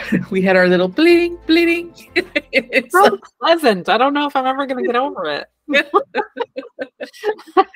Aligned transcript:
we 0.30 0.42
had 0.42 0.56
our 0.56 0.68
little 0.68 0.88
bleeding, 0.88 1.38
bleeding. 1.46 1.92
it's 2.52 2.92
so 3.04 3.18
pleasant. 3.40 3.88
I 3.88 3.98
don't 3.98 4.14
know 4.14 4.26
if 4.26 4.36
I'm 4.36 4.46
ever 4.46 4.66
going 4.66 4.82
to 4.82 4.86
get 4.86 4.96
over 4.96 5.24
it. 5.26 5.46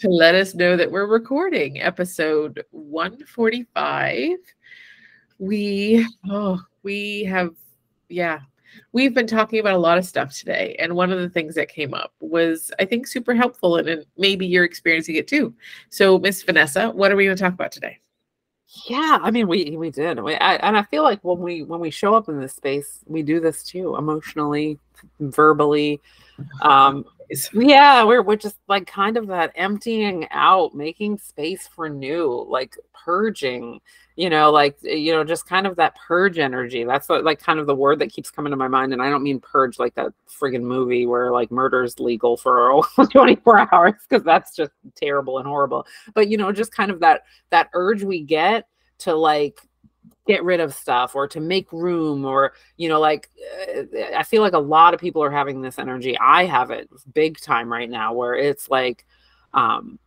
to 0.00 0.08
let 0.08 0.34
us 0.34 0.54
know 0.54 0.76
that 0.76 0.90
we're 0.90 1.06
recording 1.06 1.80
episode 1.80 2.64
145. 2.70 4.30
We, 5.38 6.06
oh, 6.30 6.60
we 6.82 7.24
have, 7.24 7.54
yeah, 8.08 8.40
we've 8.92 9.14
been 9.14 9.26
talking 9.26 9.60
about 9.60 9.74
a 9.74 9.78
lot 9.78 9.98
of 9.98 10.04
stuff 10.04 10.36
today. 10.36 10.76
And 10.78 10.94
one 10.94 11.12
of 11.12 11.20
the 11.20 11.28
things 11.28 11.54
that 11.54 11.68
came 11.68 11.94
up 11.94 12.12
was, 12.20 12.70
I 12.78 12.84
think, 12.84 13.06
super 13.06 13.34
helpful. 13.34 13.76
And, 13.76 13.88
and 13.88 14.04
maybe 14.16 14.46
you're 14.46 14.64
experiencing 14.64 15.16
it 15.16 15.28
too. 15.28 15.54
So, 15.90 16.18
Miss 16.18 16.42
Vanessa, 16.42 16.90
what 16.90 17.12
are 17.12 17.16
we 17.16 17.24
going 17.24 17.36
to 17.36 17.42
talk 17.42 17.54
about 17.54 17.72
today? 17.72 17.98
Yeah, 18.86 19.18
I 19.22 19.30
mean, 19.30 19.48
we 19.48 19.76
we 19.78 19.90
did, 19.90 20.22
we, 20.22 20.34
I, 20.34 20.56
and 20.56 20.76
I 20.76 20.82
feel 20.82 21.02
like 21.02 21.24
when 21.24 21.38
we 21.38 21.62
when 21.62 21.80
we 21.80 21.90
show 21.90 22.14
up 22.14 22.28
in 22.28 22.38
this 22.38 22.54
space, 22.54 23.00
we 23.06 23.22
do 23.22 23.40
this 23.40 23.62
too, 23.62 23.96
emotionally, 23.96 24.78
verbally. 25.20 26.00
Um, 26.62 27.04
yeah, 27.52 28.04
we're 28.04 28.22
we're 28.22 28.36
just 28.36 28.56
like 28.68 28.86
kind 28.86 29.16
of 29.16 29.26
that 29.28 29.52
emptying 29.54 30.26
out, 30.30 30.74
making 30.74 31.18
space 31.18 31.66
for 31.66 31.88
new, 31.88 32.46
like 32.48 32.76
purging 32.92 33.80
you 34.16 34.28
know 34.28 34.50
like 34.50 34.76
eh, 34.84 34.94
you 34.94 35.12
know 35.12 35.24
just 35.24 35.46
kind 35.46 35.66
of 35.66 35.76
that 35.76 35.94
purge 35.96 36.38
energy. 36.38 36.84
That's 36.84 37.08
what, 37.08 37.24
like 37.24 37.40
kind 37.40 37.58
of 37.58 37.66
the 37.66 37.74
word 37.74 38.00
that 38.00 38.12
keeps 38.12 38.30
coming 38.30 38.50
to 38.50 38.56
my 38.56 38.68
mind 38.68 38.92
and 38.92 39.00
i 39.00 39.08
don't 39.08 39.22
mean 39.22 39.40
purge 39.40 39.78
like 39.78 39.94
that 39.94 40.12
friggin 40.28 40.62
movie 40.62 41.06
where 41.06 41.30
like 41.30 41.50
murder 41.50 41.84
is 41.84 41.98
legal 42.00 42.36
for 42.36 42.82
24 43.10 43.72
hours 43.72 43.94
because 44.08 44.24
that's 44.24 44.54
just 44.54 44.72
terrible 44.96 45.38
and 45.38 45.46
horrible. 45.46 45.86
But 46.14 46.28
you 46.28 46.36
know 46.36 46.52
just 46.52 46.72
kind 46.72 46.90
of 46.90 47.00
that 47.00 47.22
that 47.50 47.70
urge 47.72 48.02
we 48.02 48.22
get 48.22 48.66
to 48.98 49.14
like 49.14 49.60
get 50.28 50.44
rid 50.44 50.60
of 50.60 50.74
stuff 50.74 51.16
or 51.16 51.26
to 51.26 51.40
make 51.40 51.72
room 51.72 52.26
or 52.26 52.52
you 52.76 52.86
know 52.86 53.00
like 53.00 53.30
eh, 53.66 54.12
i 54.14 54.22
feel 54.22 54.42
like 54.42 54.52
a 54.52 54.58
lot 54.58 54.92
of 54.92 55.00
people 55.00 55.22
are 55.22 55.30
having 55.30 55.62
this 55.62 55.78
energy. 55.78 56.16
I 56.18 56.44
have 56.44 56.70
it 56.70 56.88
big 57.14 57.40
time 57.40 57.72
right 57.72 57.88
now 57.88 58.12
where 58.12 58.36
it's 58.36 58.68
like 58.68 59.06
um 59.54 59.98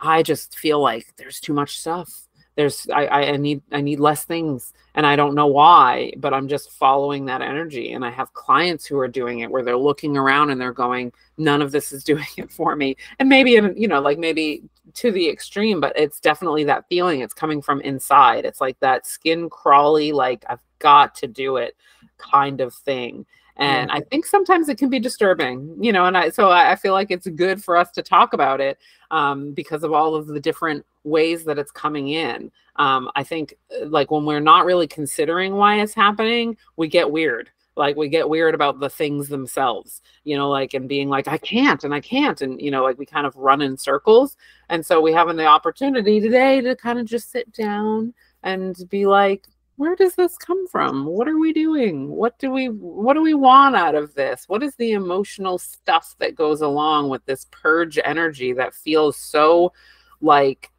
i 0.00 0.22
just 0.22 0.58
feel 0.58 0.80
like 0.82 1.06
there's 1.16 1.40
too 1.40 1.52
much 1.54 1.78
stuff. 1.78 2.26
There's 2.56 2.88
I, 2.92 3.06
I 3.06 3.36
need 3.36 3.62
i 3.70 3.80
need 3.80 4.00
less 4.00 4.24
things 4.24 4.72
and 4.96 5.06
i 5.06 5.14
don't 5.14 5.36
know 5.36 5.46
why 5.46 6.12
but 6.16 6.34
i'm 6.34 6.48
just 6.48 6.72
following 6.72 7.26
that 7.26 7.40
energy 7.40 7.92
and 7.92 8.04
i 8.04 8.10
have 8.10 8.32
clients 8.32 8.84
who 8.84 8.98
are 8.98 9.06
doing 9.06 9.40
it 9.40 9.50
where 9.50 9.62
they're 9.62 9.76
looking 9.76 10.16
around 10.16 10.50
and 10.50 10.60
they're 10.60 10.72
going 10.72 11.12
none 11.38 11.62
of 11.62 11.70
this 11.70 11.92
is 11.92 12.04
doing 12.12 12.26
it 12.36 12.50
for 12.50 12.76
me. 12.76 12.96
And 13.18 13.28
maybe 13.28 13.52
you 13.52 13.88
know 13.88 14.00
like 14.00 14.18
maybe 14.18 14.64
to 14.94 15.10
the 15.10 15.28
extreme 15.28 15.80
but 15.80 15.92
it's 15.98 16.20
definitely 16.20 16.64
that 16.64 16.86
feeling 16.88 17.20
it's 17.20 17.34
coming 17.34 17.62
from 17.62 17.80
inside. 17.82 18.44
It's 18.44 18.60
like 18.60 18.78
that 18.80 19.06
skin 19.06 19.48
crawly 19.50 20.12
like 20.12 20.44
i've 20.48 20.62
got 20.78 21.14
to 21.16 21.26
do 21.26 21.56
it 21.56 21.76
kind 22.18 22.60
of 22.60 22.74
thing. 22.74 23.26
And 23.56 23.90
i 23.90 24.00
think 24.00 24.24
sometimes 24.24 24.68
it 24.68 24.78
can 24.78 24.88
be 24.88 25.00
disturbing 25.00 25.76
you 25.82 25.92
know 25.92 26.04
and 26.04 26.16
i 26.16 26.30
so 26.30 26.50
i 26.50 26.76
feel 26.76 26.92
like 26.92 27.10
it's 27.10 27.26
good 27.28 27.62
for 27.62 27.76
us 27.76 27.90
to 27.92 28.02
talk 28.02 28.32
about 28.32 28.60
it 28.60 28.78
um, 29.10 29.52
because 29.52 29.82
of 29.82 29.92
all 29.92 30.14
of 30.14 30.28
the 30.28 30.38
different 30.40 30.84
ways 31.04 31.44
that 31.44 31.58
it's 31.58 31.70
coming 31.72 32.08
in. 32.08 32.52
Um, 32.76 33.10
i 33.16 33.24
think 33.24 33.54
uh, 33.74 33.86
like 33.86 34.10
when 34.10 34.24
we're 34.24 34.38
not 34.38 34.64
really 34.64 34.86
considering 34.86 35.54
why 35.54 35.80
it's 35.80 35.94
happening 35.94 36.56
we 36.76 36.86
get 36.86 37.10
weird 37.10 37.50
like 37.78 37.96
we 37.96 38.08
get 38.08 38.28
weird 38.28 38.54
about 38.54 38.80
the 38.80 38.90
things 38.90 39.28
themselves 39.28 40.02
you 40.24 40.36
know 40.36 40.50
like 40.50 40.74
and 40.74 40.88
being 40.88 41.08
like 41.08 41.28
i 41.28 41.38
can't 41.38 41.84
and 41.84 41.94
i 41.94 42.00
can't 42.00 42.42
and 42.42 42.60
you 42.60 42.70
know 42.70 42.82
like 42.82 42.98
we 42.98 43.06
kind 43.06 43.26
of 43.26 43.36
run 43.36 43.62
in 43.62 43.76
circles 43.76 44.36
and 44.68 44.84
so 44.84 45.00
we 45.00 45.12
having 45.12 45.36
the 45.36 45.46
opportunity 45.46 46.20
today 46.20 46.60
to 46.60 46.76
kind 46.76 46.98
of 46.98 47.06
just 47.06 47.30
sit 47.30 47.50
down 47.52 48.12
and 48.42 48.88
be 48.90 49.06
like 49.06 49.46
where 49.78 49.94
does 49.94 50.16
this 50.16 50.36
come 50.36 50.66
from? 50.66 51.06
What 51.06 51.28
are 51.28 51.38
we 51.38 51.52
doing? 51.52 52.08
What 52.08 52.36
do 52.40 52.50
we 52.50 52.68
what 52.68 53.14
do 53.14 53.22
we 53.22 53.34
want 53.34 53.76
out 53.76 53.94
of 53.94 54.12
this? 54.14 54.44
What 54.48 54.64
is 54.64 54.74
the 54.74 54.90
emotional 54.90 55.56
stuff 55.56 56.16
that 56.18 56.34
goes 56.34 56.62
along 56.62 57.10
with 57.10 57.24
this 57.26 57.46
purge 57.52 57.96
energy 58.04 58.52
that 58.54 58.74
feels 58.74 59.16
so 59.16 59.72
like 60.20 60.72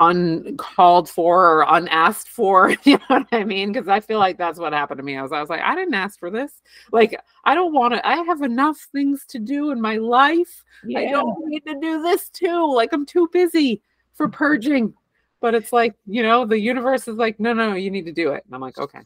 uncalled 0.00 1.10
for 1.10 1.44
or 1.46 1.66
unasked 1.68 2.28
for 2.28 2.70
you 2.84 2.96
know 2.96 3.04
what 3.08 3.26
i 3.32 3.44
mean? 3.44 3.70
Because 3.70 3.86
i 3.86 4.00
feel 4.00 4.18
like 4.18 4.38
that's 4.38 4.58
what 4.58 4.72
happened 4.72 4.98
to 4.98 5.04
me. 5.04 5.16
I 5.16 5.22
was 5.22 5.30
i 5.30 5.40
was 5.40 5.50
like 5.50 5.60
i 5.60 5.74
didn't 5.74 5.94
ask 5.94 6.18
for 6.18 6.30
this. 6.30 6.62
Like 6.90 7.20
i 7.44 7.54
don't 7.54 7.74
want 7.74 7.94
to 7.94 8.06
i 8.06 8.16
have 8.16 8.40
enough 8.42 8.78
things 8.92 9.24
to 9.28 9.38
do 9.38 9.70
in 9.70 9.80
my 9.80 9.98
life. 9.98 10.64
Yeah. 10.84 11.00
i 11.00 11.10
don't 11.10 11.46
need 11.46 11.66
to 11.66 11.78
do 11.78 12.02
this 12.02 12.30
too. 12.30 12.74
Like 12.74 12.92
i'm 12.92 13.04
too 13.04 13.28
busy 13.32 13.82
for 14.14 14.28
purging. 14.28 14.94
But 15.40 15.54
it's 15.54 15.72
like 15.72 15.94
you 16.06 16.22
know 16.22 16.46
the 16.46 16.58
universe 16.58 17.06
is 17.06 17.16
like 17.16 17.38
no 17.38 17.52
no 17.52 17.74
you 17.74 17.90
need 17.90 18.06
to 18.06 18.12
do 18.12 18.32
it. 18.32 18.42
And 18.46 18.54
i'm 18.54 18.60
like 18.62 18.78
okay 18.78 19.00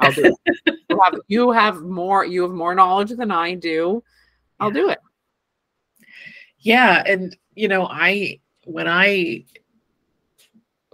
i'll 0.00 0.12
do 0.12 0.36
it. 0.46 0.78
You, 0.90 1.00
have, 1.02 1.20
you 1.26 1.50
have 1.52 1.80
more 1.80 2.22
you 2.26 2.42
have 2.42 2.50
more 2.50 2.74
knowledge 2.74 3.10
than 3.10 3.30
i 3.30 3.54
do. 3.54 4.04
I'll 4.60 4.68
yeah. 4.68 4.82
do 4.82 4.88
it. 4.90 4.98
Yeah 6.58 7.02
and 7.06 7.34
you 7.54 7.68
know 7.68 7.86
i 7.86 8.38
when 8.64 8.86
i 8.86 9.44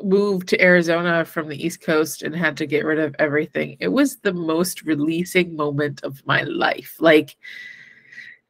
moved 0.03 0.48
to 0.48 0.62
arizona 0.62 1.25
from 1.25 1.48
the 1.48 1.64
east 1.66 1.81
coast 1.81 2.22
and 2.22 2.34
had 2.34 2.56
to 2.56 2.66
get 2.66 2.84
rid 2.84 2.98
of 2.98 3.16
everything. 3.19 3.76
It 3.81 3.88
was 3.88 4.16
the 4.19 4.32
most 4.32 4.82
releasing 4.82 5.56
moment 5.56 6.03
of 6.04 6.25
my 6.26 6.42
life. 6.42 6.97
Like 7.00 7.36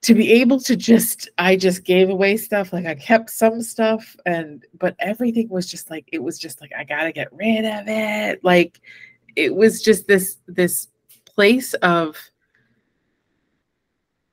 to 0.03 0.15
be 0.15 0.31
able 0.33 0.61
to 0.61 0.77
just 0.77 1.29
i 1.39 1.57
just 1.57 1.83
gave 1.83 2.09
away 2.09 2.37
stuff 2.37 2.73
like 2.73 2.87
i 2.87 2.95
kept 2.95 3.29
some 3.31 3.61
stuff 3.61 4.15
and 4.27 4.65
but 4.79 4.95
everything 5.01 5.49
was 5.49 5.67
just 5.67 5.91
like 5.91 6.09
it 6.13 6.23
was 6.23 6.39
just 6.39 6.61
like 6.61 6.71
i 6.79 6.85
gotta 6.85 7.11
get 7.11 7.33
rid 7.33 7.65
of 7.65 7.89
it. 7.89 8.43
Like 8.45 8.81
it 9.37 9.55
was 9.55 9.83
just 9.83 10.07
this 10.07 10.39
this 10.47 10.89
place 11.25 11.75
of 11.75 12.17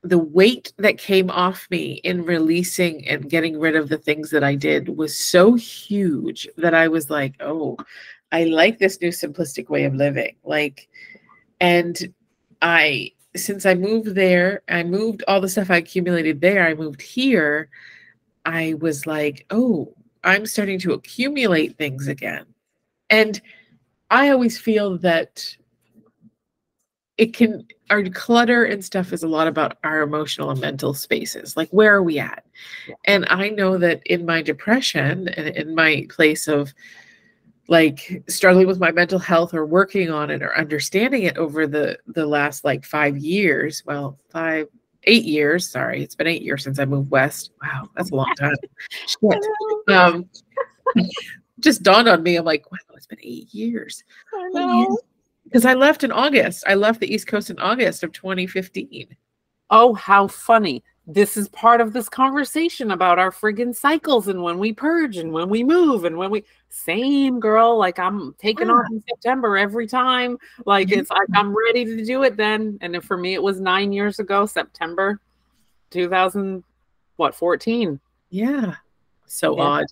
the 0.08 0.18
weight 0.18 0.72
that 0.78 0.98
came 0.98 1.30
off 1.30 1.66
me 1.70 1.94
in 2.04 2.24
releasing 2.24 3.06
and 3.08 3.30
getting 3.30 3.58
rid 3.58 3.76
of 3.76 3.88
the 3.88 3.98
things 3.98 4.30
that 4.30 4.44
i 4.44 4.54
did 4.54 4.88
was 4.88 5.16
so 5.16 5.54
huge 5.54 6.48
that 6.56 6.74
i 6.74 6.88
was 6.88 7.10
like 7.10 7.34
oh 7.40 7.76
i 8.32 8.44
like 8.44 8.78
this 8.78 9.00
new 9.00 9.10
simplistic 9.10 9.68
way 9.68 9.84
of 9.84 9.94
living 9.94 10.36
like 10.44 10.88
and 11.60 12.12
i 12.62 13.10
since 13.36 13.66
I 13.66 13.74
moved 13.74 14.14
there, 14.14 14.62
I 14.68 14.82
moved 14.82 15.22
all 15.28 15.40
the 15.40 15.48
stuff 15.48 15.70
I 15.70 15.76
accumulated 15.76 16.40
there, 16.40 16.66
I 16.66 16.74
moved 16.74 17.02
here, 17.02 17.68
I 18.44 18.74
was 18.80 19.06
like, 19.06 19.46
oh, 19.50 19.94
I'm 20.24 20.46
starting 20.46 20.78
to 20.80 20.92
accumulate 20.92 21.76
things 21.76 22.08
again. 22.08 22.46
And 23.10 23.40
I 24.10 24.30
always 24.30 24.58
feel 24.58 24.98
that 24.98 25.56
it 27.18 27.34
can, 27.34 27.66
our 27.90 28.02
clutter 28.04 28.64
and 28.64 28.84
stuff 28.84 29.12
is 29.12 29.22
a 29.22 29.28
lot 29.28 29.48
about 29.48 29.78
our 29.84 30.02
emotional 30.02 30.50
and 30.50 30.60
mental 30.60 30.92
spaces. 30.94 31.56
Like, 31.56 31.70
where 31.70 31.94
are 31.94 32.02
we 32.02 32.18
at? 32.18 32.44
And 33.04 33.26
I 33.28 33.48
know 33.48 33.78
that 33.78 34.02
in 34.06 34.26
my 34.26 34.42
depression 34.42 35.28
and 35.28 35.48
in 35.48 35.74
my 35.74 36.06
place 36.10 36.48
of, 36.48 36.72
like 37.68 38.22
struggling 38.28 38.66
with 38.66 38.78
my 38.78 38.92
mental 38.92 39.18
health 39.18 39.52
or 39.52 39.66
working 39.66 40.10
on 40.10 40.30
it 40.30 40.42
or 40.42 40.56
understanding 40.56 41.24
it 41.24 41.36
over 41.36 41.66
the 41.66 41.98
the 42.06 42.24
last 42.24 42.64
like 42.64 42.84
five 42.84 43.16
years 43.18 43.82
well 43.86 44.18
five 44.30 44.68
eight 45.04 45.24
years 45.24 45.68
sorry 45.68 46.02
it's 46.02 46.14
been 46.14 46.26
eight 46.26 46.42
years 46.42 46.62
since 46.62 46.78
i 46.78 46.84
moved 46.84 47.10
west. 47.10 47.50
Wow 47.62 47.88
that's 47.96 48.10
a 48.10 48.14
long 48.14 48.32
time. 48.36 48.54
Um 49.88 50.28
just 51.60 51.82
dawned 51.82 52.08
on 52.08 52.22
me 52.22 52.36
i'm 52.36 52.44
like 52.44 52.70
wow 52.70 52.78
it's 52.94 53.06
been 53.06 53.18
eight 53.22 53.52
years 53.52 54.04
because 55.46 55.64
I, 55.64 55.74
left 55.74 56.04
in 56.04 56.12
august. 56.12 56.64
I 56.66 56.74
left 56.74 57.00
the 57.00 57.12
east 57.12 57.26
coast 57.26 57.50
in 57.50 57.58
august 57.58 58.02
of 58.02 58.12
2015 58.12 59.16
oh 59.70 59.94
how 59.94 60.26
funny. 60.26 60.82
This 61.08 61.36
is 61.36 61.48
part 61.50 61.80
of 61.80 61.92
this 61.92 62.08
conversation 62.08 62.90
about 62.90 63.20
our 63.20 63.30
friggin' 63.30 63.74
cycles 63.74 64.26
and 64.26 64.42
when 64.42 64.58
we 64.58 64.72
purge 64.72 65.18
and 65.18 65.32
when 65.32 65.48
we 65.48 65.62
move 65.62 66.04
and 66.04 66.16
when 66.16 66.30
we 66.30 66.44
same 66.68 67.38
girl 67.38 67.78
like 67.78 67.98
i'm 67.98 68.34
taking 68.38 68.66
yeah. 68.66 68.74
off 68.74 68.86
in 68.90 69.02
september 69.08 69.56
every 69.56 69.86
time. 69.86 70.36
Like 70.64 70.90
it's 70.90 71.10
like 71.10 71.28
i'm 71.34 71.56
ready 71.56 71.84
to 71.84 72.04
do 72.04 72.24
it 72.24 72.36
then. 72.36 72.78
And 72.80 73.02
for 73.04 73.16
me 73.16 73.34
it 73.34 73.42
was 73.42 73.60
nine 73.60 73.92
years 73.92 74.18
ago 74.18 74.46
september 74.46 75.20
2000 75.90 76.64
what 77.16 77.34
14 77.34 78.00
yeah. 78.30 78.74
So 79.26 79.56
yeah. 79.56 79.62
odd. 79.62 79.84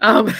Um 0.00 0.34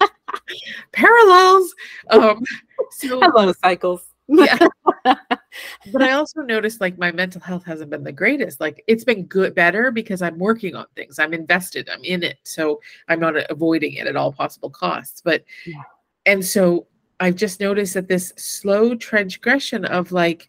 parallels. 0.92 1.74
Um 2.10 2.42
so 2.90 3.20
hello 3.22 3.52
cycles 3.62 4.10
yeah. 4.30 4.68
but 5.04 6.02
I 6.02 6.12
also 6.12 6.42
noticed 6.42 6.80
like 6.80 6.98
my 6.98 7.10
mental 7.10 7.40
health 7.40 7.64
hasn't 7.64 7.90
been 7.90 8.04
the 8.04 8.12
greatest. 8.12 8.60
Like 8.60 8.84
it's 8.86 9.04
been 9.04 9.24
good, 9.24 9.54
better 9.54 9.90
because 9.90 10.22
I'm 10.22 10.38
working 10.38 10.76
on 10.76 10.86
things. 10.94 11.18
I'm 11.18 11.34
invested. 11.34 11.88
I'm 11.90 12.04
in 12.04 12.22
it. 12.22 12.38
So 12.44 12.80
I'm 13.08 13.20
not 13.20 13.34
avoiding 13.50 13.94
it 13.94 14.06
at 14.06 14.16
all 14.16 14.32
possible 14.32 14.70
costs. 14.70 15.20
But, 15.20 15.44
yeah. 15.66 15.82
and 16.26 16.44
so 16.44 16.86
I've 17.18 17.36
just 17.36 17.60
noticed 17.60 17.94
that 17.94 18.08
this 18.08 18.32
slow 18.36 18.94
transgression 18.94 19.84
of 19.84 20.12
like 20.12 20.48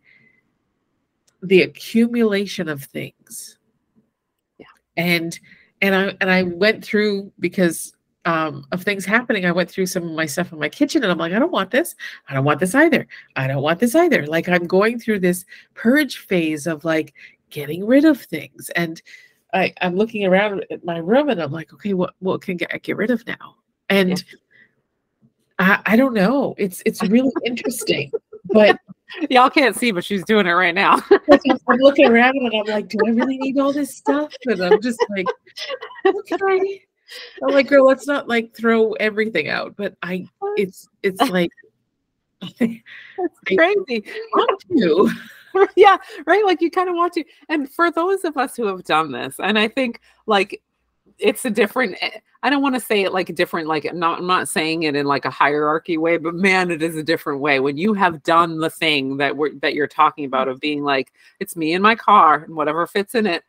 the 1.41 1.63
accumulation 1.63 2.69
of 2.69 2.83
things. 2.83 3.57
Yeah. 4.59 4.65
And, 4.95 5.39
and 5.81 5.95
I, 5.95 6.17
and 6.21 6.29
I 6.29 6.43
went 6.43 6.85
through 6.85 7.31
because 7.39 7.95
um, 8.25 8.65
of 8.71 8.83
things 8.83 9.05
happening, 9.05 9.45
I 9.45 9.51
went 9.51 9.69
through 9.69 9.87
some 9.87 10.03
of 10.03 10.11
my 10.11 10.25
stuff 10.25 10.51
in 10.51 10.59
my 10.59 10.69
kitchen 10.69 11.03
and 11.03 11.11
I'm 11.11 11.17
like, 11.17 11.33
I 11.33 11.39
don't 11.39 11.51
want 11.51 11.71
this. 11.71 11.95
I 12.27 12.33
don't 12.33 12.45
want 12.45 12.59
this 12.59 12.75
either. 12.75 13.07
I 13.35 13.47
don't 13.47 13.61
want 13.61 13.79
this 13.79 13.95
either. 13.95 14.25
Like 14.27 14.47
I'm 14.47 14.67
going 14.67 14.99
through 14.99 15.19
this 15.19 15.45
purge 15.73 16.19
phase 16.19 16.67
of 16.67 16.85
like 16.85 17.13
getting 17.49 17.85
rid 17.85 18.05
of 18.05 18.21
things. 18.21 18.69
And 18.75 19.01
I, 19.53 19.73
I'm 19.81 19.95
looking 19.95 20.25
around 20.25 20.65
at 20.69 20.85
my 20.85 20.97
room 20.97 21.29
and 21.29 21.41
I'm 21.41 21.51
like, 21.51 21.73
okay, 21.73 21.93
what 21.93 22.13
what 22.19 22.41
can 22.41 22.57
get 22.57 22.83
get 22.83 22.97
rid 22.97 23.11
of 23.11 23.25
now? 23.27 23.55
And 23.89 24.09
yeah. 24.09 24.37
I, 25.59 25.93
I 25.93 25.95
don't 25.95 26.13
know. 26.13 26.55
It's 26.57 26.81
it's 26.85 27.03
really 27.03 27.31
interesting. 27.45 28.11
But 28.45 28.77
y'all 29.29 29.49
can't 29.49 29.75
see, 29.75 29.91
but 29.91 30.03
she's 30.03 30.23
doing 30.23 30.47
it 30.47 30.51
right 30.51 30.75
now. 30.75 31.01
I'm 31.11 31.77
looking 31.79 32.07
around 32.07 32.35
and 32.37 32.53
I'm 32.53 32.73
like, 32.73 32.87
do 32.87 32.97
I 33.05 33.09
really 33.09 33.37
need 33.37 33.59
all 33.59 33.73
this 33.73 33.95
stuff? 33.95 34.33
And 34.45 34.61
I'm 34.61 34.81
just 34.81 35.03
like, 35.09 35.27
okay. 36.05 36.83
I'm 37.43 37.53
like, 37.53 37.67
girl, 37.67 37.85
let's 37.85 38.07
not 38.07 38.27
like 38.27 38.55
throw 38.55 38.93
everything 38.93 39.47
out. 39.47 39.75
But 39.75 39.95
I, 40.03 40.27
it's 40.57 40.87
it's 41.03 41.21
like, 41.29 41.51
that's 42.41 43.39
crazy. 43.47 44.03
want 44.33 44.63
to. 44.77 45.11
yeah, 45.75 45.97
right. 46.25 46.45
Like 46.45 46.61
you 46.61 46.71
kind 46.71 46.89
of 46.89 46.95
want 46.95 47.13
to. 47.13 47.23
And 47.49 47.69
for 47.71 47.91
those 47.91 48.23
of 48.23 48.37
us 48.37 48.55
who 48.55 48.65
have 48.67 48.83
done 48.83 49.11
this, 49.11 49.35
and 49.39 49.59
I 49.59 49.67
think 49.67 49.99
like 50.25 50.61
it's 51.21 51.45
a 51.45 51.49
different 51.49 51.95
eh, 52.01 52.19
i 52.43 52.49
don't 52.49 52.61
want 52.61 52.75
to 52.75 52.81
say 52.81 53.03
it 53.03 53.13
like 53.13 53.29
a 53.29 53.33
different 53.33 53.67
like 53.67 53.91
not 53.93 54.19
i'm 54.19 54.27
not 54.27 54.49
saying 54.49 54.83
it 54.83 54.95
in 54.95 55.05
like 55.05 55.25
a 55.25 55.29
hierarchy 55.29 55.97
way 55.97 56.17
but 56.17 56.33
man 56.33 56.71
it 56.71 56.81
is 56.81 56.97
a 56.97 57.03
different 57.03 57.39
way 57.39 57.59
when 57.59 57.77
you 57.77 57.93
have 57.93 58.23
done 58.23 58.57
the 58.57 58.69
thing 58.69 59.17
that 59.17 59.35
we're 59.35 59.53
that 59.61 59.73
you're 59.73 59.87
talking 59.87 60.25
about 60.25 60.47
of 60.47 60.59
being 60.59 60.83
like 60.83 61.13
it's 61.39 61.55
me 61.55 61.73
in 61.73 61.81
my 61.81 61.95
car 61.95 62.43
and 62.43 62.55
whatever 62.55 62.85
fits 62.87 63.15
in 63.15 63.25
it 63.25 63.43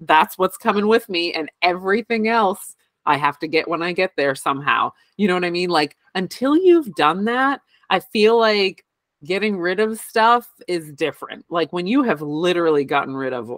that's 0.00 0.38
what's 0.38 0.56
coming 0.56 0.86
with 0.86 1.08
me 1.08 1.32
and 1.32 1.50
everything 1.62 2.28
else 2.28 2.76
I 3.08 3.16
have 3.16 3.38
to 3.40 3.48
get 3.48 3.66
when 3.66 3.82
I 3.82 3.92
get 3.92 4.12
there 4.16 4.34
somehow. 4.34 4.92
You 5.16 5.26
know 5.26 5.34
what 5.34 5.44
I 5.44 5.50
mean? 5.50 5.70
Like 5.70 5.96
until 6.14 6.56
you've 6.56 6.94
done 6.94 7.24
that, 7.24 7.62
I 7.90 8.00
feel 8.00 8.38
like 8.38 8.84
getting 9.24 9.58
rid 9.58 9.80
of 9.80 9.98
stuff 9.98 10.48
is 10.68 10.92
different. 10.92 11.46
Like 11.48 11.72
when 11.72 11.86
you 11.86 12.02
have 12.02 12.20
literally 12.20 12.84
gotten 12.84 13.16
rid 13.16 13.32
of, 13.32 13.50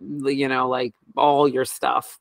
you 0.00 0.48
know, 0.48 0.68
like 0.68 0.94
all 1.14 1.46
your 1.46 1.66
stuff 1.66 2.18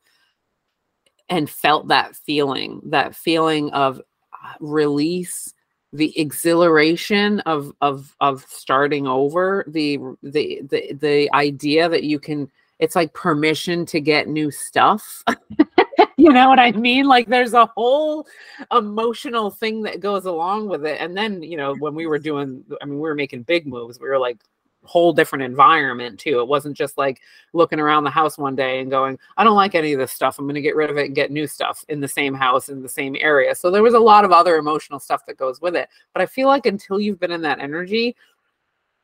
and 1.29 1.49
felt 1.49 1.87
that 1.87 2.15
feeling, 2.15 2.81
that 2.87 3.15
feeling 3.15 3.71
of 3.71 3.99
uh, 4.33 4.53
release 4.59 5.53
the 5.93 6.13
exhilaration 6.19 7.39
of 7.41 7.71
of 7.81 8.15
of 8.19 8.45
starting 8.47 9.07
over 9.07 9.65
the 9.67 9.97
the 10.21 10.61
the 10.69 10.93
the 10.93 11.29
idea 11.33 11.89
that 11.89 12.03
you 12.03 12.19
can 12.19 12.51
it's 12.79 12.95
like 12.95 13.13
permission 13.13 13.85
to 13.85 13.99
get 13.99 14.27
new 14.27 14.49
stuff 14.49 15.23
you 16.19 16.31
know 16.33 16.49
what 16.49 16.59
I 16.59 16.71
mean? 16.73 17.07
Like 17.07 17.27
there's 17.27 17.53
a 17.53 17.65
whole 17.65 18.27
emotional 18.71 19.49
thing 19.49 19.81
that 19.83 20.01
goes 20.01 20.25
along 20.25 20.67
with 20.67 20.85
it. 20.85 20.99
And 20.99 21.15
then, 21.15 21.41
you 21.41 21.55
know, 21.55 21.75
when 21.75 21.95
we 21.95 22.07
were 22.07 22.19
doing, 22.19 22.63
I 22.81 22.85
mean, 22.85 22.95
we 22.95 23.07
were 23.07 23.15
making 23.15 23.43
big 23.43 23.65
moves, 23.65 23.99
we 23.99 24.09
were 24.09 24.19
like, 24.19 24.37
whole 24.83 25.13
different 25.13 25.43
environment 25.43 26.19
too. 26.19 26.39
It 26.39 26.47
wasn't 26.47 26.75
just 26.75 26.97
like 26.97 27.21
looking 27.53 27.79
around 27.79 28.05
the 28.05 28.09
house 28.09 28.37
one 28.37 28.55
day 28.55 28.79
and 28.79 28.89
going, 28.89 29.19
I 29.37 29.43
don't 29.43 29.55
like 29.55 29.75
any 29.75 29.93
of 29.93 29.99
this 29.99 30.11
stuff. 30.11 30.39
I'm 30.39 30.45
going 30.45 30.55
to 30.55 30.61
get 30.61 30.75
rid 30.75 30.89
of 30.89 30.97
it 30.97 31.07
and 31.07 31.15
get 31.15 31.31
new 31.31 31.47
stuff 31.47 31.83
in 31.89 31.99
the 31.99 32.07
same 32.07 32.33
house 32.33 32.69
in 32.69 32.81
the 32.81 32.89
same 32.89 33.15
area. 33.19 33.53
So 33.55 33.71
there 33.71 33.83
was 33.83 33.93
a 33.93 33.99
lot 33.99 34.25
of 34.25 34.31
other 34.31 34.55
emotional 34.55 34.99
stuff 34.99 35.25
that 35.27 35.37
goes 35.37 35.61
with 35.61 35.75
it. 35.75 35.89
But 36.13 36.21
I 36.21 36.25
feel 36.25 36.47
like 36.47 36.65
until 36.65 36.99
you've 36.99 37.19
been 37.19 37.31
in 37.31 37.41
that 37.41 37.59
energy, 37.59 38.15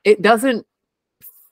it 0.04 0.22
doesn't 0.22 0.66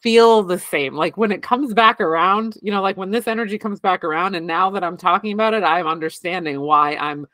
feel 0.04 0.44
the 0.44 0.60
same. 0.60 0.94
Like 0.96 1.18
when 1.18 1.32
it 1.32 1.42
comes 1.42 1.74
back 1.74 2.02
around, 2.02 2.58
you 2.62 2.72
know, 2.72 2.82
like 2.82 2.98
when 2.98 3.10
this 3.10 3.28
energy 3.28 3.58
comes 3.58 3.80
back 3.80 4.04
around, 4.04 4.36
and 4.36 4.46
now 4.46 4.70
that 4.72 4.84
I'm 4.84 4.98
talking 4.98 5.32
about 5.34 5.54
it, 5.54 5.64
I'm 5.64 5.88
understanding 5.88 6.60
why 6.60 6.96
I'm 6.98 7.26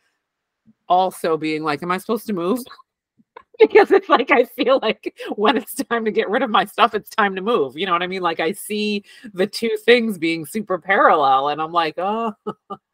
also 0.87 1.35
being 1.35 1.63
like, 1.63 1.83
Am 1.83 1.91
I 1.91 1.97
supposed 1.97 2.27
to 2.27 2.33
move? 2.33 2.59
because 3.59 3.91
it's 3.91 4.07
like 4.07 4.31
I 4.31 4.45
feel 4.45 4.79
like 4.81 5.19
when 5.35 5.57
it's 5.57 5.75
time 5.75 6.05
to 6.05 6.11
get 6.11 6.29
rid 6.29 6.43
of 6.43 6.49
my 6.49 6.65
stuff, 6.65 6.93
it's 6.93 7.09
time 7.09 7.35
to 7.35 7.41
move. 7.41 7.77
You 7.77 7.87
know 7.87 7.91
what 7.91 8.03
I 8.03 8.07
mean? 8.07 8.21
Like 8.21 8.39
I 8.39 8.53
see 8.53 9.03
the 9.33 9.47
two 9.47 9.75
things 9.85 10.17
being 10.17 10.45
super 10.45 10.77
parallel, 10.77 11.49
and 11.49 11.61
I'm 11.61 11.73
like, 11.73 11.95
oh, 11.97 12.33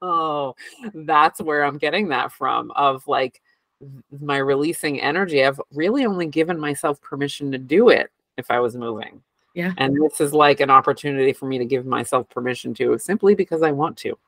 oh 0.02 0.56
that's 0.94 1.42
where 1.42 1.64
I'm 1.66 1.78
getting 1.78 2.08
that 2.10 2.32
from 2.32 2.72
of 2.72 3.08
like 3.08 3.42
my 4.22 4.38
releasing 4.38 5.02
energy. 5.02 5.44
I've 5.44 5.60
really 5.74 6.06
only 6.06 6.28
given 6.28 6.60
myself 6.60 7.02
permission 7.02 7.52
to 7.52 7.58
do 7.58 7.90
it 7.90 8.10
if 8.38 8.50
I 8.50 8.60
was 8.60 8.76
moving. 8.76 9.22
Yeah. 9.56 9.72
And 9.78 9.96
this 9.96 10.20
is 10.20 10.34
like 10.34 10.60
an 10.60 10.70
opportunity 10.70 11.32
for 11.32 11.46
me 11.46 11.58
to 11.58 11.66
give 11.66 11.86
myself 11.86 12.30
permission 12.30 12.74
to 12.76 12.98
simply 13.00 13.36
because 13.36 13.64
I 13.64 13.72
want 13.72 13.98
to. 14.00 14.20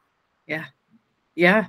Yeah. 0.47 0.65
Yeah. 1.35 1.65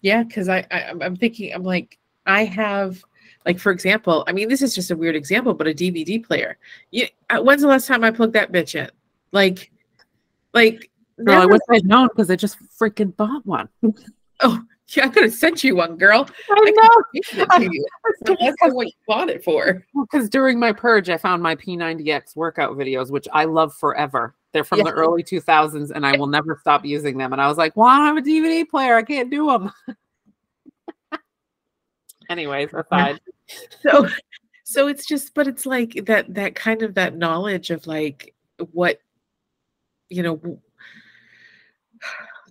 Yeah. 0.00 0.22
Cause 0.24 0.48
I, 0.48 0.64
I 0.70 0.92
I'm 1.02 1.16
thinking, 1.16 1.52
I'm 1.52 1.64
like, 1.64 1.98
I 2.26 2.44
have 2.44 3.02
like 3.44 3.58
for 3.58 3.72
example, 3.72 4.24
I 4.28 4.32
mean, 4.32 4.48
this 4.48 4.62
is 4.62 4.72
just 4.72 4.92
a 4.92 4.96
weird 4.96 5.16
example, 5.16 5.52
but 5.52 5.66
a 5.66 5.74
DVD 5.74 6.24
player. 6.24 6.58
You, 6.92 7.08
uh, 7.28 7.40
when's 7.40 7.62
the 7.62 7.68
last 7.68 7.88
time 7.88 8.04
I 8.04 8.12
plugged 8.12 8.34
that 8.34 8.52
bitch 8.52 8.76
in? 8.76 8.88
Like, 9.32 9.72
like. 10.54 10.88
no, 11.18 11.42
I 11.42 11.46
wish 11.46 11.60
I'd 11.70 11.86
known 11.86 12.06
because 12.06 12.30
I 12.30 12.36
just 12.36 12.56
freaking 12.78 13.16
bought 13.16 13.44
one. 13.44 13.68
oh, 14.40 14.60
yeah, 14.88 15.06
I 15.06 15.08
could 15.08 15.24
have 15.24 15.34
sent 15.34 15.64
you 15.64 15.76
one, 15.76 15.96
girl. 15.96 16.28
I, 16.50 16.70
know. 16.70 17.46
I 17.50 17.58
you. 17.70 17.86
That's 18.22 18.56
what 18.72 18.86
you 18.86 18.92
bought 19.08 19.28
it 19.28 19.42
for. 19.42 19.84
Because 19.94 20.28
during 20.28 20.60
my 20.60 20.72
purge, 20.72 21.10
I 21.10 21.16
found 21.16 21.42
my 21.42 21.56
P90X 21.56 22.36
workout 22.36 22.76
videos, 22.76 23.10
which 23.10 23.26
I 23.32 23.46
love 23.46 23.74
forever. 23.74 24.34
They're 24.52 24.64
from 24.64 24.84
the 24.84 24.92
early 24.92 25.24
2000s, 25.24 25.90
and 25.90 26.06
I 26.06 26.16
will 26.16 26.28
never 26.28 26.56
stop 26.60 26.84
using 26.84 27.18
them. 27.18 27.32
And 27.32 27.42
I 27.42 27.48
was 27.48 27.58
like, 27.58 27.76
"Well, 27.76 27.88
I 27.88 27.98
don't 27.98 28.06
have 28.06 28.16
a 28.16 28.22
DVD 28.22 28.66
player. 28.66 28.96
I 28.96 29.02
can't 29.02 29.30
do 29.30 29.46
them." 29.46 29.72
Anyways, 32.30 32.72
aside. 32.72 33.20
So, 33.82 34.08
so 34.64 34.88
it's 34.88 35.06
just, 35.06 35.32
but 35.32 35.46
it's 35.46 35.66
like 35.66 36.06
that 36.06 36.34
that 36.34 36.56
kind 36.56 36.82
of 36.82 36.94
that 36.94 37.16
knowledge 37.16 37.70
of 37.70 37.86
like 37.86 38.34
what, 38.72 38.98
you 40.08 40.24
know 40.24 40.60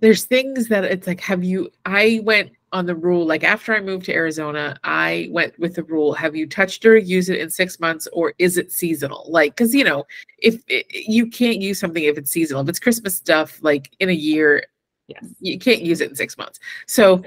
there's 0.01 0.25
things 0.25 0.67
that 0.67 0.83
it's 0.83 1.07
like 1.07 1.21
have 1.21 1.43
you 1.43 1.69
i 1.85 2.19
went 2.23 2.51
on 2.71 2.85
the 2.85 2.95
rule 2.95 3.25
like 3.25 3.43
after 3.43 3.73
i 3.73 3.79
moved 3.79 4.05
to 4.05 4.13
arizona 4.13 4.77
i 4.83 5.27
went 5.31 5.57
with 5.59 5.75
the 5.75 5.83
rule 5.83 6.13
have 6.13 6.35
you 6.35 6.47
touched 6.47 6.85
or 6.85 6.97
used 6.97 7.29
it 7.29 7.39
in 7.39 7.49
six 7.49 7.79
months 7.79 8.07
or 8.11 8.33
is 8.37 8.57
it 8.57 8.71
seasonal? 8.71 9.25
Like 9.29 9.55
because 9.55 9.73
you 9.73 9.83
know 9.83 10.05
if 10.39 10.61
it, 10.67 10.85
you 10.91 11.27
can't 11.27 11.61
use 11.61 11.79
something 11.79 12.03
if 12.03 12.17
it's 12.17 12.31
seasonal. 12.31 12.61
If 12.63 12.69
it's 12.69 12.79
christmas 12.79 13.15
stuff 13.15 13.59
like 13.61 13.95
in 13.99 14.09
a 14.09 14.13
year 14.13 14.65
yes. 15.07 15.23
you 15.39 15.57
can't 15.57 15.81
use 15.81 16.01
it 16.01 16.09
in 16.09 16.15
six 16.15 16.37
months. 16.37 16.59
So 16.87 17.23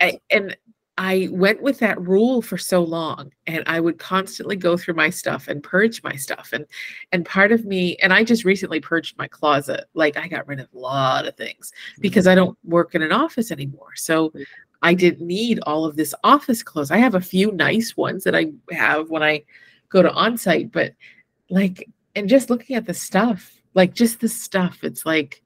I, 0.00 0.20
and 0.30 0.56
I 0.98 1.28
went 1.32 1.62
with 1.62 1.78
that 1.78 2.00
rule 2.00 2.42
for 2.42 2.58
so 2.58 2.82
long 2.82 3.32
and 3.46 3.62
I 3.66 3.80
would 3.80 3.98
constantly 3.98 4.56
go 4.56 4.76
through 4.76 4.94
my 4.94 5.08
stuff 5.08 5.48
and 5.48 5.62
purge 5.62 6.02
my 6.02 6.14
stuff 6.16 6.50
and 6.52 6.66
and 7.12 7.24
part 7.24 7.50
of 7.50 7.64
me 7.64 7.96
and 7.96 8.12
I 8.12 8.24
just 8.24 8.44
recently 8.44 8.78
purged 8.78 9.16
my 9.16 9.26
closet 9.26 9.86
like 9.94 10.18
I 10.18 10.28
got 10.28 10.46
rid 10.46 10.60
of 10.60 10.68
a 10.74 10.78
lot 10.78 11.26
of 11.26 11.34
things 11.36 11.72
because 12.00 12.26
mm-hmm. 12.26 12.32
I 12.32 12.34
don't 12.34 12.58
work 12.64 12.94
in 12.94 13.00
an 13.00 13.12
office 13.12 13.50
anymore 13.50 13.94
so 13.96 14.28
mm-hmm. 14.28 14.42
I 14.82 14.92
didn't 14.92 15.26
need 15.26 15.60
all 15.60 15.84
of 15.84 15.96
this 15.96 16.12
office 16.24 16.62
clothes. 16.62 16.90
I 16.90 16.98
have 16.98 17.14
a 17.14 17.20
few 17.20 17.52
nice 17.52 17.96
ones 17.96 18.24
that 18.24 18.34
I 18.34 18.52
have 18.72 19.10
when 19.10 19.22
I 19.22 19.44
go 19.88 20.02
to 20.02 20.12
on 20.12 20.36
site 20.36 20.72
but 20.72 20.92
like 21.48 21.88
and 22.14 22.28
just 22.28 22.50
looking 22.50 22.76
at 22.76 22.84
the 22.84 22.94
stuff 22.94 23.50
like 23.72 23.94
just 23.94 24.20
the 24.20 24.28
stuff 24.28 24.84
it's 24.84 25.06
like 25.06 25.42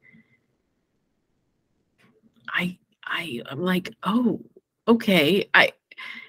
I 2.49 2.79
I 3.05 3.43
I'm 3.47 3.61
like 3.61 3.95
oh 4.03 4.41
okay 4.89 5.49
i 5.55 5.73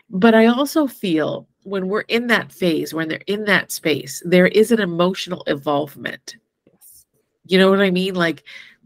but 0.09 0.33
i 0.33 0.45
also 0.45 0.87
feel 0.87 1.47
when 1.63 1.87
we're 1.87 2.01
in 2.01 2.27
that 2.27 2.51
phase 2.51 2.93
when 2.93 3.09
they're 3.09 3.19
in 3.27 3.43
that 3.43 3.71
space 3.71 4.23
there 4.25 4.47
is 4.47 4.71
an 4.71 4.79
emotional 4.79 5.43
involvement. 5.43 6.37
You 7.45 7.57
know 7.57 7.69
what 7.69 7.81
i 7.81 7.91
mean? 7.91 8.15
Like 8.15 8.43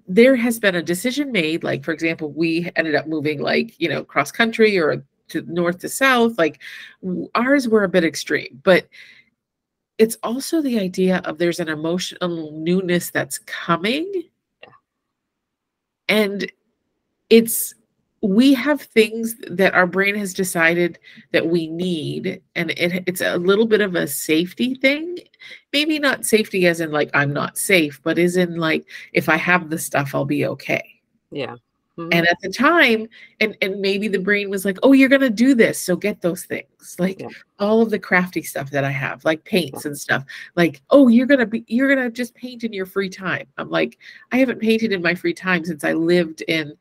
there 0.08 0.36
has 0.36 0.60
been 0.60 0.76
a 0.76 0.82
decision 0.82 1.32
made 1.32 1.64
like 1.64 1.86
for 1.86 1.92
example 1.92 2.32
we 2.32 2.70
ended 2.76 2.96
up 2.96 3.08
moving 3.08 3.40
like 3.40 3.80
you 3.80 3.88
know 3.88 4.04
cross 4.04 4.32
country 4.32 4.78
or 4.78 5.06
to 5.30 5.42
north 5.44 5.80
to 5.80 5.88
south 5.88 6.38
like 6.38 6.60
ours 7.36 7.68
were 7.70 7.84
a 7.84 7.90
bit 7.90 8.04
extreme 8.04 8.60
but 8.64 8.90
it's 9.98 10.18
also 10.24 10.62
the 10.62 10.80
idea 10.80 11.22
of 11.26 11.38
there's 11.38 11.60
an 11.60 11.70
emotional 11.70 12.52
newness 12.54 13.12
that's 13.12 13.38
coming. 13.38 14.12
Yeah. 14.64 14.70
and 16.10 16.52
it's 17.30 17.76
we 18.22 18.54
have 18.54 18.82
things 18.82 19.36
that 19.50 19.74
our 19.74 19.88
brain 19.88 20.16
has 20.16 20.34
decided 20.34 21.00
that 21.32 21.48
we 21.48 21.68
need 21.68 22.42
and 22.56 22.72
it, 22.72 23.04
it's 23.08 23.22
a 23.22 23.38
little 23.38 23.66
bit 23.66 23.82
of 23.82 23.96
a 23.96 24.08
safety 24.08 24.76
thing 24.76 25.18
maybe 25.74 25.98
not 25.98 26.26
safety 26.26 26.68
as 26.68 26.80
in 26.80 26.92
like 26.92 27.10
i'm 27.14 27.34
not 27.34 27.58
safe 27.58 28.00
but 28.04 28.20
is 28.20 28.38
in 28.38 28.58
like 28.58 28.86
if 29.14 29.28
i 29.28 29.36
have 29.36 29.70
the 29.70 29.78
stuff 29.78 30.14
i'll 30.14 30.26
be 30.26 30.46
okay 30.46 30.84
yeah 31.32 31.56
mm-hmm. 31.98 32.10
and 32.12 32.28
at 32.28 32.38
the 32.44 32.52
time 32.52 33.08
and 33.40 33.58
and 33.62 33.80
maybe 33.82 34.08
the 34.08 34.20
brain 34.20 34.52
was 34.52 34.66
like 34.66 34.78
oh 34.84 34.94
you're 34.94 35.10
going 35.10 35.20
to 35.20 35.30
do 35.30 35.56
this 35.56 35.80
so 35.80 35.96
get 35.96 36.22
those 36.22 36.44
things 36.44 36.96
like 37.00 37.22
yeah. 37.22 37.28
all 37.58 37.82
of 37.82 37.90
the 37.90 37.98
crafty 37.98 38.44
stuff 38.44 38.70
that 38.70 38.84
i 38.84 38.92
have 38.92 39.26
like 39.26 39.44
paints 39.46 39.84
yeah. 39.84 39.90
and 39.90 39.98
stuff 39.98 40.24
like 40.56 40.80
oh 40.92 41.08
you're 41.08 41.26
going 41.26 41.40
to 41.40 41.46
be 41.48 41.64
you're 41.68 41.94
going 41.94 42.08
to 42.08 42.12
just 42.12 42.36
paint 42.36 42.64
in 42.64 42.72
your 42.72 42.86
free 42.86 43.10
time 43.10 43.48
i'm 43.58 43.70
like 43.72 43.98
i 44.32 44.38
haven't 44.38 44.60
painted 44.60 44.92
in 44.92 45.02
my 45.02 45.16
free 45.16 45.34
time 45.34 45.66
since 45.66 45.84
i 45.84 45.94
lived 45.94 46.44
in 46.48 46.72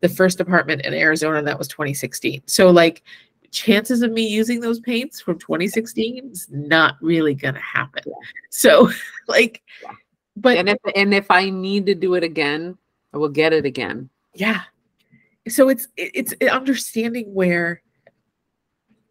the 0.00 0.08
first 0.08 0.40
apartment 0.40 0.82
in 0.82 0.94
Arizona, 0.94 1.42
that 1.42 1.58
was 1.58 1.68
2016. 1.68 2.42
So, 2.46 2.70
like, 2.70 3.02
chances 3.50 4.02
of 4.02 4.12
me 4.12 4.26
using 4.26 4.60
those 4.60 4.80
paints 4.80 5.20
from 5.20 5.38
2016 5.38 6.30
is 6.30 6.46
not 6.50 6.96
really 7.00 7.34
going 7.34 7.54
to 7.54 7.60
happen. 7.60 8.02
Yeah. 8.06 8.14
So, 8.50 8.90
like, 9.28 9.62
yeah. 9.82 9.92
but 10.36 10.56
and 10.56 10.68
if 10.68 10.78
and 10.94 11.14
if 11.14 11.30
I 11.30 11.50
need 11.50 11.86
to 11.86 11.94
do 11.94 12.14
it 12.14 12.24
again, 12.24 12.76
I 13.12 13.18
will 13.18 13.28
get 13.28 13.52
it 13.52 13.64
again. 13.64 14.08
Yeah. 14.34 14.62
So 15.48 15.68
it's 15.68 15.88
it's 15.96 16.34
understanding 16.50 17.32
where 17.34 17.82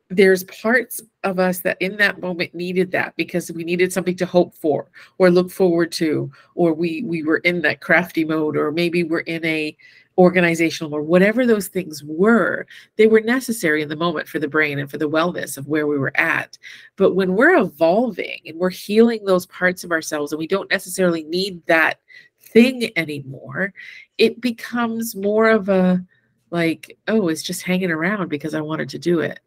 there's 0.10 0.44
parts 0.46 1.02
of 1.24 1.38
us 1.38 1.60
that 1.60 1.78
in 1.82 1.96
that 1.98 2.20
moment 2.20 2.56
needed 2.56 2.92
that 2.92 3.16
because 3.16 3.52
we 3.52 3.64
needed 3.64 3.94
something 3.94 4.16
to 4.16 4.26
hope 4.26 4.56
for 4.56 4.90
or 5.20 5.30
look 5.30 5.52
forward 5.52 5.92
to 5.92 6.32
or 6.56 6.74
we 6.74 7.04
we 7.04 7.24
were 7.24 7.38
in 7.38 7.62
that 7.62 7.82
crafty 7.82 8.26
mode 8.26 8.58
or 8.58 8.72
maybe 8.72 9.04
we're 9.04 9.20
in 9.20 9.44
a 9.46 9.76
organizational 10.20 10.94
or 10.94 11.02
whatever 11.02 11.46
those 11.46 11.70
things 11.70 12.04
were, 12.04 12.68
they 12.98 13.08
were 13.08 13.22
necessary 13.22 13.82
in 13.82 13.88
the 13.88 13.96
moment 13.96 14.28
for 14.28 14.38
the 14.38 14.50
brain 14.50 14.78
and 14.78 14.92
for 14.92 14.98
the 14.98 15.10
wellness 15.10 15.58
of 15.58 15.68
where 15.68 15.88
we 15.88 15.98
were 15.98 16.12
at. 16.16 16.58
But 16.98 17.16
when 17.16 17.36
we're 17.36 17.58
evolving 17.58 18.42
and 18.46 18.60
we're 18.60 18.70
healing 18.70 19.24
those 19.24 19.46
parts 19.46 19.86
of 19.86 19.92
ourselves 19.92 20.34
and 20.34 20.40
we 20.40 20.46
don't 20.46 20.70
necessarily 20.70 21.24
need 21.24 21.66
that 21.68 22.02
thing 22.42 22.92
anymore, 22.98 23.74
it 24.18 24.42
becomes 24.42 25.16
more 25.16 25.50
of 25.50 25.70
a 25.70 26.04
like, 26.52 26.98
oh, 27.08 27.30
it's 27.30 27.44
just 27.44 27.62
hanging 27.62 27.92
around 27.92 28.28
because 28.28 28.54
I 28.54 28.62
wanted 28.62 28.90
to 28.90 29.00
do 29.00 29.22
it. 29.22 29.40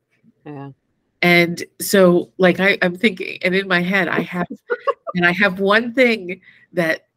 Yeah. 0.46 0.70
And 1.20 1.62
so 1.82 2.32
like 2.38 2.60
I, 2.60 2.78
I'm 2.80 2.96
thinking, 2.96 3.38
and 3.42 3.54
in 3.54 3.68
my 3.68 3.82
head, 3.82 4.08
I 4.08 4.20
have 4.20 4.46
and 5.14 5.26
I 5.26 5.32
have 5.32 5.60
one 5.60 5.92
thing 5.92 6.40
that 6.72 7.08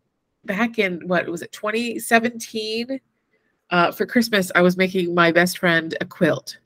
back 0.43 0.77
in 0.77 1.07
what 1.07 1.25
was 1.27 1.41
it 1.41 1.53
2017 1.53 2.99
uh, 3.71 3.91
for 3.91 4.05
Christmas, 4.05 4.51
I 4.55 4.61
was 4.61 4.77
making 4.77 5.13
my 5.13 5.31
best 5.31 5.57
friend 5.57 5.95
a 6.01 6.05
quilt. 6.05 6.57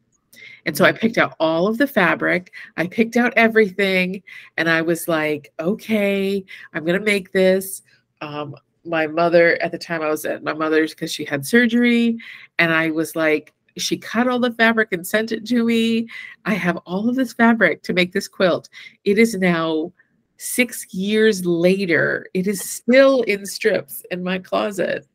And 0.65 0.75
so 0.75 0.85
I 0.85 0.91
picked 0.91 1.17
out 1.17 1.35
all 1.39 1.67
of 1.67 1.77
the 1.77 1.87
fabric, 1.87 2.53
I 2.77 2.85
picked 2.87 3.17
out 3.17 3.33
everything, 3.35 4.21
and 4.57 4.69
I 4.69 4.81
was 4.81 5.07
like, 5.07 5.51
okay, 5.59 6.43
I'm 6.73 6.85
going 6.85 6.99
to 6.99 7.05
make 7.05 7.31
this. 7.31 7.81
Um, 8.21 8.55
my 8.85 9.07
mother, 9.07 9.61
at 9.61 9.71
the 9.71 9.77
time 9.77 10.01
I 10.01 10.09
was 10.09 10.25
at 10.25 10.43
my 10.43 10.53
mother's 10.53 10.93
because 10.93 11.11
she 11.11 11.25
had 11.25 11.45
surgery, 11.45 12.17
and 12.57 12.73
I 12.73 12.91
was 12.91 13.15
like, 13.15 13.53
she 13.77 13.97
cut 13.97 14.27
all 14.27 14.39
the 14.39 14.51
fabric 14.53 14.89
and 14.91 15.05
sent 15.05 15.31
it 15.31 15.45
to 15.47 15.63
me. 15.63 16.07
I 16.45 16.53
have 16.53 16.77
all 16.85 17.07
of 17.07 17.15
this 17.15 17.33
fabric 17.33 17.81
to 17.83 17.93
make 17.93 18.11
this 18.11 18.27
quilt. 18.27 18.69
It 19.05 19.17
is 19.17 19.35
now 19.35 19.93
six 20.37 20.93
years 20.93 21.45
later, 21.45 22.27
it 22.33 22.47
is 22.47 22.61
still 22.61 23.21
in 23.23 23.45
strips 23.45 24.03
in 24.11 24.23
my 24.23 24.39
closet. 24.39 25.07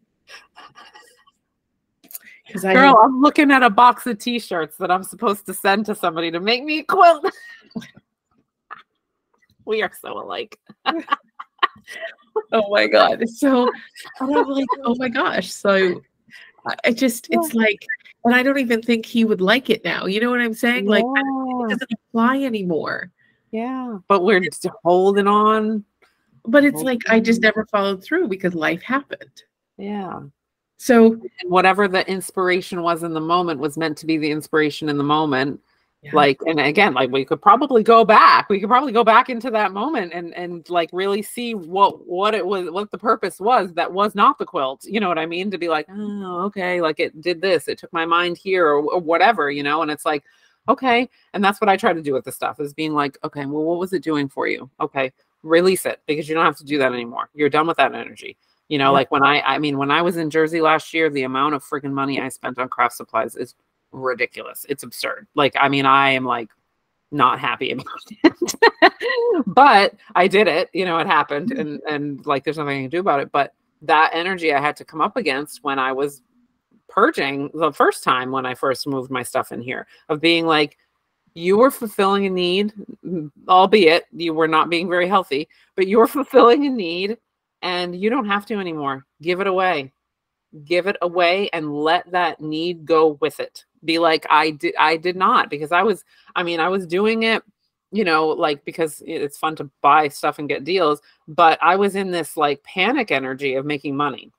Because 2.46 2.64
I 2.64 2.74
girl, 2.74 3.00
I'm 3.02 3.20
looking 3.20 3.50
at 3.50 3.62
a 3.62 3.70
box 3.70 4.06
of 4.06 4.18
T-shirts 4.18 4.76
that 4.76 4.90
I'm 4.90 5.02
supposed 5.02 5.46
to 5.46 5.54
send 5.54 5.86
to 5.86 5.94
somebody 5.94 6.30
to 6.30 6.40
make 6.40 6.62
me 6.64 6.80
a 6.80 6.84
quilt. 6.84 7.24
we 9.64 9.82
are 9.82 9.92
so 10.00 10.20
alike. 10.22 10.58
oh 12.52 12.68
my 12.70 12.86
god! 12.86 13.26
So 13.28 13.70
I'm 14.20 14.28
like, 14.28 14.66
oh 14.84 14.94
my 14.98 15.08
gosh! 15.08 15.50
So 15.52 16.02
I 16.84 16.92
just, 16.92 17.28
it's 17.30 17.54
like, 17.54 17.84
and 18.24 18.34
I 18.34 18.42
don't 18.42 18.58
even 18.58 18.82
think 18.82 19.06
he 19.06 19.24
would 19.24 19.40
like 19.40 19.70
it 19.70 19.84
now. 19.84 20.06
You 20.06 20.20
know 20.20 20.30
what 20.30 20.40
I'm 20.40 20.54
saying? 20.54 20.84
Yeah. 20.84 20.90
Like, 20.90 21.04
it 21.04 21.70
doesn't 21.70 21.92
apply 22.08 22.42
anymore. 22.42 23.10
Yeah, 23.50 23.98
but 24.08 24.24
we're 24.24 24.40
just 24.40 24.66
holding 24.82 25.26
on. 25.26 25.84
But 26.46 26.64
it's 26.64 26.74
holding 26.74 26.86
like 26.86 27.00
I 27.08 27.20
just 27.20 27.40
never 27.40 27.64
followed 27.66 28.02
through 28.04 28.28
because 28.28 28.54
life 28.54 28.82
happened. 28.82 29.42
Yeah. 29.78 30.20
So 30.76 31.18
whatever 31.44 31.88
the 31.88 32.08
inspiration 32.10 32.82
was 32.82 33.02
in 33.02 33.14
the 33.14 33.20
moment 33.20 33.60
was 33.60 33.78
meant 33.78 33.96
to 33.98 34.06
be 34.06 34.18
the 34.18 34.30
inspiration 34.30 34.88
in 34.88 34.98
the 34.98 35.04
moment. 35.04 35.60
Yeah. 36.02 36.10
Like, 36.12 36.38
and 36.46 36.60
again, 36.60 36.92
like 36.92 37.10
we 37.10 37.24
could 37.24 37.40
probably 37.40 37.82
go 37.82 38.04
back. 38.04 38.50
We 38.50 38.60
could 38.60 38.68
probably 38.68 38.92
go 38.92 39.04
back 39.04 39.30
into 39.30 39.50
that 39.52 39.72
moment 39.72 40.12
and 40.12 40.34
and 40.34 40.68
like 40.68 40.90
really 40.92 41.22
see 41.22 41.54
what 41.54 42.06
what 42.06 42.34
it 42.34 42.44
was, 42.44 42.70
what 42.70 42.90
the 42.90 42.98
purpose 42.98 43.40
was 43.40 43.72
that 43.74 43.90
was 43.90 44.14
not 44.14 44.38
the 44.38 44.44
quilt. 44.44 44.84
You 44.84 45.00
know 45.00 45.08
what 45.08 45.18
I 45.18 45.24
mean? 45.24 45.50
To 45.50 45.56
be 45.56 45.68
like, 45.68 45.86
oh, 45.90 46.42
okay, 46.42 46.82
like 46.82 47.00
it 47.00 47.18
did 47.22 47.40
this. 47.40 47.68
It 47.68 47.78
took 47.78 47.92
my 47.92 48.04
mind 48.04 48.36
here 48.36 48.66
or, 48.66 48.82
or 48.82 49.00
whatever. 49.00 49.50
You 49.50 49.62
know, 49.62 49.80
and 49.80 49.90
it's 49.90 50.04
like, 50.04 50.24
okay, 50.68 51.08
and 51.32 51.42
that's 51.42 51.60
what 51.60 51.70
I 51.70 51.78
try 51.78 51.94
to 51.94 52.02
do 52.02 52.12
with 52.12 52.24
the 52.24 52.32
stuff 52.32 52.60
is 52.60 52.74
being 52.74 52.92
like, 52.92 53.16
okay, 53.24 53.46
well, 53.46 53.62
what 53.62 53.78
was 53.78 53.94
it 53.94 54.02
doing 54.02 54.28
for 54.28 54.46
you? 54.46 54.68
Okay, 54.80 55.10
release 55.42 55.86
it 55.86 56.02
because 56.06 56.28
you 56.28 56.34
don't 56.34 56.44
have 56.44 56.58
to 56.58 56.64
do 56.64 56.76
that 56.78 56.92
anymore. 56.92 57.30
You're 57.32 57.48
done 57.48 57.66
with 57.66 57.78
that 57.78 57.94
energy 57.94 58.36
you 58.68 58.78
know, 58.78 58.86
yeah. 58.86 58.90
like 58.90 59.10
when 59.10 59.22
I, 59.22 59.40
I 59.40 59.58
mean, 59.58 59.78
when 59.78 59.90
I 59.90 60.02
was 60.02 60.16
in 60.16 60.30
Jersey 60.30 60.60
last 60.60 60.94
year, 60.94 61.10
the 61.10 61.24
amount 61.24 61.54
of 61.54 61.64
freaking 61.64 61.92
money 61.92 62.20
I 62.20 62.28
spent 62.28 62.58
on 62.58 62.68
craft 62.68 62.96
supplies 62.96 63.36
is 63.36 63.54
ridiculous. 63.92 64.64
It's 64.68 64.82
absurd. 64.82 65.26
Like, 65.34 65.54
I 65.58 65.68
mean, 65.68 65.86
I 65.86 66.10
am 66.10 66.24
like 66.24 66.50
not 67.10 67.38
happy 67.38 67.70
about 67.72 67.86
it, 68.24 69.44
but 69.46 69.94
I 70.14 70.26
did 70.26 70.48
it. 70.48 70.70
You 70.72 70.84
know, 70.84 70.98
it 70.98 71.06
happened, 71.06 71.50
mm-hmm. 71.50 71.60
and 71.60 71.80
and 71.88 72.26
like, 72.26 72.44
there's 72.44 72.58
nothing 72.58 72.78
I 72.78 72.82
can 72.82 72.90
do 72.90 73.00
about 73.00 73.20
it. 73.20 73.30
But 73.32 73.54
that 73.82 74.10
energy 74.12 74.52
I 74.52 74.60
had 74.60 74.76
to 74.76 74.84
come 74.84 75.00
up 75.00 75.16
against 75.16 75.62
when 75.62 75.78
I 75.78 75.92
was 75.92 76.22
purging 76.88 77.50
the 77.54 77.72
first 77.72 78.04
time 78.04 78.30
when 78.30 78.46
I 78.46 78.54
first 78.54 78.86
moved 78.86 79.10
my 79.10 79.22
stuff 79.22 79.52
in 79.52 79.60
here 79.60 79.86
of 80.08 80.20
being 80.20 80.46
like, 80.46 80.78
you 81.34 81.58
were 81.58 81.70
fulfilling 81.70 82.26
a 82.26 82.30
need, 82.30 82.72
albeit 83.48 84.04
you 84.12 84.32
were 84.32 84.48
not 84.48 84.70
being 84.70 84.88
very 84.88 85.08
healthy, 85.08 85.48
but 85.74 85.88
you 85.88 85.98
were 85.98 86.06
fulfilling 86.06 86.66
a 86.66 86.70
need 86.70 87.18
and 87.64 88.00
you 88.00 88.10
don't 88.10 88.28
have 88.28 88.46
to 88.46 88.60
anymore. 88.60 89.04
Give 89.20 89.40
it 89.40 89.48
away. 89.48 89.92
Give 90.64 90.86
it 90.86 90.96
away 91.02 91.48
and 91.52 91.74
let 91.74 92.08
that 92.12 92.40
need 92.40 92.84
go 92.84 93.18
with 93.20 93.40
it. 93.40 93.64
Be 93.84 93.98
like 93.98 94.24
I 94.30 94.50
did 94.50 94.74
I 94.78 94.96
did 94.96 95.16
not 95.16 95.50
because 95.50 95.72
I 95.72 95.82
was 95.82 96.04
I 96.36 96.44
mean 96.44 96.60
I 96.60 96.68
was 96.68 96.86
doing 96.86 97.24
it 97.24 97.42
you 97.90 98.02
know, 98.02 98.26
like 98.26 98.64
because 98.64 99.04
it's 99.06 99.38
fun 99.38 99.54
to 99.54 99.70
buy 99.80 100.08
stuff 100.08 100.40
and 100.40 100.48
get 100.48 100.64
deals, 100.64 101.00
but 101.28 101.60
I 101.62 101.76
was 101.76 101.94
in 101.94 102.10
this 102.10 102.36
like 102.36 102.60
panic 102.64 103.12
energy 103.12 103.54
of 103.54 103.64
making 103.64 103.96
money. 103.96 104.32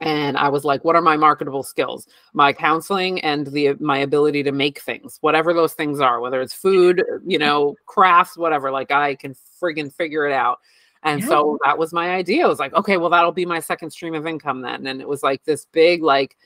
And 0.00 0.38
I 0.38 0.48
was 0.48 0.64
like, 0.64 0.82
what 0.82 0.96
are 0.96 1.02
my 1.02 1.18
marketable 1.18 1.62
skills? 1.62 2.06
My 2.32 2.54
counseling 2.54 3.20
and 3.20 3.46
the 3.48 3.74
my 3.80 3.98
ability 3.98 4.42
to 4.44 4.52
make 4.52 4.80
things, 4.80 5.18
whatever 5.20 5.52
those 5.52 5.74
things 5.74 6.00
are, 6.00 6.20
whether 6.20 6.40
it's 6.40 6.54
food, 6.54 7.04
you 7.26 7.38
know, 7.38 7.76
crafts, 7.84 8.38
whatever, 8.38 8.70
like 8.70 8.90
I 8.90 9.14
can 9.14 9.34
friggin' 9.62 9.92
figure 9.92 10.26
it 10.26 10.32
out. 10.32 10.58
And 11.02 11.20
yeah. 11.20 11.28
so 11.28 11.58
that 11.64 11.78
was 11.78 11.92
my 11.92 12.10
idea. 12.10 12.44
I 12.44 12.48
was 12.48 12.58
like, 12.58 12.74
okay, 12.74 12.96
well, 12.96 13.10
that'll 13.10 13.32
be 13.32 13.46
my 13.46 13.60
second 13.60 13.90
stream 13.90 14.14
of 14.14 14.26
income 14.26 14.60
then. 14.60 14.86
And 14.86 15.00
it 15.00 15.08
was 15.08 15.22
like 15.22 15.42
this 15.44 15.66
big, 15.72 16.02
like, 16.02 16.36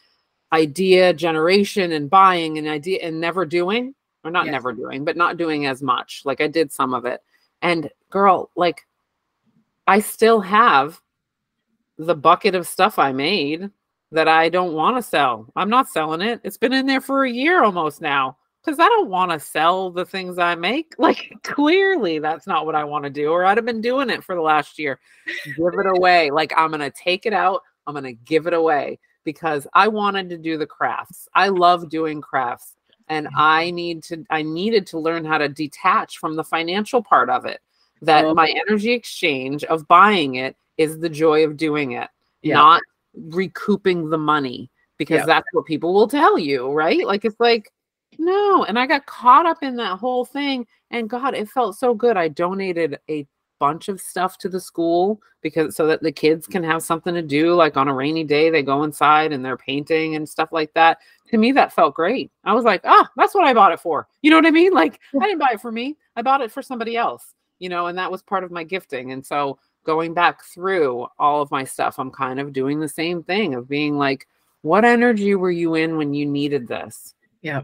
idea 0.52 1.12
generation 1.12 1.90
and 1.90 2.08
buying 2.08 2.58
and 2.58 2.68
idea 2.68 3.00
and 3.02 3.20
never 3.20 3.44
doing, 3.44 3.92
or 4.22 4.30
not 4.30 4.46
yes. 4.46 4.52
never 4.52 4.72
doing, 4.72 5.04
but 5.04 5.16
not 5.16 5.36
doing 5.36 5.66
as 5.66 5.82
much. 5.82 6.22
Like, 6.24 6.40
I 6.40 6.46
did 6.46 6.70
some 6.70 6.94
of 6.94 7.04
it. 7.04 7.20
And 7.60 7.90
girl, 8.10 8.50
like, 8.54 8.86
I 9.88 9.98
still 9.98 10.40
have 10.40 11.00
the 11.98 12.14
bucket 12.14 12.54
of 12.54 12.68
stuff 12.68 12.98
I 12.98 13.10
made 13.12 13.70
that 14.12 14.28
I 14.28 14.48
don't 14.48 14.74
want 14.74 14.96
to 14.96 15.02
sell. 15.02 15.50
I'm 15.56 15.70
not 15.70 15.88
selling 15.88 16.20
it. 16.20 16.40
It's 16.44 16.56
been 16.56 16.72
in 16.72 16.86
there 16.86 17.00
for 17.00 17.24
a 17.24 17.30
year 17.30 17.64
almost 17.64 18.00
now 18.00 18.36
because 18.64 18.80
I 18.80 18.88
don't 18.88 19.10
want 19.10 19.30
to 19.30 19.38
sell 19.38 19.90
the 19.90 20.04
things 20.04 20.38
I 20.38 20.54
make. 20.54 20.94
Like, 21.04 21.34
clearly, 21.42 22.18
that's 22.18 22.46
not 22.46 22.64
what 22.64 22.74
I 22.74 22.84
want 22.84 23.04
to 23.04 23.10
do, 23.10 23.28
or 23.28 23.44
I'd 23.44 23.58
have 23.58 23.66
been 23.66 23.82
doing 23.82 24.08
it 24.08 24.24
for 24.24 24.34
the 24.34 24.40
last 24.40 24.78
year. 24.78 24.98
Give 25.44 25.74
it 25.78 25.86
away. 25.86 26.30
Like, 26.30 26.52
I'm 26.56 26.70
going 26.70 26.80
to 26.80 26.90
take 26.90 27.26
it 27.26 27.34
out, 27.34 27.60
I'm 27.86 27.92
going 27.92 28.04
to 28.04 28.12
give 28.12 28.46
it 28.46 28.54
away 28.54 28.98
because 29.24 29.66
I 29.74 29.88
wanted 29.88 30.30
to 30.30 30.38
do 30.38 30.56
the 30.56 30.66
crafts. 30.66 31.28
I 31.34 31.48
love 31.48 31.90
doing 31.90 32.22
crafts. 32.22 32.74
And 33.08 33.26
mm-hmm. 33.26 33.36
I 33.38 33.70
need 33.70 34.02
to, 34.04 34.24
I 34.30 34.42
needed 34.42 34.86
to 34.88 34.98
learn 34.98 35.26
how 35.26 35.36
to 35.36 35.48
detach 35.48 36.18
from 36.18 36.36
the 36.36 36.44
financial 36.44 37.02
part 37.02 37.28
of 37.28 37.44
it. 37.44 37.60
That 38.00 38.24
oh. 38.24 38.34
my 38.34 38.48
energy 38.48 38.92
exchange 38.92 39.64
of 39.64 39.86
buying 39.88 40.36
it 40.36 40.56
is 40.78 40.98
the 40.98 41.08
joy 41.10 41.44
of 41.44 41.56
doing 41.56 41.92
it, 41.92 42.08
yeah. 42.42 42.54
not 42.54 42.80
recouping 43.14 44.08
the 44.08 44.18
money 44.18 44.70
because 44.96 45.18
yeah. 45.20 45.26
that's 45.26 45.46
what 45.52 45.66
people 45.66 45.92
will 45.92 46.08
tell 46.08 46.38
you, 46.38 46.70
right? 46.70 47.06
Like, 47.06 47.24
it's 47.24 47.38
like, 47.40 47.70
no, 48.18 48.64
and 48.64 48.78
I 48.78 48.86
got 48.86 49.06
caught 49.06 49.46
up 49.46 49.62
in 49.62 49.76
that 49.76 49.98
whole 49.98 50.24
thing. 50.24 50.66
And 50.90 51.08
God, 51.08 51.34
it 51.34 51.48
felt 51.48 51.76
so 51.76 51.94
good. 51.94 52.16
I 52.16 52.28
donated 52.28 52.98
a 53.10 53.26
bunch 53.58 53.88
of 53.88 54.00
stuff 54.00 54.36
to 54.38 54.48
the 54.48 54.60
school 54.60 55.20
because 55.40 55.76
so 55.76 55.86
that 55.86 56.02
the 56.02 56.12
kids 56.12 56.46
can 56.46 56.62
have 56.62 56.82
something 56.82 57.14
to 57.14 57.22
do 57.22 57.54
like 57.54 57.76
on 57.76 57.88
a 57.88 57.94
rainy 57.94 58.24
day 58.24 58.50
they 58.50 58.62
go 58.62 58.82
inside 58.82 59.32
and 59.32 59.44
they're 59.44 59.56
painting 59.56 60.16
and 60.16 60.28
stuff 60.28 60.50
like 60.52 60.72
that. 60.74 60.98
To 61.30 61.38
me 61.38 61.52
that 61.52 61.72
felt 61.72 61.94
great. 61.94 62.30
I 62.44 62.52
was 62.52 62.64
like 62.64 62.80
ah 62.84 63.08
that's 63.16 63.34
what 63.34 63.44
i 63.44 63.54
bought 63.54 63.72
it 63.72 63.80
for. 63.80 64.08
You 64.22 64.30
know 64.30 64.36
what 64.36 64.46
i 64.46 64.50
mean? 64.50 64.72
Like 64.72 65.00
i 65.18 65.24
didn't 65.24 65.38
buy 65.38 65.52
it 65.52 65.60
for 65.60 65.72
me 65.72 65.96
i 66.16 66.22
bought 66.22 66.40
it 66.40 66.52
for 66.52 66.62
somebody 66.62 66.96
else 66.96 67.34
you 67.58 67.68
know 67.68 67.86
and 67.86 67.96
that 67.96 68.10
was 68.10 68.22
part 68.22 68.44
of 68.44 68.50
my 68.50 68.64
gifting 68.64 69.12
and 69.12 69.24
so 69.24 69.58
going 69.84 70.14
back 70.14 70.44
through 70.44 71.06
all 71.18 71.40
of 71.40 71.50
my 71.50 71.64
stuff 71.64 71.98
i'm 71.98 72.10
kind 72.10 72.40
of 72.40 72.52
doing 72.52 72.80
the 72.80 72.88
same 72.88 73.22
thing 73.22 73.54
of 73.54 73.68
being 73.68 73.96
like 73.96 74.26
what 74.62 74.84
energy 74.84 75.34
were 75.34 75.50
you 75.50 75.74
in 75.74 75.98
when 75.98 76.14
you 76.14 76.24
needed 76.24 76.66
this? 76.66 77.14
Yeah 77.42 77.62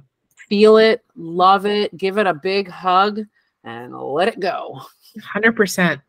feel 0.50 0.76
it 0.76 1.02
love 1.16 1.64
it 1.64 1.96
give 1.96 2.18
it 2.18 2.26
a 2.26 2.34
big 2.34 2.68
hug 2.68 3.20
and 3.64 3.94
let 3.98 4.28
it 4.28 4.40
go. 4.40 4.80
100% 5.18 6.02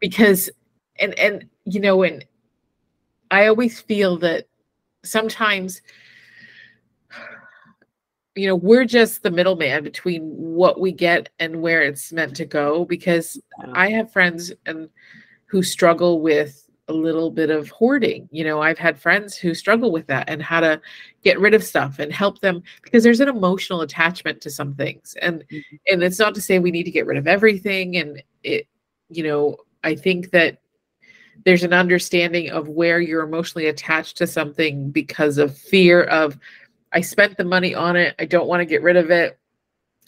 because 0.00 0.50
and 0.98 1.18
and 1.18 1.46
you 1.64 1.80
know 1.80 1.96
when 1.96 2.22
i 3.30 3.46
always 3.46 3.80
feel 3.80 4.16
that 4.16 4.46
sometimes 5.02 5.82
you 8.36 8.46
know 8.46 8.54
we're 8.54 8.84
just 8.84 9.22
the 9.22 9.30
middleman 9.30 9.82
between 9.82 10.22
what 10.22 10.80
we 10.80 10.92
get 10.92 11.30
and 11.38 11.60
where 11.60 11.82
it's 11.82 12.12
meant 12.12 12.34
to 12.36 12.44
go 12.44 12.84
because 12.84 13.40
i 13.72 13.90
have 13.90 14.12
friends 14.12 14.52
and 14.66 14.88
who 15.46 15.62
struggle 15.62 16.20
with 16.20 16.68
a 16.88 16.92
little 16.92 17.30
bit 17.30 17.50
of 17.50 17.70
hoarding. 17.70 18.28
You 18.30 18.44
know, 18.44 18.60
I've 18.60 18.78
had 18.78 19.00
friends 19.00 19.36
who 19.36 19.54
struggle 19.54 19.90
with 19.90 20.06
that 20.08 20.28
and 20.28 20.42
how 20.42 20.60
to 20.60 20.80
get 21.22 21.40
rid 21.40 21.54
of 21.54 21.64
stuff 21.64 21.98
and 21.98 22.12
help 22.12 22.40
them 22.40 22.62
because 22.82 23.02
there's 23.02 23.20
an 23.20 23.28
emotional 23.28 23.80
attachment 23.80 24.40
to 24.42 24.50
some 24.50 24.74
things. 24.74 25.14
And 25.22 25.44
mm-hmm. 25.50 25.76
and 25.90 26.02
it's 26.02 26.18
not 26.18 26.34
to 26.34 26.42
say 26.42 26.58
we 26.58 26.70
need 26.70 26.84
to 26.84 26.90
get 26.90 27.06
rid 27.06 27.16
of 27.16 27.26
everything 27.26 27.96
and 27.96 28.22
it 28.42 28.68
you 29.08 29.22
know, 29.22 29.56
I 29.82 29.94
think 29.94 30.30
that 30.30 30.58
there's 31.44 31.62
an 31.62 31.72
understanding 31.72 32.50
of 32.50 32.68
where 32.68 33.00
you're 33.00 33.22
emotionally 33.22 33.66
attached 33.66 34.16
to 34.18 34.26
something 34.26 34.90
because 34.90 35.38
of 35.38 35.56
fear 35.56 36.04
of 36.04 36.38
I 36.92 37.00
spent 37.00 37.36
the 37.36 37.44
money 37.44 37.74
on 37.74 37.96
it, 37.96 38.14
I 38.18 38.24
don't 38.24 38.46
want 38.46 38.60
to 38.60 38.66
get 38.66 38.82
rid 38.82 38.96
of 38.96 39.10
it. 39.10 39.38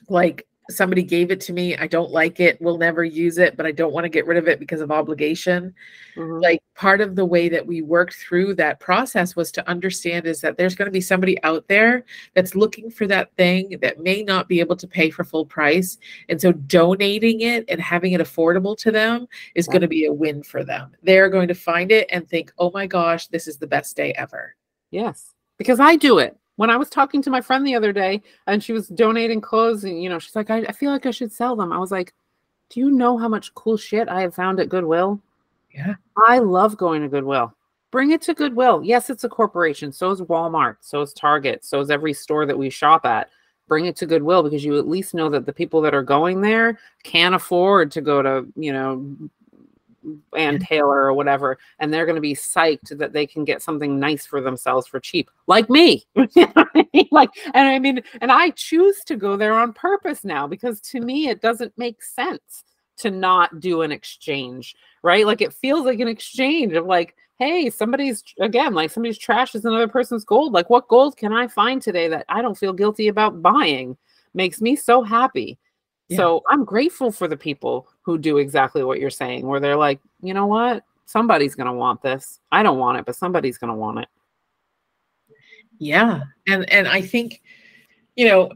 Like 0.08 0.46
somebody 0.70 1.02
gave 1.02 1.30
it 1.30 1.40
to 1.40 1.52
me 1.52 1.76
i 1.76 1.86
don't 1.86 2.10
like 2.10 2.40
it 2.40 2.60
we'll 2.60 2.78
never 2.78 3.04
use 3.04 3.38
it 3.38 3.56
but 3.56 3.66
i 3.66 3.72
don't 3.72 3.92
want 3.92 4.04
to 4.04 4.08
get 4.08 4.26
rid 4.26 4.38
of 4.38 4.48
it 4.48 4.58
because 4.58 4.80
of 4.80 4.90
obligation. 4.90 5.74
Mm-hmm. 6.16 6.40
like 6.40 6.62
part 6.74 7.00
of 7.00 7.14
the 7.14 7.24
way 7.24 7.48
that 7.48 7.66
we 7.66 7.82
worked 7.82 8.14
through 8.14 8.54
that 8.54 8.80
process 8.80 9.36
was 9.36 9.52
to 9.52 9.68
understand 9.68 10.26
is 10.26 10.40
that 10.40 10.56
there's 10.56 10.74
going 10.74 10.86
to 10.86 10.92
be 10.92 11.00
somebody 11.00 11.42
out 11.42 11.68
there 11.68 12.04
that's 12.34 12.54
looking 12.54 12.90
for 12.90 13.06
that 13.06 13.34
thing 13.36 13.76
that 13.82 14.00
may 14.00 14.22
not 14.22 14.48
be 14.48 14.60
able 14.60 14.76
to 14.76 14.86
pay 14.86 15.10
for 15.10 15.24
full 15.24 15.44
price 15.44 15.98
and 16.28 16.40
so 16.40 16.52
donating 16.52 17.42
it 17.42 17.64
and 17.68 17.80
having 17.80 18.12
it 18.12 18.20
affordable 18.20 18.76
to 18.76 18.90
them 18.90 19.26
is 19.54 19.66
going 19.66 19.80
to 19.80 19.88
be 19.88 20.06
a 20.06 20.12
win 20.12 20.42
for 20.42 20.64
them. 20.64 20.92
They're 21.02 21.28
going 21.28 21.48
to 21.48 21.54
find 21.54 21.92
it 21.92 22.08
and 22.10 22.28
think 22.28 22.52
oh 22.58 22.70
my 22.72 22.86
gosh 22.86 23.26
this 23.28 23.46
is 23.46 23.58
the 23.58 23.66
best 23.66 23.96
day 23.96 24.12
ever. 24.14 24.54
Yes 24.90 25.34
because 25.58 25.80
i 25.80 25.96
do 25.96 26.18
it 26.18 26.36
when 26.56 26.70
I 26.70 26.76
was 26.76 26.90
talking 26.90 27.22
to 27.22 27.30
my 27.30 27.40
friend 27.40 27.66
the 27.66 27.74
other 27.74 27.92
day 27.92 28.22
and 28.46 28.62
she 28.62 28.72
was 28.72 28.88
donating 28.88 29.40
clothes, 29.40 29.84
and 29.84 30.02
you 30.02 30.08
know, 30.08 30.18
she's 30.18 30.36
like, 30.36 30.50
I, 30.50 30.58
I 30.62 30.72
feel 30.72 30.90
like 30.90 31.06
I 31.06 31.10
should 31.10 31.32
sell 31.32 31.54
them. 31.56 31.72
I 31.72 31.78
was 31.78 31.90
like, 31.90 32.12
Do 32.70 32.80
you 32.80 32.90
know 32.90 33.16
how 33.16 33.28
much 33.28 33.54
cool 33.54 33.76
shit 33.76 34.08
I 34.08 34.22
have 34.22 34.34
found 34.34 34.58
at 34.60 34.68
Goodwill? 34.68 35.20
Yeah. 35.72 35.94
I 36.26 36.38
love 36.38 36.76
going 36.76 37.02
to 37.02 37.08
Goodwill. 37.08 37.54
Bring 37.90 38.10
it 38.10 38.22
to 38.22 38.34
Goodwill. 38.34 38.82
Yes, 38.82 39.10
it's 39.10 39.24
a 39.24 39.28
corporation. 39.28 39.92
So 39.92 40.10
is 40.10 40.20
Walmart. 40.22 40.76
So 40.80 41.02
is 41.02 41.12
Target. 41.12 41.64
So 41.64 41.80
is 41.80 41.90
every 41.90 42.12
store 42.12 42.46
that 42.46 42.58
we 42.58 42.68
shop 42.70 43.06
at. 43.06 43.30
Bring 43.68 43.86
it 43.86 43.96
to 43.96 44.06
Goodwill 44.06 44.42
because 44.42 44.64
you 44.64 44.78
at 44.78 44.88
least 44.88 45.14
know 45.14 45.28
that 45.28 45.44
the 45.44 45.52
people 45.52 45.80
that 45.82 45.94
are 45.94 46.02
going 46.02 46.40
there 46.40 46.78
can 47.02 47.34
afford 47.34 47.90
to 47.92 48.00
go 48.00 48.22
to, 48.22 48.46
you 48.54 48.72
know, 48.72 49.16
Ann 50.36 50.58
Taylor 50.58 51.02
or 51.02 51.12
whatever, 51.12 51.58
and 51.78 51.92
they're 51.92 52.06
going 52.06 52.16
to 52.16 52.20
be 52.20 52.34
psyched 52.34 52.96
that 52.98 53.12
they 53.12 53.26
can 53.26 53.44
get 53.44 53.62
something 53.62 53.98
nice 53.98 54.26
for 54.26 54.40
themselves 54.40 54.86
for 54.86 55.00
cheap, 55.00 55.30
like 55.46 55.68
me. 55.68 56.04
like, 57.10 57.30
and 57.54 57.68
I 57.68 57.78
mean, 57.78 58.02
and 58.20 58.32
I 58.32 58.50
choose 58.50 59.02
to 59.04 59.16
go 59.16 59.36
there 59.36 59.54
on 59.54 59.72
purpose 59.72 60.24
now 60.24 60.46
because 60.46 60.80
to 60.82 61.00
me 61.00 61.28
it 61.28 61.40
doesn't 61.40 61.76
make 61.76 62.02
sense 62.02 62.64
to 62.98 63.10
not 63.10 63.60
do 63.60 63.82
an 63.82 63.92
exchange, 63.92 64.74
right? 65.02 65.26
Like 65.26 65.40
it 65.40 65.52
feels 65.52 65.84
like 65.84 66.00
an 66.00 66.08
exchange 66.08 66.72
of 66.72 66.86
like, 66.86 67.14
hey, 67.38 67.68
somebody's 67.70 68.22
again, 68.40 68.74
like 68.74 68.90
somebody's 68.90 69.18
trash 69.18 69.54
is 69.54 69.64
another 69.64 69.88
person's 69.88 70.24
gold. 70.24 70.52
Like, 70.52 70.70
what 70.70 70.88
gold 70.88 71.16
can 71.16 71.32
I 71.32 71.48
find 71.48 71.80
today 71.82 72.08
that 72.08 72.24
I 72.28 72.42
don't 72.42 72.56
feel 72.56 72.72
guilty 72.72 73.08
about 73.08 73.42
buying? 73.42 73.96
Makes 74.34 74.60
me 74.60 74.76
so 74.76 75.02
happy. 75.02 75.58
Yeah. 76.08 76.18
So 76.18 76.42
I'm 76.48 76.64
grateful 76.64 77.10
for 77.10 77.28
the 77.28 77.36
people 77.36 77.88
who 78.06 78.16
do 78.16 78.38
exactly 78.38 78.84
what 78.84 79.00
you're 79.00 79.10
saying, 79.10 79.44
where 79.44 79.58
they're 79.58 79.76
like, 79.76 80.00
you 80.22 80.32
know 80.32 80.46
what? 80.46 80.84
Somebody's 81.06 81.56
going 81.56 81.66
to 81.66 81.72
want 81.72 82.00
this. 82.00 82.40
I 82.52 82.62
don't 82.62 82.78
want 82.78 82.98
it, 82.98 83.04
but 83.04 83.16
somebody's 83.16 83.58
going 83.58 83.72
to 83.72 83.76
want 83.76 83.98
it. 83.98 84.08
Yeah. 85.78 86.22
And 86.46 86.70
and 86.70 86.88
I 86.88 87.02
think 87.02 87.42
you 88.14 88.26
know 88.26 88.50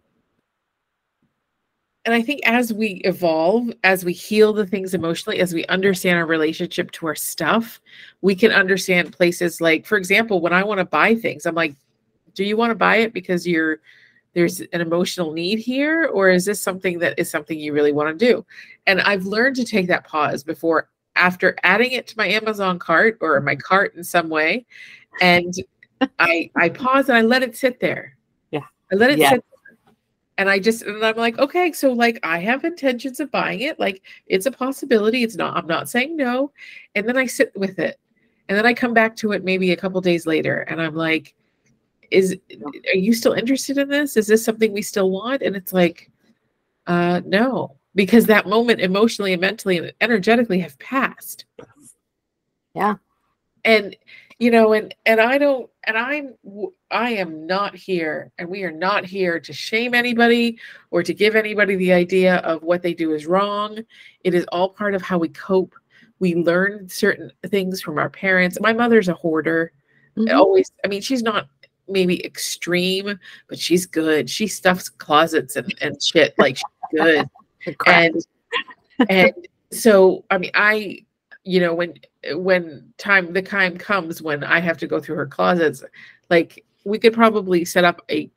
and 2.06 2.14
I 2.14 2.22
think 2.22 2.40
as 2.46 2.72
we 2.72 3.02
evolve, 3.04 3.70
as 3.84 4.06
we 4.06 4.14
heal 4.14 4.54
the 4.54 4.66
things 4.66 4.94
emotionally, 4.94 5.38
as 5.40 5.52
we 5.52 5.66
understand 5.66 6.18
our 6.18 6.24
relationship 6.24 6.90
to 6.92 7.06
our 7.06 7.14
stuff, 7.14 7.78
we 8.22 8.34
can 8.34 8.52
understand 8.52 9.12
places 9.12 9.60
like 9.60 9.84
for 9.84 9.98
example, 9.98 10.40
when 10.40 10.54
I 10.54 10.62
want 10.62 10.78
to 10.78 10.86
buy 10.86 11.14
things, 11.14 11.44
I'm 11.44 11.54
like, 11.54 11.74
do 12.34 12.44
you 12.44 12.56
want 12.56 12.70
to 12.70 12.76
buy 12.76 12.96
it 12.96 13.12
because 13.12 13.46
you're 13.46 13.80
there's 14.34 14.60
an 14.60 14.80
emotional 14.80 15.32
need 15.32 15.58
here 15.58 16.06
or 16.12 16.30
is 16.30 16.44
this 16.44 16.60
something 16.60 16.98
that 17.00 17.18
is 17.18 17.30
something 17.30 17.58
you 17.58 17.72
really 17.72 17.92
want 17.92 18.18
to 18.18 18.26
do? 18.26 18.44
And 18.86 19.00
i've 19.00 19.24
learned 19.24 19.56
to 19.56 19.64
take 19.64 19.86
that 19.88 20.06
pause 20.06 20.42
before 20.42 20.88
after 21.16 21.56
adding 21.62 21.92
it 21.92 22.06
to 22.08 22.14
my 22.16 22.28
amazon 22.28 22.78
cart 22.78 23.18
or 23.20 23.40
my 23.40 23.54
mm-hmm. 23.54 23.60
cart 23.60 23.94
in 23.94 24.04
some 24.04 24.28
way 24.28 24.64
and 25.20 25.54
i 26.18 26.50
i 26.56 26.68
pause 26.68 27.08
and 27.08 27.18
i 27.18 27.22
let 27.22 27.42
it 27.42 27.56
sit 27.56 27.80
there. 27.80 28.16
Yeah. 28.50 28.64
I 28.90 28.94
let 28.94 29.10
it 29.10 29.18
yeah. 29.18 29.30
sit 29.30 29.44
there. 29.50 29.94
and 30.38 30.48
i 30.48 30.58
just 30.58 30.82
and 30.82 31.04
i'm 31.04 31.16
like 31.16 31.38
okay 31.38 31.72
so 31.72 31.92
like 31.92 32.18
i 32.22 32.38
have 32.38 32.64
intentions 32.64 33.20
of 33.20 33.30
buying 33.30 33.60
it 33.60 33.78
like 33.78 34.02
it's 34.26 34.46
a 34.46 34.50
possibility 34.50 35.22
it's 35.22 35.36
not 35.36 35.56
i'm 35.56 35.66
not 35.66 35.88
saying 35.88 36.16
no. 36.16 36.52
And 36.94 37.06
then 37.06 37.16
i 37.16 37.26
sit 37.26 37.52
with 37.56 37.78
it. 37.78 37.98
And 38.48 38.56
then 38.56 38.66
i 38.66 38.74
come 38.74 38.94
back 38.94 39.14
to 39.16 39.32
it 39.32 39.44
maybe 39.44 39.72
a 39.72 39.76
couple 39.76 40.00
days 40.00 40.26
later 40.26 40.60
and 40.62 40.80
i'm 40.80 40.94
like 40.94 41.34
is 42.10 42.36
are 42.92 42.96
you 42.96 43.14
still 43.14 43.32
interested 43.32 43.78
in 43.78 43.88
this? 43.88 44.16
Is 44.16 44.26
this 44.26 44.44
something 44.44 44.72
we 44.72 44.82
still 44.82 45.10
want? 45.10 45.42
And 45.42 45.56
it's 45.56 45.72
like 45.72 46.10
uh 46.86 47.20
no 47.24 47.76
because 47.94 48.26
that 48.26 48.46
moment 48.46 48.80
emotionally 48.80 49.32
and 49.32 49.40
mentally 49.40 49.78
and 49.78 49.92
energetically 50.00 50.60
have 50.60 50.78
passed. 50.78 51.44
Yeah. 52.74 52.96
And 53.64 53.96
you 54.38 54.50
know 54.50 54.72
and 54.72 54.94
and 55.04 55.20
i 55.20 55.36
don't 55.36 55.68
and 55.84 55.98
i'm 55.98 56.34
i 56.90 57.10
am 57.10 57.46
not 57.46 57.74
here 57.74 58.32
and 58.38 58.48
we 58.48 58.62
are 58.62 58.70
not 58.70 59.04
here 59.04 59.38
to 59.38 59.52
shame 59.52 59.92
anybody 59.92 60.58
or 60.90 61.02
to 61.02 61.12
give 61.12 61.36
anybody 61.36 61.76
the 61.76 61.92
idea 61.92 62.36
of 62.36 62.62
what 62.62 62.80
they 62.82 62.94
do 62.94 63.12
is 63.12 63.26
wrong. 63.26 63.78
It 64.24 64.34
is 64.34 64.46
all 64.46 64.70
part 64.70 64.94
of 64.94 65.02
how 65.02 65.18
we 65.18 65.28
cope. 65.28 65.74
We 66.20 66.34
learn 66.36 66.88
certain 66.88 67.30
things 67.48 67.82
from 67.82 67.98
our 67.98 68.08
parents. 68.08 68.58
My 68.60 68.72
mother's 68.72 69.08
a 69.08 69.14
hoarder 69.14 69.72
mm-hmm. 70.16 70.36
always 70.36 70.70
i 70.84 70.88
mean 70.88 71.00
she's 71.00 71.22
not 71.22 71.48
maybe 71.90 72.24
extreme, 72.24 73.18
but 73.48 73.58
she's 73.58 73.86
good. 73.86 74.28
She 74.30 74.46
stuffs 74.46 74.88
closets 74.88 75.56
and, 75.56 75.74
and 75.80 76.02
shit 76.02 76.34
like 76.38 76.56
she's 76.56 76.96
good. 77.00 77.28
and 77.86 78.16
and 79.08 79.32
so 79.70 80.24
I 80.30 80.38
mean 80.38 80.50
I 80.54 81.04
you 81.44 81.60
know 81.60 81.74
when 81.74 81.94
when 82.32 82.92
time 82.98 83.32
the 83.32 83.42
time 83.42 83.76
comes 83.76 84.22
when 84.22 84.44
I 84.44 84.60
have 84.60 84.78
to 84.78 84.86
go 84.86 85.00
through 85.00 85.16
her 85.16 85.26
closets, 85.26 85.82
like 86.28 86.64
we 86.84 86.98
could 86.98 87.14
probably 87.14 87.64
set 87.64 87.84
up 87.84 88.02
a 88.10 88.30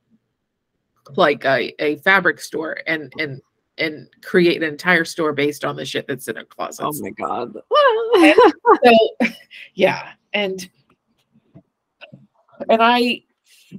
like 1.15 1.43
a, 1.45 1.73
a 1.83 1.97
fabric 1.97 2.39
store 2.39 2.77
and 2.87 3.13
and 3.19 3.41
and 3.77 4.07
create 4.23 4.61
an 4.61 4.69
entire 4.69 5.03
store 5.03 5.33
based 5.33 5.65
on 5.65 5.75
the 5.75 5.85
shit 5.85 6.07
that's 6.07 6.27
in 6.27 6.35
her 6.35 6.45
closet. 6.45 6.85
Oh 6.85 6.93
my 7.01 7.09
god. 7.11 7.53
so 8.83 9.31
yeah, 9.73 10.11
and 10.33 10.69
and 12.69 12.81
I 12.81 13.23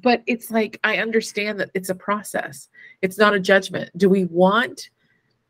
but 0.02 0.22
it's 0.26 0.50
like 0.50 0.78
I 0.84 0.98
understand 0.98 1.60
that 1.60 1.70
it's 1.74 1.90
a 1.90 1.94
process. 1.94 2.68
It's 3.02 3.18
not 3.18 3.34
a 3.34 3.40
judgment. 3.40 3.90
Do 3.96 4.08
we 4.08 4.24
want 4.26 4.90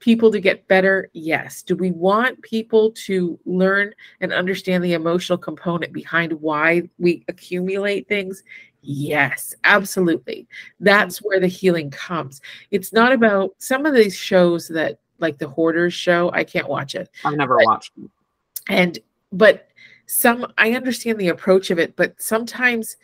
people 0.00 0.30
to 0.30 0.40
get 0.40 0.68
better? 0.68 1.08
Yes. 1.12 1.62
Do 1.62 1.76
we 1.76 1.90
want 1.90 2.42
people 2.42 2.90
to 3.06 3.38
learn 3.46 3.94
and 4.20 4.32
understand 4.32 4.84
the 4.84 4.92
emotional 4.92 5.38
component 5.38 5.92
behind 5.92 6.32
why 6.32 6.82
we 6.98 7.24
accumulate 7.28 8.06
things? 8.06 8.42
Yes, 8.82 9.54
absolutely. 9.64 10.46
That's 10.78 11.18
where 11.18 11.40
the 11.40 11.46
healing 11.46 11.90
comes. 11.90 12.42
It's 12.70 12.92
not 12.92 13.12
about 13.12 13.54
some 13.58 13.86
of 13.86 13.94
these 13.94 14.14
shows 14.14 14.68
that 14.68 14.98
like 15.20 15.38
the 15.38 15.48
hoarders 15.48 15.94
show, 15.94 16.30
I 16.32 16.44
can't 16.44 16.68
watch 16.68 16.94
it. 16.94 17.08
I've 17.24 17.36
never 17.36 17.56
but, 17.56 17.64
watched. 17.64 17.92
And 18.68 18.98
but 19.32 19.68
some 20.06 20.52
I 20.58 20.72
understand 20.72 21.18
the 21.18 21.28
approach 21.28 21.70
of 21.70 21.78
it, 21.78 21.96
but 21.96 22.20
sometimes 22.20 22.96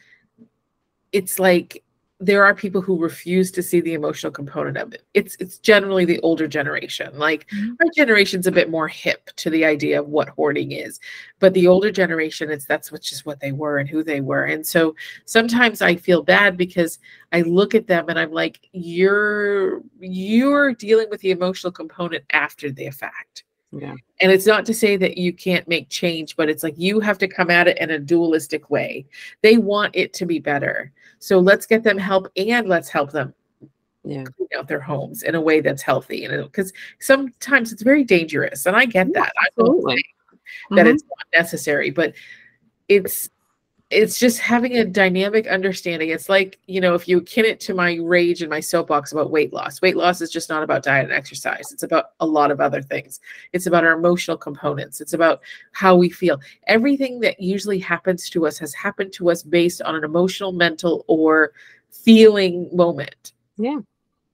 it's 1.13 1.39
like 1.39 1.83
there 2.23 2.45
are 2.45 2.55
people 2.55 2.83
who 2.83 2.99
refuse 2.99 3.51
to 3.51 3.63
see 3.63 3.81
the 3.81 3.95
emotional 3.95 4.31
component 4.31 4.77
of 4.77 4.93
it. 4.93 5.03
It's 5.15 5.37
it's 5.41 5.57
generally 5.59 6.05
the 6.05 6.21
older 6.21 6.47
generation. 6.47 7.19
Like 7.19 7.49
mm-hmm. 7.49 7.73
our 7.81 7.87
generation's 7.97 8.47
a 8.47 8.53
bit 8.53 8.69
more 8.69 8.89
hip 8.89 9.31
to 9.37 9.49
the 9.49 9.65
idea 9.65 10.01
of 10.01 10.09
what 10.09 10.29
hoarding 10.29 10.73
is, 10.73 11.01
but 11.39 11.55
the 11.55 11.67
older 11.67 11.91
generation, 11.91 12.51
it's 12.51 12.67
that's 12.67 12.93
what 12.93 13.01
just 13.01 13.25
what 13.25 13.41
they 13.41 13.53
were 13.53 13.79
and 13.79 13.89
who 13.89 14.05
they 14.05 14.21
were. 14.21 14.45
And 14.45 14.67
so 14.67 14.95
sometimes 15.25 15.81
I 15.81 15.97
feel 15.97 16.23
bad 16.23 16.59
because 16.59 16.99
I 17.33 17.41
look 17.41 17.75
at 17.75 17.87
them 17.87 18.11
and 18.11 18.19
I'm 18.19 18.33
like, 18.33 18.69
you're 18.73 19.81
you're 19.99 20.75
dealing 20.75 21.09
with 21.09 21.23
the 21.23 21.31
emotional 21.31 21.73
component 21.73 22.25
after 22.33 22.71
the 22.71 22.91
fact. 22.91 23.45
Yeah. 23.73 23.95
And 24.21 24.33
it's 24.33 24.47
not 24.47 24.67
to 24.67 24.75
say 24.75 24.97
that 24.97 25.17
you 25.17 25.33
can't 25.33 25.69
make 25.69 25.89
change, 25.89 26.37
but 26.37 26.49
it's 26.49 26.63
like 26.63 26.75
you 26.77 27.01
have 27.01 27.19
to 27.19 27.29
come 27.29 27.51
at 27.51 27.69
it 27.69 27.79
in 27.79 27.91
a 27.91 27.99
dualistic 27.99 28.69
way. 28.69 29.07
They 29.43 29.59
want 29.59 29.95
it 29.95 30.13
to 30.15 30.27
be 30.27 30.39
better. 30.39 30.93
So 31.19 31.39
let's 31.39 31.67
get 31.67 31.85
them 31.85 31.99
help 31.99 32.29
and 32.37 32.69
let's 32.69 32.89
help 32.89 33.13
them 33.13 33.33
yeah. 34.03 34.25
clean 34.25 34.49
out 34.57 34.67
their 34.67 34.81
homes 34.81 35.23
in 35.23 35.35
a 35.35 35.41
way 35.41 35.61
that's 35.61 35.83
healthy. 35.83 36.25
And 36.25 36.45
because 36.45 36.73
sometimes 36.99 37.73
it's 37.73 37.83
very 37.83 38.03
dangerous. 38.03 38.67
And 38.67 38.77
I 38.77 38.87
get 38.87 39.13
that. 39.15 39.33
Absolutely. 39.47 39.95
I 39.95 40.75
that 40.75 40.87
mm-hmm. 40.87 40.95
it's 40.95 41.05
not 41.05 41.27
necessary, 41.41 41.91
but 41.91 42.15
it's 42.89 43.31
it's 43.91 44.21
just 44.21 44.39
having 44.39 44.77
a 44.79 44.85
dynamic 44.85 45.49
understanding. 45.49 46.11
It's 46.11 46.29
like, 46.29 46.61
you 46.67 46.81
know, 46.81 46.95
if 46.95 47.09
you 47.09 47.19
akin 47.19 47.45
it 47.45 47.59
to 47.61 47.75
my 47.75 47.97
rage 47.97 48.41
and 48.41 48.49
my 48.49 48.61
soapbox 48.61 49.11
about 49.11 49.33
weight 49.33 49.53
loss, 49.53 49.83
weight 49.83 49.97
loss 49.97 50.21
is 50.21 50.31
just 50.31 50.49
not 50.49 50.63
about 50.63 50.85
diet 50.85 51.07
and 51.07 51.13
exercise. 51.13 51.73
It's 51.73 51.83
about 51.83 52.07
a 52.21 52.27
lot 52.27 52.53
of 52.53 52.61
other 52.61 52.83
things. 52.83 53.19
It's 53.53 53.67
about 53.67 53.85
our 53.85 53.93
emotional 53.93 54.37
components. 54.37 55.01
It's 55.01 55.13
about 55.13 55.41
how 55.73 55.97
we 55.97 56.09
feel. 56.09 56.41
Everything 56.69 57.19
that 57.21 57.41
usually 57.41 57.81
happens 57.81 58.31
to 58.31 58.47
us 58.47 58.59
has 58.59 58.73
happened 58.75 59.13
to 59.15 59.29
us 59.29 59.43
based 59.43 59.83
on 59.83 59.97
an 59.97 60.05
emotional, 60.05 60.53
mental, 60.53 61.05
or 61.09 61.53
feeling 61.91 62.69
moment. 62.73 63.33
Yeah. 63.57 63.81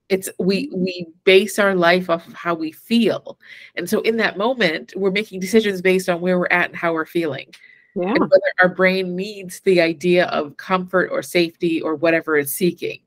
It's 0.09 0.29
we 0.39 0.69
we 0.73 1.07
base 1.25 1.59
our 1.59 1.75
life 1.75 2.09
off 2.09 2.27
of 2.27 2.33
how 2.33 2.53
we 2.53 2.71
feel. 2.71 3.39
And 3.75 3.89
so 3.89 4.01
in 4.01 4.17
that 4.17 4.37
moment, 4.37 4.93
we're 4.95 5.11
making 5.11 5.39
decisions 5.41 5.81
based 5.81 6.07
on 6.07 6.21
where 6.21 6.39
we're 6.39 6.47
at 6.49 6.69
and 6.69 6.77
how 6.77 6.93
we're 6.93 7.05
feeling 7.05 7.53
yeah. 7.97 8.09
and 8.09 8.19
whether 8.19 8.53
our 8.61 8.69
brain 8.69 9.15
needs 9.15 9.59
the 9.61 9.81
idea 9.81 10.25
of 10.27 10.57
comfort 10.57 11.09
or 11.11 11.21
safety 11.21 11.81
or 11.81 11.95
whatever 11.95 12.37
it's 12.37 12.51
seeking. 12.51 12.99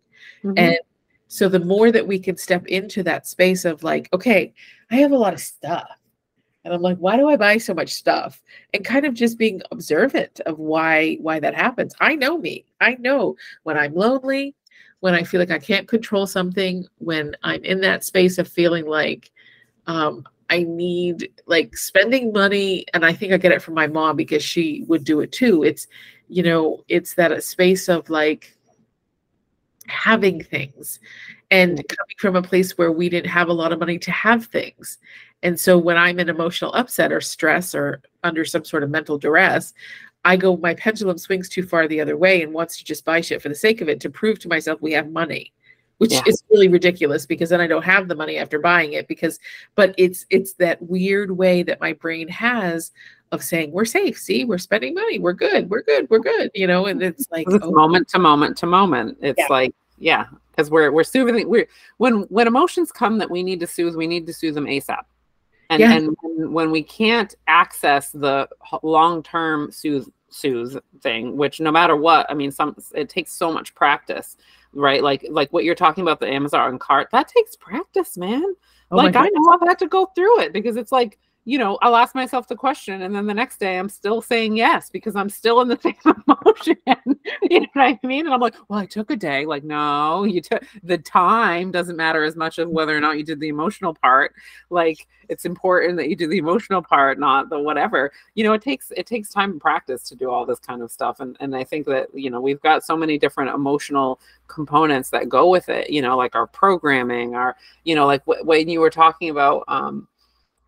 Mm-hmm. 0.44 0.58
And 0.58 0.78
so 1.28 1.48
the 1.48 1.60
more 1.60 1.92
that 1.92 2.06
we 2.06 2.18
can 2.18 2.36
step 2.36 2.66
into 2.66 3.02
that 3.04 3.26
space 3.26 3.64
of 3.64 3.84
like, 3.84 4.08
okay, 4.12 4.52
I 4.90 4.96
have 4.96 5.12
a 5.12 5.16
lot 5.16 5.34
of 5.34 5.40
stuff. 5.40 5.88
And 6.64 6.74
I'm 6.74 6.82
like, 6.82 6.98
why 6.98 7.16
do 7.16 7.28
I 7.28 7.36
buy 7.36 7.56
so 7.58 7.72
much 7.72 7.94
stuff? 7.94 8.42
And 8.74 8.84
kind 8.84 9.06
of 9.06 9.14
just 9.14 9.38
being 9.38 9.62
observant 9.70 10.40
of 10.40 10.58
why 10.58 11.16
why 11.20 11.40
that 11.40 11.54
happens. 11.54 11.94
I 12.00 12.16
know 12.16 12.36
me. 12.36 12.66
I 12.80 12.96
know 13.00 13.36
when 13.62 13.78
I'm 13.78 13.94
lonely, 13.94 14.54
when 15.00 15.14
I 15.14 15.22
feel 15.22 15.40
like 15.40 15.50
I 15.50 15.58
can't 15.58 15.88
control 15.88 16.26
something, 16.26 16.86
when 16.98 17.34
I'm 17.42 17.64
in 17.64 17.80
that 17.80 18.04
space 18.04 18.36
of 18.36 18.46
feeling 18.46 18.86
like 18.86 19.30
um, 19.86 20.26
I 20.50 20.64
need 20.64 21.30
like 21.46 21.76
spending 21.76 22.32
money, 22.32 22.84
and 22.92 23.06
I 23.06 23.12
think 23.12 23.32
I 23.32 23.36
get 23.36 23.52
it 23.52 23.62
from 23.62 23.74
my 23.74 23.86
mom 23.86 24.16
because 24.16 24.42
she 24.42 24.84
would 24.88 25.04
do 25.04 25.20
it 25.20 25.30
too. 25.30 25.62
It's, 25.62 25.86
you 26.28 26.42
know, 26.42 26.84
it's 26.88 27.14
that 27.14 27.30
a 27.30 27.40
space 27.40 27.88
of 27.88 28.10
like 28.10 28.56
having 29.86 30.42
things 30.42 30.98
and 31.52 31.76
coming 31.76 32.16
from 32.18 32.36
a 32.36 32.42
place 32.42 32.76
where 32.76 32.92
we 32.92 33.08
didn't 33.08 33.30
have 33.30 33.48
a 33.48 33.52
lot 33.52 33.72
of 33.72 33.78
money 33.78 33.98
to 34.00 34.10
have 34.10 34.46
things. 34.46 34.98
And 35.42 35.58
so 35.58 35.78
when 35.78 35.96
I'm 35.96 36.18
in 36.18 36.28
emotional 36.28 36.74
upset 36.74 37.12
or 37.12 37.20
stress 37.20 37.74
or 37.74 38.02
under 38.22 38.44
some 38.44 38.64
sort 38.64 38.82
of 38.82 38.90
mental 38.90 39.18
duress, 39.18 39.72
I 40.24 40.36
go, 40.36 40.56
my 40.56 40.74
pendulum 40.74 41.16
swings 41.16 41.48
too 41.48 41.62
far 41.62 41.88
the 41.88 42.00
other 42.00 42.16
way 42.16 42.42
and 42.42 42.52
wants 42.52 42.76
to 42.78 42.84
just 42.84 43.04
buy 43.04 43.20
shit 43.20 43.40
for 43.40 43.48
the 43.48 43.54
sake 43.54 43.80
of 43.80 43.88
it 43.88 44.00
to 44.00 44.10
prove 44.10 44.38
to 44.40 44.48
myself 44.48 44.82
we 44.82 44.92
have 44.92 45.10
money 45.10 45.52
which 46.00 46.12
yeah. 46.12 46.22
is 46.26 46.42
really 46.50 46.68
ridiculous 46.68 47.26
because 47.26 47.50
then 47.50 47.60
I 47.60 47.66
don't 47.66 47.84
have 47.84 48.08
the 48.08 48.14
money 48.14 48.38
after 48.38 48.58
buying 48.58 48.94
it 48.94 49.06
because 49.06 49.38
but 49.74 49.94
it's 49.98 50.24
it's 50.30 50.54
that 50.54 50.80
weird 50.80 51.30
way 51.30 51.62
that 51.62 51.78
my 51.78 51.92
brain 51.92 52.26
has 52.28 52.90
of 53.32 53.44
saying 53.44 53.70
we're 53.70 53.84
safe 53.84 54.18
see 54.18 54.46
we're 54.46 54.56
spending 54.56 54.94
money 54.94 55.18
we're 55.18 55.34
good 55.34 55.68
we're 55.68 55.82
good 55.82 56.08
we're 56.08 56.18
good 56.18 56.50
you 56.54 56.66
know 56.66 56.86
and 56.86 57.02
it's 57.02 57.26
like 57.30 57.46
it's 57.50 57.64
oh. 57.64 57.70
moment 57.70 58.08
to 58.08 58.18
moment 58.18 58.56
to 58.56 58.66
moment 58.66 59.18
it's 59.20 59.38
yeah. 59.38 59.46
like 59.50 59.74
yeah 59.98 60.24
because 60.50 60.70
we're 60.70 60.90
we're 60.90 61.04
soothing 61.04 61.46
we're 61.46 61.68
when 61.98 62.22
when 62.22 62.46
emotions 62.46 62.90
come 62.90 63.18
that 63.18 63.30
we 63.30 63.42
need 63.42 63.60
to 63.60 63.66
soothe 63.66 63.94
we 63.94 64.06
need 64.06 64.26
to 64.26 64.32
soothe 64.32 64.54
them 64.54 64.64
asap 64.64 65.02
and 65.68 65.80
yeah. 65.80 65.92
and 65.92 66.16
when 66.52 66.70
we 66.70 66.82
can't 66.82 67.34
access 67.46 68.10
the 68.10 68.48
long-term 68.82 69.70
soothe 69.70 70.08
soothe 70.30 70.78
thing 71.02 71.36
which 71.36 71.60
no 71.60 71.70
matter 71.70 71.94
what 71.94 72.24
i 72.30 72.34
mean 72.34 72.50
some 72.50 72.74
it 72.94 73.10
takes 73.10 73.32
so 73.32 73.52
much 73.52 73.74
practice 73.74 74.38
right? 74.72 75.02
Like 75.02 75.26
like 75.30 75.52
what 75.52 75.64
you're 75.64 75.74
talking 75.74 76.02
about 76.02 76.20
the 76.20 76.28
Amazon 76.28 76.78
cart, 76.78 77.08
that 77.12 77.28
takes 77.28 77.56
practice, 77.56 78.16
man. 78.16 78.54
Oh 78.90 78.96
like 78.96 79.16
I 79.16 79.28
know 79.32 79.52
I've 79.52 79.68
had 79.68 79.78
to 79.80 79.86
go 79.86 80.06
through 80.14 80.40
it 80.40 80.52
because 80.52 80.76
it's 80.76 80.92
like 80.92 81.18
you 81.50 81.58
know, 81.58 81.80
I'll 81.82 81.96
ask 81.96 82.14
myself 82.14 82.46
the 82.46 82.54
question, 82.54 83.02
and 83.02 83.12
then 83.12 83.26
the 83.26 83.34
next 83.34 83.58
day 83.58 83.76
I'm 83.76 83.88
still 83.88 84.22
saying 84.22 84.56
yes 84.56 84.88
because 84.88 85.16
I'm 85.16 85.28
still 85.28 85.60
in 85.62 85.66
the 85.66 85.76
same 85.82 85.96
emotion. 86.04 86.76
you 87.50 87.60
know 87.62 87.66
what 87.72 87.82
I 87.82 87.98
mean? 88.04 88.26
And 88.26 88.32
I'm 88.32 88.40
like, 88.40 88.54
well, 88.68 88.78
I 88.78 88.86
took 88.86 89.10
a 89.10 89.16
day. 89.16 89.46
Like, 89.46 89.64
no, 89.64 90.22
you 90.22 90.40
took 90.42 90.62
the 90.84 90.98
time 90.98 91.72
doesn't 91.72 91.96
matter 91.96 92.22
as 92.22 92.36
much 92.36 92.60
of 92.60 92.68
whether 92.68 92.96
or 92.96 93.00
not 93.00 93.18
you 93.18 93.24
did 93.24 93.40
the 93.40 93.48
emotional 93.48 93.94
part. 93.94 94.32
Like, 94.70 95.08
it's 95.28 95.44
important 95.44 95.96
that 95.96 96.08
you 96.08 96.14
do 96.14 96.28
the 96.28 96.38
emotional 96.38 96.82
part, 96.82 97.18
not 97.18 97.48
the 97.50 97.58
whatever. 97.58 98.12
You 98.36 98.44
know, 98.44 98.52
it 98.52 98.62
takes 98.62 98.92
it 98.96 99.06
takes 99.06 99.30
time 99.30 99.50
and 99.50 99.60
practice 99.60 100.04
to 100.04 100.14
do 100.14 100.30
all 100.30 100.46
this 100.46 100.60
kind 100.60 100.82
of 100.82 100.92
stuff. 100.92 101.18
And 101.18 101.36
and 101.40 101.56
I 101.56 101.64
think 101.64 101.84
that 101.86 102.14
you 102.14 102.30
know 102.30 102.40
we've 102.40 102.60
got 102.60 102.84
so 102.84 102.96
many 102.96 103.18
different 103.18 103.52
emotional 103.52 104.20
components 104.46 105.10
that 105.10 105.28
go 105.28 105.48
with 105.50 105.68
it. 105.68 105.90
You 105.90 106.00
know, 106.00 106.16
like 106.16 106.36
our 106.36 106.46
programming, 106.46 107.34
our 107.34 107.56
you 107.82 107.96
know, 107.96 108.06
like 108.06 108.24
w- 108.26 108.44
when 108.44 108.68
you 108.68 108.78
were 108.78 108.90
talking 108.90 109.30
about. 109.30 109.64
um 109.66 110.06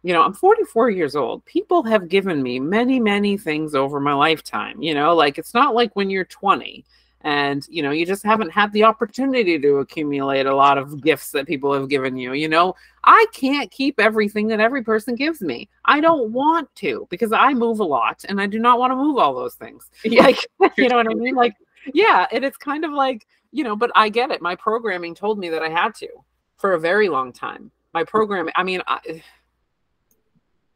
you 0.03 0.13
know, 0.13 0.23
I'm 0.23 0.35
44 0.35 0.91
years 0.91 1.15
old. 1.15 1.45
People 1.45 1.83
have 1.85 2.09
given 2.09 2.43
me 2.43 2.59
many, 2.59 2.99
many 2.99 3.39
things 3.39 3.75
over 3.75 4.01
my 4.01 4.13
lifetime. 4.13 4.83
You 4.83 4.95
know, 4.95 5.15
like 5.15 5.39
it's 5.39 5.55
not 5.55 5.75
like 5.75 5.95
when 5.95 6.11
you're 6.11 6.25
20 6.25 6.85
and, 7.21 7.65
you 7.69 7.85
know, 7.85 7.93
you 7.93 8.05
just 8.05 8.25
haven't 8.25 8.51
had 8.51 8.73
the 8.73 8.83
opportunity 8.83 9.57
to 9.61 9.77
accumulate 9.77 10.47
a 10.47 10.55
lot 10.55 10.77
of 10.77 11.01
gifts 11.01 11.31
that 11.31 11.47
people 11.47 11.73
have 11.73 11.89
given 11.89 12.17
you. 12.17 12.33
You 12.33 12.49
know, 12.49 12.75
I 13.05 13.27
can't 13.33 13.71
keep 13.71 14.01
everything 14.01 14.49
that 14.49 14.59
every 14.59 14.83
person 14.83 15.15
gives 15.15 15.41
me. 15.41 15.69
I 15.85 16.01
don't 16.01 16.33
want 16.33 16.75
to 16.77 17.07
because 17.09 17.33
I 17.33 17.55
move 17.55 17.79
a 17.79 17.85
lot 17.85 18.25
and 18.29 18.41
I 18.41 18.47
do 18.47 18.59
not 18.59 18.81
want 18.81 18.91
to 18.91 18.97
move 18.97 19.19
all 19.19 19.35
those 19.35 19.55
things. 19.55 19.89
Like, 20.05 20.39
you 20.77 20.89
know 20.89 20.97
what 20.97 21.09
I 21.09 21.15
mean? 21.15 21.35
Like, 21.43 21.55
yeah. 21.95 22.27
And 22.33 22.45
it's 22.45 22.57
kind 22.57 22.85
of 22.85 22.93
like, 22.93 23.27
you 23.53 23.63
know, 23.63 23.77
but 23.77 23.91
I 23.95 24.09
get 24.09 24.31
it. 24.31 24.43
My 24.43 24.57
programming 24.57 25.15
told 25.15 25.39
me 25.39 25.49
that 25.51 25.63
I 25.63 25.69
had 25.69 25.95
to 25.97 26.09
for 26.57 26.73
a 26.75 26.81
very 26.81 27.09
long 27.09 27.33
time. 27.33 27.71
My 27.95 28.03
mm. 28.03 28.09
program, 28.09 28.49
I 28.57 28.63
mean, 28.63 28.83
I, 28.87 29.23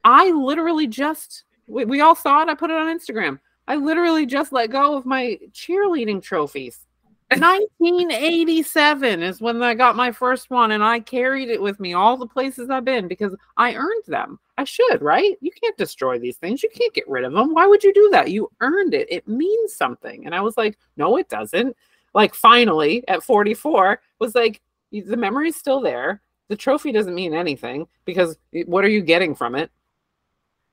I 0.07 0.31
literally 0.31 0.87
just 0.87 1.43
we, 1.67 1.85
we 1.85 2.01
all 2.01 2.15
saw 2.15 2.41
it. 2.43 2.49
I 2.49 2.55
put 2.55 2.71
it 2.71 2.77
on 2.77 2.97
Instagram. 2.97 3.41
I 3.69 3.75
literally 3.75 4.25
just 4.25 4.53
let 4.53 4.71
go 4.71 4.97
of 4.97 5.05
my 5.05 5.39
cheerleading 5.53 6.23
trophies. 6.23 6.87
1987 7.37 9.21
is 9.21 9.41
when 9.41 9.61
I 9.61 9.75
got 9.75 9.97
my 9.97 10.13
first 10.13 10.49
one, 10.49 10.71
and 10.71 10.85
I 10.85 11.01
carried 11.01 11.49
it 11.49 11.61
with 11.61 11.81
me 11.81 11.93
all 11.93 12.17
the 12.17 12.27
places 12.27 12.71
I've 12.71 12.85
been 12.85 13.09
because 13.09 13.35
I 13.57 13.75
earned 13.75 14.05
them. 14.07 14.39
I 14.57 14.63
should, 14.63 15.03
right? 15.03 15.37
You 15.41 15.51
can't 15.61 15.77
destroy 15.77 16.21
these 16.21 16.37
things. 16.37 16.63
You 16.63 16.71
can't 16.73 16.95
get 16.95 17.09
rid 17.09 17.25
of 17.25 17.33
them. 17.33 17.53
Why 17.53 17.67
would 17.67 17.83
you 17.83 17.93
do 17.93 18.09
that? 18.13 18.31
You 18.31 18.49
earned 18.61 18.95
it. 18.95 19.09
It 19.11 19.27
means 19.27 19.75
something. 19.75 20.25
And 20.25 20.37
I 20.37 20.41
was 20.41 20.57
like, 20.57 20.79
no, 20.97 21.17
it 21.17 21.29
doesn't. 21.29 21.77
Like, 22.15 22.33
finally, 22.33 23.03
at 23.09 23.25
44, 23.25 24.01
was 24.21 24.37
like, 24.37 24.63
the 24.93 25.17
memory's 25.17 25.57
still 25.57 25.81
there. 25.81 26.23
The 26.47 26.57
trophy 26.57 26.93
doesn't 26.93 27.15
mean 27.15 27.35
anything 27.35 27.89
because 28.05 28.39
what 28.67 28.85
are 28.85 28.89
you 28.89 29.03
getting 29.03 29.35
from 29.35 29.57
it? 29.57 29.73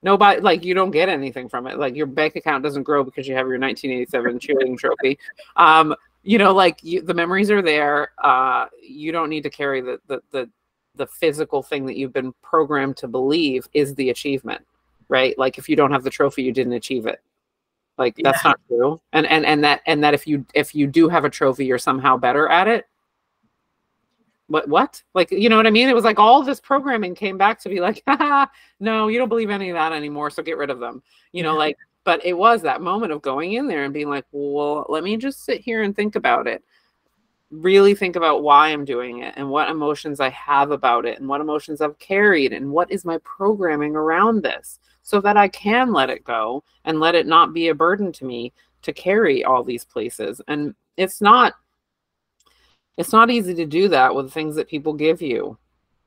Nobody 0.04 0.42
like 0.42 0.66
you 0.66 0.74
don't 0.74 0.92
get 0.92 1.08
anything 1.10 1.48
from 1.48 1.66
it. 1.66 1.80
Like 1.80 1.96
your 1.96 2.06
bank 2.06 2.36
account 2.36 2.64
doesn't 2.64 2.84
grow 2.84 3.04
because 3.04 3.28
you 3.28 3.36
have 3.36 3.48
your 3.48 3.58
1987 3.58 4.40
cheerleading 4.40 4.78
trophy. 4.78 5.18
Um, 5.56 5.96
you 6.24 6.38
know, 6.38 6.54
like 6.54 6.84
you, 6.84 7.02
the 7.02 7.14
memories 7.14 7.50
are 7.50 7.62
there. 7.62 8.12
Uh, 8.22 8.68
you 8.82 9.12
don't 9.12 9.30
need 9.30 9.44
to 9.44 9.50
carry 9.50 9.82
the, 9.82 10.00
the 10.08 10.22
the 10.32 10.50
the 10.96 11.08
physical 11.08 11.64
thing 11.64 11.86
that 11.86 11.96
you've 11.96 12.14
been 12.14 12.34
programmed 12.44 12.98
to 12.98 13.08
believe 13.08 13.68
is 13.74 13.96
the 13.96 14.10
achievement, 14.10 14.62
right? 15.08 15.38
Like 15.38 15.58
if 15.58 15.68
you 15.70 15.76
don't 15.76 15.92
have 15.92 16.04
the 16.04 16.10
trophy, 16.10 16.44
you 16.44 16.52
didn't 16.52 16.74
achieve 16.74 17.08
it. 17.08 17.22
Like 17.98 18.16
that's 18.22 18.44
yeah. 18.44 18.52
not 18.52 18.60
true. 18.68 19.02
And 19.14 19.26
and 19.26 19.46
and 19.46 19.64
that 19.64 19.82
and 19.86 20.04
that 20.04 20.14
if 20.14 20.28
you 20.28 20.46
if 20.54 20.76
you 20.76 20.86
do 20.86 21.08
have 21.08 21.24
a 21.24 21.30
trophy, 21.30 21.66
you're 21.66 21.78
somehow 21.78 22.18
better 22.18 22.50
at 22.50 22.68
it 22.68 22.88
what 24.54 24.70
what? 24.70 25.02
Like 25.14 25.32
you 25.32 25.50
know 25.50 25.58
what 25.58 25.68
i 25.68 25.72
mean? 25.72 25.90
It 25.90 25.96
was 25.96 26.04
like 26.04 26.20
all 26.20 26.44
this 26.44 26.60
programming 26.60 27.16
came 27.16 27.38
back 27.38 27.60
to 27.62 27.70
be 27.70 27.80
like 27.80 28.04
no 28.80 29.08
you 29.08 29.18
don't 29.18 29.30
believe 29.30 29.50
any 29.50 29.70
of 29.70 29.76
that 29.76 29.94
anymore 29.94 30.30
so 30.30 30.44
get 30.44 30.58
rid 30.58 30.70
of 30.70 30.80
them. 30.80 31.02
You 31.32 31.44
know 31.44 31.56
like 31.56 31.78
but 32.06 32.24
it 32.26 32.34
was 32.34 32.62
that 32.62 32.82
moment 32.82 33.12
of 33.12 33.22
going 33.22 33.54
in 33.54 33.68
there 33.68 33.84
and 33.84 33.94
being 33.94 34.10
like 34.10 34.26
well 34.32 34.86
let 34.90 35.04
me 35.04 35.18
just 35.18 35.44
sit 35.44 35.62
here 35.62 35.84
and 35.84 35.96
think 35.96 36.16
about 36.16 36.48
it. 36.48 36.64
Really 37.52 37.94
think 37.94 38.16
about 38.16 38.42
why 38.42 38.70
i'm 38.70 38.86
doing 38.86 39.20
it 39.20 39.34
and 39.38 39.50
what 39.50 39.70
emotions 39.70 40.20
i 40.20 40.30
have 40.30 40.72
about 40.72 41.06
it 41.06 41.20
and 41.20 41.28
what 41.28 41.42
emotions 41.42 41.82
i've 41.82 42.00
carried 42.00 42.52
and 42.52 42.72
what 42.72 42.92
is 42.92 43.06
my 43.06 43.20
programming 43.20 43.96
around 43.96 44.42
this 44.42 44.80
so 45.04 45.22
that 45.22 45.38
i 45.38 45.48
can 45.48 45.94
let 45.94 46.10
it 46.10 46.24
go 46.24 46.64
and 46.86 47.00
let 47.00 47.14
it 47.14 47.28
not 47.28 47.54
be 47.54 47.68
a 47.68 47.76
burden 47.76 48.12
to 48.12 48.26
me 48.26 48.52
to 48.84 48.94
carry 48.94 49.44
all 49.44 49.64
these 49.64 49.84
places. 49.84 50.42
And 50.48 50.76
it's 50.98 51.22
not 51.22 51.54
it's 52.98 53.14
not 53.14 53.32
easy 53.32 53.54
to 53.56 53.66
do 53.66 53.88
that 53.90 54.14
with 54.14 54.32
things 54.32 54.56
that 54.56 54.68
people 54.68 54.94
give 54.94 55.22
you. 55.22 55.58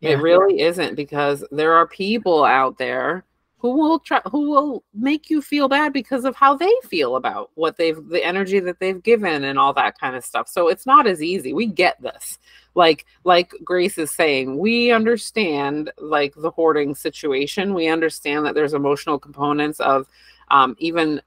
Yeah. 0.01 0.11
It 0.11 0.23
really 0.23 0.61
isn't 0.61 0.95
because 0.95 1.45
there 1.51 1.73
are 1.73 1.87
people 1.87 2.45
out 2.45 2.79
there 2.79 3.25
who 3.59 3.71
will 3.77 3.99
try 3.99 4.21
who 4.31 4.51
will 4.51 4.85
make 4.95 5.31
you 5.31 5.41
feel 5.41 5.69
bad 5.69 5.93
because 5.93 6.25
of 6.25 6.37
how 6.37 6.55
they 6.55 6.73
feel 6.85 7.17
about 7.17 7.51
what 7.55 7.77
they've 7.77 8.07
the 8.09 8.23
energy 8.23 8.61
that 8.61 8.79
they've 8.79 9.03
given 9.03 9.45
and 9.45 9.59
all 9.59 9.73
that 9.73 9.99
kind 9.99 10.15
of 10.15 10.25
stuff. 10.25 10.49
So 10.49 10.69
it's 10.69 10.87
not 10.87 11.07
as 11.07 11.23
easy. 11.23 11.53
We 11.53 11.67
get 11.67 12.01
this. 12.03 12.39
Like 12.75 13.07
like 13.25 13.53
Grace 13.65 13.97
is 13.97 14.11
saying, 14.13 14.59
we 14.59 14.93
understand 14.93 15.91
like 15.99 16.35
the 16.37 16.51
hoarding 16.51 16.95
situation. 16.95 17.73
We 17.73 17.89
understand 17.89 18.45
that 18.45 18.55
there's 18.55 18.75
emotional 18.75 19.19
components 19.19 19.81
of 19.81 20.07
um, 20.51 20.77
even 20.79 21.23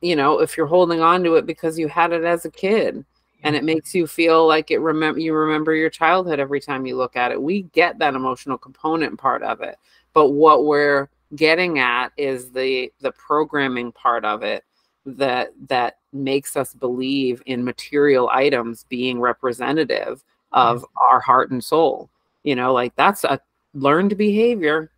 you 0.00 0.14
know 0.14 0.40
if 0.40 0.56
you're 0.56 0.66
holding 0.66 1.00
on 1.00 1.24
to 1.24 1.34
it 1.34 1.46
because 1.46 1.78
you 1.78 1.88
had 1.88 2.12
it 2.12 2.24
as 2.24 2.44
a 2.44 2.50
kid 2.50 3.04
and 3.42 3.56
it 3.56 3.64
makes 3.64 3.94
you 3.94 4.06
feel 4.06 4.46
like 4.46 4.70
it 4.70 4.78
remember 4.78 5.20
you 5.20 5.34
remember 5.34 5.74
your 5.74 5.90
childhood 5.90 6.40
every 6.40 6.60
time 6.60 6.86
you 6.86 6.96
look 6.96 7.16
at 7.16 7.32
it. 7.32 7.40
We 7.40 7.62
get 7.62 7.98
that 7.98 8.14
emotional 8.14 8.58
component 8.58 9.18
part 9.18 9.42
of 9.42 9.60
it 9.60 9.78
but 10.12 10.30
what 10.30 10.64
we're 10.64 11.08
getting 11.34 11.78
at 11.78 12.12
is 12.16 12.50
the 12.50 12.92
the 13.00 13.12
programming 13.12 13.92
part 13.92 14.24
of 14.24 14.42
it 14.42 14.64
that 15.06 15.52
that 15.68 15.98
makes 16.12 16.56
us 16.56 16.74
believe 16.74 17.42
in 17.46 17.64
material 17.64 18.28
items 18.30 18.84
being 18.88 19.18
representative 19.20 20.22
of 20.52 20.84
our 20.96 21.18
heart 21.20 21.50
and 21.50 21.64
soul. 21.64 22.10
You 22.42 22.56
know 22.56 22.72
like 22.72 22.94
that's 22.96 23.24
a 23.24 23.40
learned 23.74 24.16
behavior. 24.18 24.90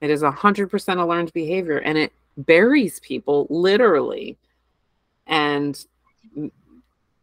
It 0.00 0.10
is 0.10 0.22
a 0.22 0.30
hundred 0.30 0.68
percent 0.70 0.98
a 0.98 1.06
learned 1.06 1.32
behavior 1.32 1.78
and 1.78 1.96
it 1.96 2.12
buries 2.36 2.98
people 3.00 3.46
literally. 3.50 4.36
And 5.26 5.82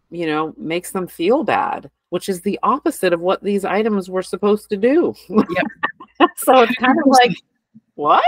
you 0.10 0.26
know 0.26 0.54
makes 0.58 0.91
them 0.91 1.08
feel 1.08 1.43
bad 1.43 1.89
which 2.10 2.30
is 2.30 2.41
the 2.41 2.60
opposite 2.63 3.13
of 3.13 3.19
what 3.19 3.43
these 3.43 3.65
items 3.65 4.10
were 4.10 4.24
supposed 4.24 4.69
to 4.69 4.78
do 4.78 5.13
yep. 5.30 6.30
so 6.38 6.62
it's 6.62 6.76
kind 6.76 6.98
of 7.00 7.06
like 7.08 7.36
what 7.95 8.24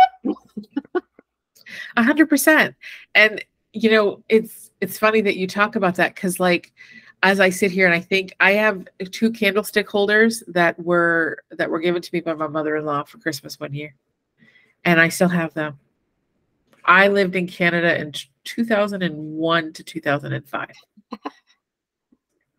a 1.97 2.03
hundred 2.03 2.29
percent 2.29 2.75
and 3.15 3.43
you 3.73 3.89
know 3.89 4.23
it's 4.29 4.71
it's 4.81 4.97
funny 4.97 5.21
that 5.21 5.37
you 5.37 5.47
talk 5.47 5.75
about 5.75 5.95
that 5.95 6.13
because 6.13 6.39
like 6.39 6.71
as 7.23 7.39
i 7.39 7.49
sit 7.49 7.71
here 7.71 7.85
and 7.85 7.95
i 7.95 7.99
think 7.99 8.33
i 8.39 8.51
have 8.51 8.87
two 9.11 9.31
candlestick 9.31 9.89
holders 9.89 10.43
that 10.47 10.77
were 10.83 11.43
that 11.51 11.69
were 11.69 11.79
given 11.79 12.01
to 12.01 12.09
me 12.13 12.19
by 12.19 12.33
my 12.33 12.47
mother-in-law 12.47 13.03
for 13.03 13.17
christmas 13.19 13.59
one 13.59 13.73
year 13.73 13.95
and 14.85 14.99
i 14.99 15.07
still 15.07 15.29
have 15.29 15.53
them 15.53 15.79
I 16.85 17.07
lived 17.07 17.35
in 17.35 17.47
Canada 17.47 17.99
in 17.99 18.13
2001 18.43 19.73
to 19.73 19.83
2005. 19.83 20.67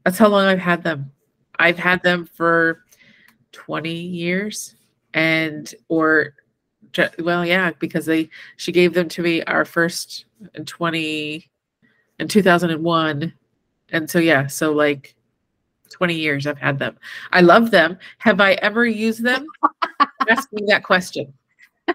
That's 0.05 0.19
how 0.19 0.29
long 0.29 0.47
I've 0.47 0.59
had 0.59 0.83
them. 0.83 1.13
I've 1.59 1.79
had 1.79 2.03
them 2.03 2.27
for 2.27 2.85
20 3.53 3.93
years 3.93 4.75
and 5.15 5.75
or 5.89 6.35
well 7.19 7.45
yeah 7.45 7.71
because 7.79 8.07
they 8.07 8.29
she 8.57 8.73
gave 8.73 8.95
them 8.95 9.09
to 9.09 9.23
me 9.23 9.43
our 9.43 9.65
first 9.65 10.25
in 10.55 10.65
20 10.65 11.51
in 12.19 12.29
2001 12.29 13.33
and 13.91 14.11
so 14.11 14.19
yeah 14.19 14.47
so 14.47 14.73
like 14.73 15.15
20 15.93 16.15
years 16.15 16.47
I've 16.47 16.59
had 16.59 16.79
them. 16.79 16.97
I 17.33 17.43
love 17.43 17.71
them. 17.71 17.99
Have 18.19 18.41
I 18.41 18.55
ever 18.55 18.87
used 18.87 19.23
them? 19.23 19.47
Ask 20.29 20.53
me 20.53 20.65
that 20.67 20.83
question. 20.83 21.33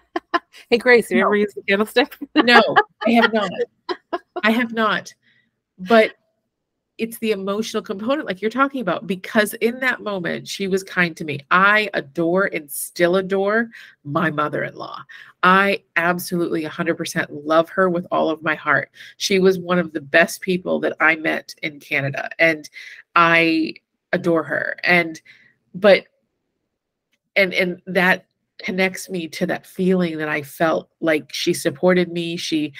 Hey, 0.71 0.77
Grace, 0.79 1.09
have 1.09 1.17
you 1.17 1.23
ever 1.23 1.35
used 1.35 1.57
a 1.57 1.61
candlestick? 1.61 2.17
no, 2.35 2.61
I 3.05 3.11
have 3.11 3.31
not. 3.33 3.51
I 4.43 4.51
have 4.51 4.73
not. 4.73 5.13
But 5.77 6.13
it's 6.97 7.19
the 7.19 7.31
emotional 7.31 7.83
component, 7.83 8.27
like 8.27 8.41
you're 8.41 8.49
talking 8.49 8.81
about, 8.81 9.05
because 9.05 9.53
in 9.55 9.79
that 9.79 10.01
moment, 10.01 10.47
she 10.47 10.67
was 10.67 10.83
kind 10.83 11.15
to 11.17 11.23
me. 11.23 11.39
I 11.51 11.89
adore 11.93 12.45
and 12.45 12.71
still 12.71 13.17
adore 13.17 13.69
my 14.03 14.31
mother 14.31 14.63
in 14.63 14.73
law. 14.73 15.03
I 15.43 15.83
absolutely 15.95 16.63
100% 16.63 17.27
love 17.29 17.69
her 17.69 17.89
with 17.89 18.07
all 18.11 18.29
of 18.29 18.41
my 18.41 18.55
heart. 18.55 18.89
She 19.17 19.37
was 19.37 19.59
one 19.59 19.77
of 19.77 19.93
the 19.93 20.01
best 20.01 20.41
people 20.41 20.79
that 20.79 20.95
I 20.99 21.15
met 21.15 21.53
in 21.61 21.79
Canada, 21.79 22.29
and 22.39 22.67
I 23.15 23.75
adore 24.11 24.43
her. 24.43 24.77
And, 24.83 25.21
but, 25.75 26.05
and, 27.35 27.53
and 27.53 27.81
that 27.85 28.25
connects 28.57 29.07
me 29.07 29.27
to 29.27 29.45
that 29.45 29.67
feeling 29.67 30.17
that 30.17 30.29
I 30.29 30.41
felt 30.41 30.89
like 30.99 31.31
she 31.31 31.53
supported 31.53 32.11
me. 32.11 32.37
She, 32.37 32.73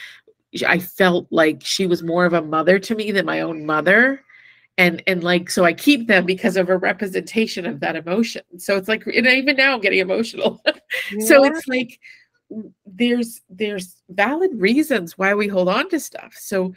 I 0.65 0.79
felt 0.79 1.27
like 1.29 1.61
she 1.63 1.87
was 1.87 2.03
more 2.03 2.25
of 2.25 2.33
a 2.33 2.41
mother 2.41 2.79
to 2.79 2.95
me 2.95 3.11
than 3.11 3.25
my 3.25 3.41
own 3.41 3.65
mother. 3.65 4.23
And, 4.77 5.01
and 5.07 5.23
like, 5.23 5.49
so 5.49 5.65
I 5.65 5.73
keep 5.73 6.07
them 6.07 6.25
because 6.25 6.55
of 6.55 6.69
a 6.69 6.77
representation 6.77 7.65
of 7.65 7.79
that 7.79 7.95
emotion. 7.95 8.43
So 8.57 8.77
it's 8.77 8.87
like, 8.87 9.05
and 9.07 9.27
even 9.27 9.55
now 9.55 9.73
I'm 9.73 9.81
getting 9.81 9.99
emotional. 9.99 10.61
Yeah. 11.11 11.25
so 11.25 11.43
it's 11.43 11.67
like, 11.67 11.99
there's 12.85 13.41
there's 13.49 14.01
valid 14.09 14.51
reasons 14.55 15.17
why 15.17 15.33
we 15.33 15.47
hold 15.47 15.67
on 15.67 15.89
to 15.89 15.99
stuff. 15.99 16.33
So 16.33 16.73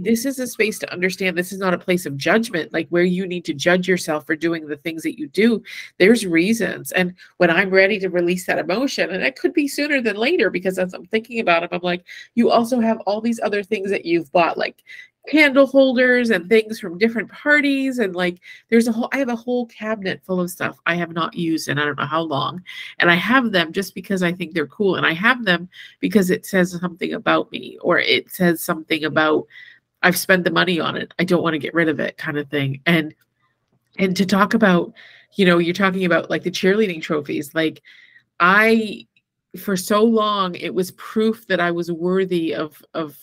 this 0.00 0.24
is 0.24 0.38
a 0.38 0.46
space 0.46 0.78
to 0.80 0.92
understand 0.92 1.38
this 1.38 1.52
is 1.52 1.60
not 1.60 1.74
a 1.74 1.78
place 1.78 2.04
of 2.04 2.16
judgment 2.16 2.72
like 2.72 2.88
where 2.88 3.04
you 3.04 3.26
need 3.26 3.44
to 3.44 3.54
judge 3.54 3.86
yourself 3.86 4.26
for 4.26 4.34
doing 4.34 4.66
the 4.66 4.76
things 4.76 5.02
that 5.02 5.18
you 5.18 5.28
do. 5.28 5.62
There's 5.98 6.26
reasons. 6.26 6.90
And 6.92 7.14
when 7.38 7.50
i'm 7.50 7.70
ready 7.70 7.98
to 7.98 8.08
release 8.08 8.46
that 8.46 8.58
emotion 8.58 9.10
and 9.10 9.22
it 9.22 9.36
could 9.36 9.52
be 9.52 9.68
sooner 9.68 10.00
than 10.00 10.16
later 10.16 10.50
because 10.50 10.78
as 10.78 10.94
i'm 10.94 11.06
thinking 11.06 11.40
about 11.40 11.62
it 11.62 11.70
i'm 11.72 11.80
like 11.82 12.04
you 12.34 12.50
also 12.50 12.80
have 12.80 12.98
all 13.00 13.20
these 13.20 13.40
other 13.40 13.62
things 13.62 13.90
that 13.90 14.04
you've 14.04 14.30
bought 14.32 14.56
like 14.56 14.82
candle 15.28 15.66
holders 15.66 16.30
and 16.30 16.48
things 16.48 16.78
from 16.78 16.98
different 16.98 17.30
parties 17.30 17.98
and 17.98 18.14
like 18.14 18.40
there's 18.68 18.88
a 18.88 18.92
whole 18.92 19.08
i 19.12 19.18
have 19.18 19.30
a 19.30 19.36
whole 19.36 19.64
cabinet 19.66 20.20
full 20.22 20.38
of 20.38 20.50
stuff 20.50 20.78
i 20.84 20.94
have 20.94 21.12
not 21.12 21.34
used 21.34 21.68
and 21.68 21.80
i 21.80 21.84
don't 21.84 21.98
know 21.98 22.04
how 22.04 22.20
long 22.20 22.62
and 22.98 23.10
i 23.10 23.14
have 23.14 23.50
them 23.50 23.72
just 23.72 23.94
because 23.94 24.22
i 24.22 24.30
think 24.30 24.52
they're 24.52 24.66
cool 24.66 24.96
and 24.96 25.06
i 25.06 25.14
have 25.14 25.44
them 25.44 25.66
because 26.00 26.28
it 26.28 26.44
says 26.44 26.78
something 26.78 27.14
about 27.14 27.50
me 27.50 27.78
or 27.80 27.98
it 27.98 28.30
says 28.30 28.62
something 28.62 29.04
about 29.04 29.46
i've 30.02 30.18
spent 30.18 30.44
the 30.44 30.50
money 30.50 30.78
on 30.78 30.94
it 30.94 31.14
i 31.18 31.24
don't 31.24 31.42
want 31.42 31.54
to 31.54 31.58
get 31.58 31.72
rid 31.72 31.88
of 31.88 32.00
it 32.00 32.18
kind 32.18 32.36
of 32.36 32.48
thing 32.50 32.78
and 32.84 33.14
and 33.98 34.14
to 34.16 34.26
talk 34.26 34.52
about 34.52 34.92
you 35.36 35.46
know 35.46 35.56
you're 35.56 35.72
talking 35.72 36.04
about 36.04 36.28
like 36.28 36.42
the 36.42 36.50
cheerleading 36.50 37.00
trophies 37.00 37.54
like 37.54 37.82
i 38.40 39.06
for 39.58 39.74
so 39.74 40.04
long 40.04 40.54
it 40.56 40.74
was 40.74 40.90
proof 40.92 41.46
that 41.46 41.60
i 41.60 41.70
was 41.70 41.90
worthy 41.90 42.54
of 42.54 42.82
of 42.92 43.16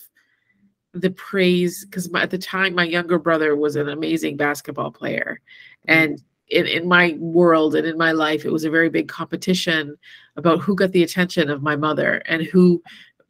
the 0.94 1.12
praise 1.12 1.86
because 1.86 2.14
at 2.14 2.30
the 2.30 2.38
time 2.38 2.76
my 2.76 2.84
younger 2.84 3.18
brother 3.18 3.56
was 3.56 3.76
an 3.76 3.90
amazing 3.90 4.38
basketball 4.38 4.92
player. 4.92 5.40
And 5.88 6.22
in, 6.52 6.68
in 6.68 6.88
my 6.88 7.16
world 7.18 7.76
and 7.76 7.88
in 7.88 7.98
my 7.98 8.12
life 8.12 8.46
it 8.46 8.52
was 8.52 8.66
a 8.66 8.70
very 8.70 8.90
big 8.90 9.08
competition 9.08 9.98
about 10.36 10.60
who 10.60 10.76
got 10.76 10.92
the 10.92 11.04
attention 11.04 11.50
of 11.50 11.64
my 11.64 11.76
mother 11.76 12.22
and 12.26 12.44
who 12.44 12.84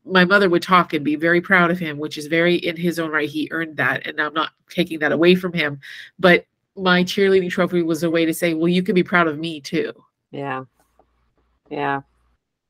my 0.03 0.25
mother 0.25 0.49
would 0.49 0.63
talk 0.63 0.93
and 0.93 1.05
be 1.05 1.15
very 1.15 1.39
proud 1.39 1.69
of 1.69 1.77
him 1.77 1.99
which 1.99 2.17
is 2.17 2.25
very 2.25 2.55
in 2.55 2.75
his 2.75 2.97
own 2.97 3.11
right. 3.11 3.29
He 3.29 3.47
earned 3.51 3.77
that 3.77 4.07
and 4.07 4.19
i'm 4.19 4.33
not 4.33 4.51
taking 4.69 4.99
that 4.99 5.11
away 5.11 5.35
from 5.35 5.53
him. 5.53 5.79
But 6.17 6.45
my 6.75 7.03
cheerleading 7.03 7.51
trophy 7.51 7.83
was 7.83 8.01
a 8.01 8.09
way 8.09 8.25
to 8.25 8.33
say 8.33 8.55
well 8.55 8.67
you 8.67 8.81
can 8.81 8.95
be 8.95 9.03
proud 9.03 9.27
of 9.27 9.37
me 9.37 9.61
too. 9.61 9.93
Yeah. 10.31 10.63
Yeah. 11.69 12.01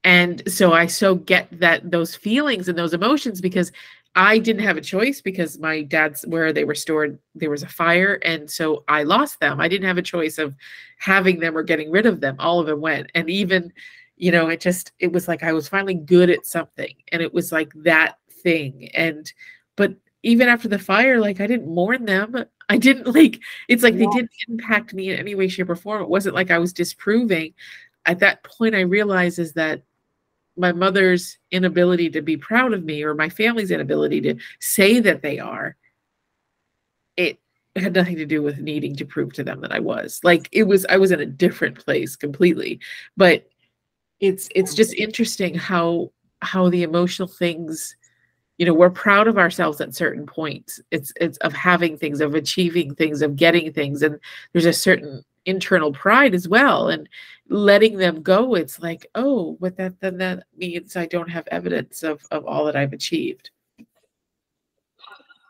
And 0.03 0.43
so 0.51 0.73
i 0.73 0.85
so 0.87 1.15
get 1.15 1.47
that 1.59 1.89
those 1.89 2.13
feelings 2.13 2.67
and 2.67 2.77
those 2.77 2.93
emotions 2.93 3.39
because 3.39 3.71
I 4.15 4.39
didn't 4.39 4.63
have 4.63 4.77
a 4.77 4.81
choice 4.81 5.21
because 5.21 5.57
my 5.57 5.83
dad's 5.83 6.23
where 6.23 6.51
they 6.51 6.65
were 6.65 6.75
stored, 6.75 7.17
there 7.33 7.49
was 7.49 7.63
a 7.63 7.67
fire. 7.67 8.19
And 8.23 8.49
so 8.49 8.83
I 8.87 9.03
lost 9.03 9.39
them. 9.39 9.61
I 9.61 9.69
didn't 9.69 9.87
have 9.87 9.97
a 9.97 10.01
choice 10.01 10.37
of 10.37 10.55
having 10.97 11.39
them 11.39 11.57
or 11.57 11.63
getting 11.63 11.91
rid 11.91 12.05
of 12.05 12.19
them. 12.19 12.35
All 12.39 12.59
of 12.59 12.67
them 12.67 12.81
went. 12.81 13.09
And 13.15 13.29
even, 13.29 13.71
you 14.17 14.31
know, 14.31 14.49
it 14.49 14.59
just, 14.59 14.91
it 14.99 15.13
was 15.13 15.27
like 15.29 15.43
I 15.43 15.53
was 15.53 15.69
finally 15.69 15.93
good 15.93 16.29
at 16.29 16.45
something. 16.45 16.93
And 17.11 17.21
it 17.21 17.33
was 17.33 17.53
like 17.53 17.71
that 17.83 18.17
thing. 18.29 18.89
And, 18.93 19.31
but 19.77 19.95
even 20.23 20.49
after 20.49 20.67
the 20.67 20.79
fire, 20.79 21.19
like 21.19 21.39
I 21.39 21.47
didn't 21.47 21.73
mourn 21.73 22.03
them. 22.03 22.35
I 22.67 22.77
didn't 22.77 23.07
like, 23.15 23.39
it's 23.69 23.83
like 23.83 23.93
yeah. 23.93 23.99
they 23.99 24.17
didn't 24.17 24.31
impact 24.49 24.93
me 24.93 25.11
in 25.11 25.19
any 25.19 25.35
way, 25.35 25.47
shape, 25.47 25.69
or 25.69 25.75
form. 25.75 26.01
It 26.01 26.09
wasn't 26.09 26.35
like 26.35 26.51
I 26.51 26.59
was 26.59 26.73
disproving. 26.73 27.53
At 28.05 28.19
that 28.19 28.43
point, 28.43 28.75
I 28.75 28.81
realized 28.81 29.39
is 29.39 29.53
that 29.53 29.83
my 30.61 30.71
mother's 30.71 31.37
inability 31.49 32.09
to 32.11 32.21
be 32.21 32.37
proud 32.37 32.71
of 32.71 32.85
me 32.85 33.03
or 33.03 33.13
my 33.13 33.27
family's 33.27 33.71
inability 33.71 34.21
to 34.21 34.35
say 34.59 34.99
that 34.99 35.21
they 35.21 35.39
are 35.39 35.75
it 37.17 37.39
had 37.75 37.93
nothing 37.93 38.17
to 38.17 38.25
do 38.25 38.41
with 38.41 38.59
needing 38.59 38.95
to 38.95 39.05
prove 39.05 39.33
to 39.33 39.43
them 39.43 39.61
that 39.61 39.71
I 39.71 39.79
was. 39.79 40.19
Like 40.23 40.47
it 40.51 40.63
was 40.63 40.85
I 40.87 40.97
was 40.97 41.11
in 41.11 41.19
a 41.19 41.25
different 41.25 41.83
place 41.83 42.15
completely. 42.15 42.79
But 43.17 43.49
it's 44.19 44.49
it's 44.55 44.75
just 44.75 44.93
interesting 44.93 45.55
how 45.55 46.11
how 46.41 46.69
the 46.69 46.83
emotional 46.83 47.27
things 47.27 47.95
you 48.57 48.65
know 48.65 48.73
we're 48.73 48.89
proud 48.91 49.27
of 49.27 49.37
ourselves 49.37 49.81
at 49.81 49.95
certain 49.95 50.25
points. 50.25 50.79
It's 50.91 51.11
it's 51.19 51.37
of 51.39 51.53
having 51.53 51.97
things 51.97 52.21
of 52.21 52.35
achieving 52.35 52.93
things 52.93 53.21
of 53.21 53.35
getting 53.35 53.73
things. 53.73 54.03
And 54.03 54.19
there's 54.53 54.65
a 54.65 54.73
certain 54.73 55.23
internal 55.45 55.91
pride 55.91 56.33
as 56.35 56.47
well 56.47 56.89
and 56.89 57.09
letting 57.49 57.97
them 57.97 58.21
go 58.21 58.55
it's 58.55 58.79
like 58.79 59.07
oh 59.15 59.57
but 59.59 59.75
that 59.75 59.99
then 59.99 60.17
that 60.17 60.43
means 60.55 60.95
i 60.95 61.05
don't 61.05 61.29
have 61.29 61.47
evidence 61.47 62.03
of 62.03 62.23
of 62.31 62.45
all 62.45 62.65
that 62.65 62.75
i've 62.75 62.93
achieved. 62.93 63.49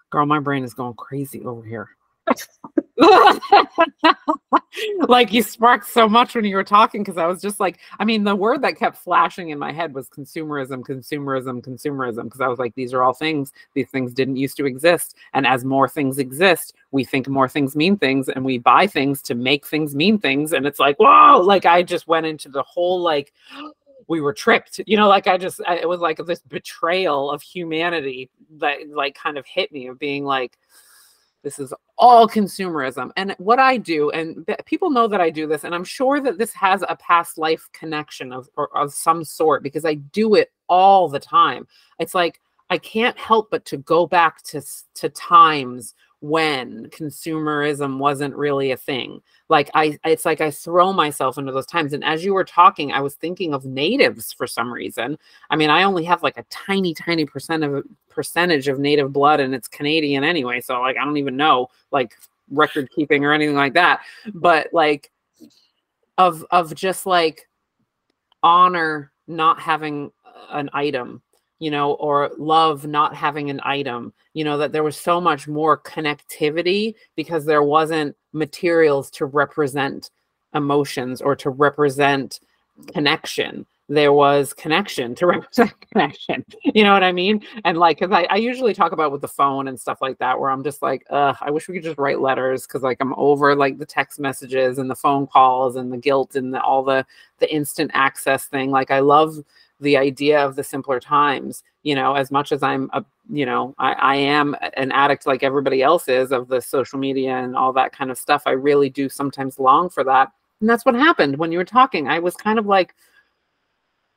Girl 0.10 0.26
my 0.26 0.40
brain 0.40 0.64
is 0.64 0.74
going 0.74 0.96
crazy 0.96 1.44
over 1.44 1.64
here 1.64 1.90
like 5.08 5.34
you 5.34 5.42
sparked 5.42 5.88
so 5.88 6.08
much 6.08 6.36
when 6.36 6.46
you 6.46 6.56
were 6.56 6.64
talking 6.64 7.02
because 7.02 7.18
I 7.18 7.26
was 7.26 7.42
just 7.42 7.60
like, 7.60 7.80
I 8.00 8.06
mean, 8.06 8.24
the 8.24 8.36
word 8.36 8.62
that 8.62 8.78
kept 8.78 8.98
flashing 8.98 9.50
in 9.50 9.60
my 9.60 9.72
head 9.72 9.94
was 9.94 10.10
consumerism, 10.10 10.82
consumerism, 10.82 11.62
consumerism. 11.62 12.26
Because 12.26 12.42
I 12.42 12.48
was 12.48 12.60
like, 12.60 12.76
these 12.76 12.94
are 12.94 13.04
all 13.04 13.14
things. 13.14 13.52
These 13.74 13.90
things 13.90 14.14
didn't 14.14 14.38
used 14.38 14.58
to 14.58 14.66
exist. 14.66 15.16
And 15.34 15.48
as 15.48 15.66
more 15.66 15.90
things 15.90 16.20
exist, 16.20 16.74
we 16.92 17.04
think 17.04 17.28
more 17.28 17.50
things 17.50 17.76
mean 17.76 17.98
things 17.98 18.30
and 18.30 18.46
we 18.46 18.58
buy 18.58 18.88
things 18.88 19.22
to 19.24 19.36
make 19.36 19.66
things 19.66 19.96
mean 19.96 20.20
things. 20.20 20.54
And 20.54 20.66
it's 20.66 20.80
like, 20.80 20.98
whoa, 21.00 21.42
like 21.42 21.66
I 21.66 21.84
just 21.84 22.08
went 22.08 22.26
into 22.26 22.50
the 22.50 22.64
whole 22.64 23.02
like, 23.02 23.34
we 24.08 24.20
were 24.20 24.34
tricked 24.34 24.82
you 24.88 24.98
know 24.98 25.08
like 25.08 25.28
i 25.28 25.38
just 25.38 25.62
I, 25.66 25.78
it 25.78 25.88
was 25.88 26.02
like 26.02 26.18
this 26.26 26.42
betrayal 26.42 27.32
of 27.32 27.42
humanity 27.42 28.30
that 28.58 28.90
like 28.90 29.16
kind 29.16 29.38
of 29.38 29.46
hit 29.46 29.72
me 29.72 29.88
of 29.88 30.00
being 30.00 30.26
like 30.26 30.58
this 31.44 31.60
is 31.60 31.74
all 31.98 32.28
consumerism. 32.28 33.12
And 33.16 33.36
what 33.38 33.60
I 33.60 33.78
do, 33.78 34.10
and 34.12 34.48
people 34.66 34.90
know 34.90 35.08
that 35.08 35.22
I 35.22 35.30
do 35.30 35.48
this, 35.48 35.64
and 35.64 35.74
I'm 35.74 35.84
sure 35.84 36.20
that 36.20 36.38
this 36.38 36.54
has 36.54 36.84
a 36.88 36.96
past 36.96 37.38
life 37.38 37.68
connection 37.74 38.32
of, 38.32 38.50
or, 38.58 38.76
of 38.78 38.94
some 38.94 39.24
sort 39.24 39.64
because 39.64 39.86
I 39.86 39.96
do 39.96 40.36
it 40.36 40.52
all 40.68 41.08
the 41.08 41.20
time. 41.20 41.68
It's 42.00 42.16
like 42.16 42.40
I 42.70 42.78
can't 42.78 43.18
help 43.18 43.50
but 43.52 43.66
to 43.66 43.78
go 43.78 44.08
back 44.08 44.42
to, 44.44 44.62
to 44.96 45.10
times 45.10 45.94
when 46.22 46.86
consumerism 46.92 47.98
wasn't 47.98 48.36
really 48.36 48.70
a 48.70 48.78
thing 48.78 49.20
like 49.50 49.72
i 49.74 49.98
it's 50.06 50.24
like 50.24 50.40
i 50.40 50.52
throw 50.52 50.94
myself 50.94 51.40
into 51.40 51.52
those 51.52 51.66
times 51.66 51.94
and 51.94 52.04
as 52.04 52.24
you 52.24 52.32
were 52.32 52.44
talking 52.44 52.92
i 52.92 53.02
was 53.02 53.16
thinking 53.16 53.56
of 53.56 53.66
natives 53.66 54.32
for 54.32 54.46
some 54.46 54.72
reason 54.72 55.18
i 55.50 55.56
mean 55.56 55.72
i 55.72 55.82
only 55.82 56.04
have 56.04 56.22
like 56.22 56.38
a 56.38 56.46
tiny 56.52 56.94
tiny 56.94 57.26
percent 57.26 57.64
of 57.64 57.84
percentage 58.12 58.68
of 58.68 58.80
native 58.80 59.12
blood 59.12 59.40
and 59.40 59.56
it's 59.56 59.68
canadian 59.68 60.24
anyway 60.24 60.62
so 60.62 60.80
like 60.82 60.98
i 60.98 61.04
don't 61.04 61.18
even 61.18 61.36
know 61.36 61.68
like 61.92 62.16
record 62.50 62.90
keeping 62.94 63.26
or 63.26 63.34
anything 63.34 63.56
like 63.56 63.74
that 63.74 64.02
but 64.34 64.68
like 64.74 65.10
of 66.18 66.46
of 66.52 66.76
just 66.76 67.06
like 67.06 67.48
honor 68.44 69.12
not 69.28 69.60
having 69.60 70.12
an 70.50 70.70
item 70.74 71.22
you 71.62 71.70
know, 71.70 71.94
or 71.94 72.32
love 72.40 72.88
not 72.88 73.16
having 73.16 73.52
an 73.52 73.62
item, 73.64 74.12
you 74.34 74.44
know, 74.44 74.58
that 74.58 74.72
there 74.72 74.82
was 74.82 74.98
so 74.98 75.22
much 75.22 75.48
more 75.48 75.78
connectivity 75.78 76.96
because 77.16 77.46
there 77.46 77.62
wasn't 77.62 78.18
materials 78.34 79.12
to 79.12 79.28
represent 79.28 80.10
emotions 80.56 81.22
or 81.22 81.36
to 81.36 81.52
represent 81.52 82.40
connection. 82.92 83.64
There 83.94 84.14
was 84.14 84.54
connection 84.54 85.16
to 85.16 85.26
represent 85.36 85.74
connection. 85.92 86.46
You 86.64 86.84
know 86.86 86.94
what 86.94 87.04
I 87.04 87.12
mean? 87.12 87.44
And 87.66 87.78
like, 87.78 88.00
cause 88.00 88.12
I, 88.12 88.24
I 88.30 88.38
usually 88.38 88.74
talk 88.74 88.94
about 88.94 89.12
with 89.12 89.20
the 89.20 89.28
phone 89.28 89.68
and 89.68 89.78
stuff 89.78 90.02
like 90.02 90.18
that, 90.20 90.40
where 90.40 90.50
I'm 90.50 90.64
just 90.64 90.82
like, 90.82 91.06
uh, 91.10 91.34
I 91.42 91.52
wish 91.52 91.68
we 91.68 91.76
could 91.76 91.84
just 91.84 91.98
write 91.98 92.22
letters 92.22 92.66
because 92.66 92.84
like 92.84 92.98
I'm 93.02 93.14
over 93.16 93.54
like 93.54 93.80
the 93.80 93.86
text 93.86 94.18
messages 94.18 94.78
and 94.78 94.90
the 94.90 94.96
phone 94.96 95.28
calls 95.28 95.76
and 95.76 95.92
the 95.92 95.98
guilt 95.98 96.36
and 96.36 96.54
the, 96.54 96.62
all 96.62 96.84
the 96.84 97.06
the 97.40 97.54
instant 97.54 97.92
access 97.94 98.46
thing. 98.46 98.72
Like 98.72 98.92
I 98.92 99.00
love 99.00 99.44
the 99.82 99.98
idea 99.98 100.40
of 100.40 100.56
the 100.56 100.64
simpler 100.64 101.00
times 101.00 101.64
you 101.84 101.96
know 101.96 102.14
as 102.14 102.32
much 102.32 102.52
as 102.52 102.62
i'm 102.62 102.90
a 102.94 103.04
you 103.32 103.46
know 103.46 103.74
I, 103.80 103.94
I 103.94 104.16
am 104.16 104.56
an 104.78 104.92
addict 104.92 105.26
like 105.26 105.42
everybody 105.42 105.82
else 105.82 106.08
is 106.08 106.32
of 106.32 106.48
the 106.48 106.62
social 106.62 107.00
media 107.00 107.36
and 107.38 107.56
all 107.56 107.74
that 107.74 107.92
kind 107.92 108.12
of 108.12 108.18
stuff 108.20 108.44
i 108.46 108.52
really 108.52 108.90
do 108.90 109.10
sometimes 109.10 109.60
long 109.60 109.90
for 109.90 110.04
that 110.04 110.32
and 110.60 110.70
that's 110.70 110.86
what 110.86 110.94
happened 110.94 111.38
when 111.38 111.52
you 111.52 111.58
were 111.58 111.66
talking 111.66 112.08
i 112.08 112.20
was 112.20 112.36
kind 112.36 112.60
of 112.60 112.68
like 112.68 112.94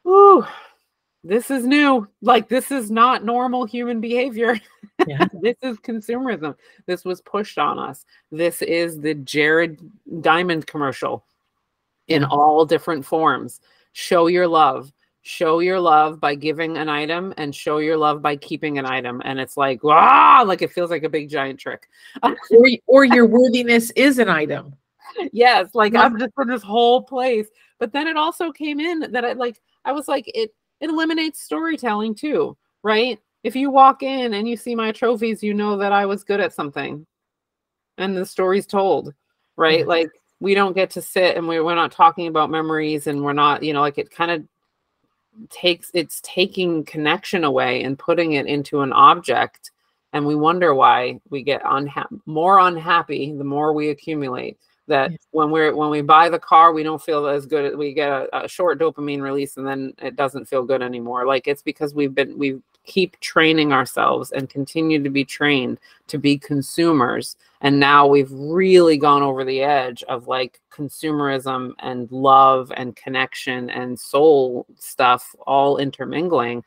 ooh 0.07 0.47
this 1.25 1.51
is 1.51 1.67
new. 1.67 2.07
Like 2.21 2.49
this 2.49 2.71
is 2.71 2.91
not 2.91 3.25
normal 3.25 3.65
human 3.65 4.01
behavior. 4.01 4.61
Yeah. 5.09 5.27
this 5.43 5.57
is 5.61 5.77
consumerism. 5.79 6.55
This 6.87 7.05
was 7.05 7.21
pushed 7.21 7.59
on 7.59 7.81
us. 7.81 8.07
This 8.31 8.63
is 8.63 9.01
the 9.01 9.13
jared 9.15 9.81
diamond 10.21 10.69
commercial 10.69 11.25
in 12.07 12.23
all 12.23 12.65
different 12.65 13.05
forms. 13.05 13.61
Show 13.93 14.29
your 14.29 14.47
love. 14.47 14.93
Show 15.23 15.59
your 15.59 15.81
love 15.81 16.21
by 16.21 16.37
giving 16.37 16.79
an 16.79 16.89
item 16.89 17.35
and 17.37 17.53
show 17.53 17.79
your 17.79 17.97
love 17.97 18.23
by 18.23 18.37
keeping 18.37 18.79
an 18.79 18.87
item. 18.87 19.21
And 19.25 19.41
it's 19.41 19.57
like 19.57 19.83
wow 19.83 20.45
like 20.47 20.63
it 20.63 20.71
feels 20.71 20.91
like 20.91 21.03
a 21.03 21.09
big 21.09 21.29
giant 21.29 21.59
trick. 21.59 21.89
Or, 22.23 22.69
or 22.87 23.05
your 23.05 23.27
worthiness 23.27 23.91
is 23.97 24.21
an 24.21 24.29
item. 24.29 24.77
Yes 25.33 25.75
like 25.75 25.97
i'm 25.97 26.17
just 26.21 26.33
in 26.41 26.47
this 26.47 26.63
whole 26.63 27.03
place. 27.03 27.49
But 27.81 27.93
then 27.93 28.07
it 28.07 28.17
also 28.17 28.53
came 28.53 28.79
in 28.79 29.11
that 29.11 29.25
i 29.25 29.33
like 29.33 29.61
i 29.85 29.93
was 29.93 30.09
like 30.09 30.31
it 30.35 30.55
it 30.81 30.91
eliminates 30.91 31.41
storytelling 31.41 32.15
too 32.15 32.57
right? 32.85 33.19
If 33.43 33.57
you 33.57 33.71
walk 33.71 34.03
in 34.03 34.35
and 34.35 34.47
you 34.47 34.57
see 34.57 34.75
my 34.77 34.93
trophies 34.93 35.43
you 35.43 35.55
know 35.55 35.77
that 35.79 35.93
i 35.93 36.07
was 36.07 36.23
good 36.23 36.41
at 36.41 36.53
something. 36.53 37.05
And 37.99 38.17
the 38.17 38.27
story's 38.27 38.67
told 38.67 39.13
right? 39.57 39.81
Mm-hmm. 39.81 39.89
like 39.89 40.11
we 40.41 40.55
don't 40.55 40.75
get 40.75 40.91
to 40.91 41.03
sit 41.03 41.37
and 41.37 41.49
we, 41.49 41.61
we're 41.61 41.75
not 41.75 41.93
talking 41.93 42.27
about 42.27 42.51
memories 42.51 43.07
and 43.07 43.23
we're 43.23 43.33
not 43.33 43.63
you 43.63 43.73
know 43.73 43.81
like 43.81 43.99
it 43.99 44.11
kind 44.11 44.31
of 44.31 45.49
takes 45.49 45.91
it's 45.95 46.21
taking 46.23 46.85
connection 46.85 47.45
away 47.45 47.83
and 47.83 47.99
putting 47.99 48.33
it 48.33 48.47
into 48.47 48.81
an 48.81 48.93
object. 48.93 49.71
And 50.13 50.27
we 50.27 50.37
wonder 50.37 50.75
why 50.77 51.21
we 51.29 51.43
get 51.43 51.63
unhappy 51.65 52.17
more 52.27 52.61
unhappy 52.61 53.33
the 53.33 53.45
more 53.45 53.73
we 53.73 53.89
accumulate 53.91 54.59
that 54.87 55.13
yes. 55.13 55.21
when 55.31 55.51
we're 55.51 55.75
when 55.75 55.91
we 55.91 56.03
buy 56.03 56.29
the 56.29 56.39
car 56.39 56.73
we 56.73 56.83
don't 56.83 57.03
feel 57.03 57.27
as 57.27 57.47
good 57.47 57.77
we 57.77 57.93
get 57.93 58.11
a, 58.11 58.45
a, 58.45 58.49
short 58.49 58.79
dopamine 58.79 59.21
release 59.21 59.57
and 59.57 59.67
then 59.67 59.93
it 59.99 60.17
doesn't 60.17 60.47
feel 60.47 60.63
good 60.63 60.83
anymore. 60.83 61.27
Like 61.27 61.47
it's 61.47 61.63
because 61.63 61.95
we've 61.95 62.15
been 62.15 62.37
we 62.39 62.61
keep 62.85 63.19
training 63.21 63.73
ourselves 63.73 64.31
and 64.33 64.51
continue 64.51 65.03
to 65.03 65.11
be 65.11 65.25
trained 65.25 65.81
to 66.07 66.19
be 66.19 66.39
consumers. 66.39 67.37
And 67.63 67.81
now 67.81 68.07
we've 68.07 68.31
really 68.31 68.99
gone 68.99 69.23
over 69.23 69.43
the 69.43 69.63
edge 69.63 70.03
of 70.05 70.29
like 70.29 70.61
consumerism 70.71 71.73
and 71.79 72.11
love 72.13 72.71
and 72.77 72.95
connection 72.95 73.71
and 73.71 73.99
soul 73.99 74.67
stuff 74.77 75.35
all 75.47 75.79
intermingling 75.79 76.63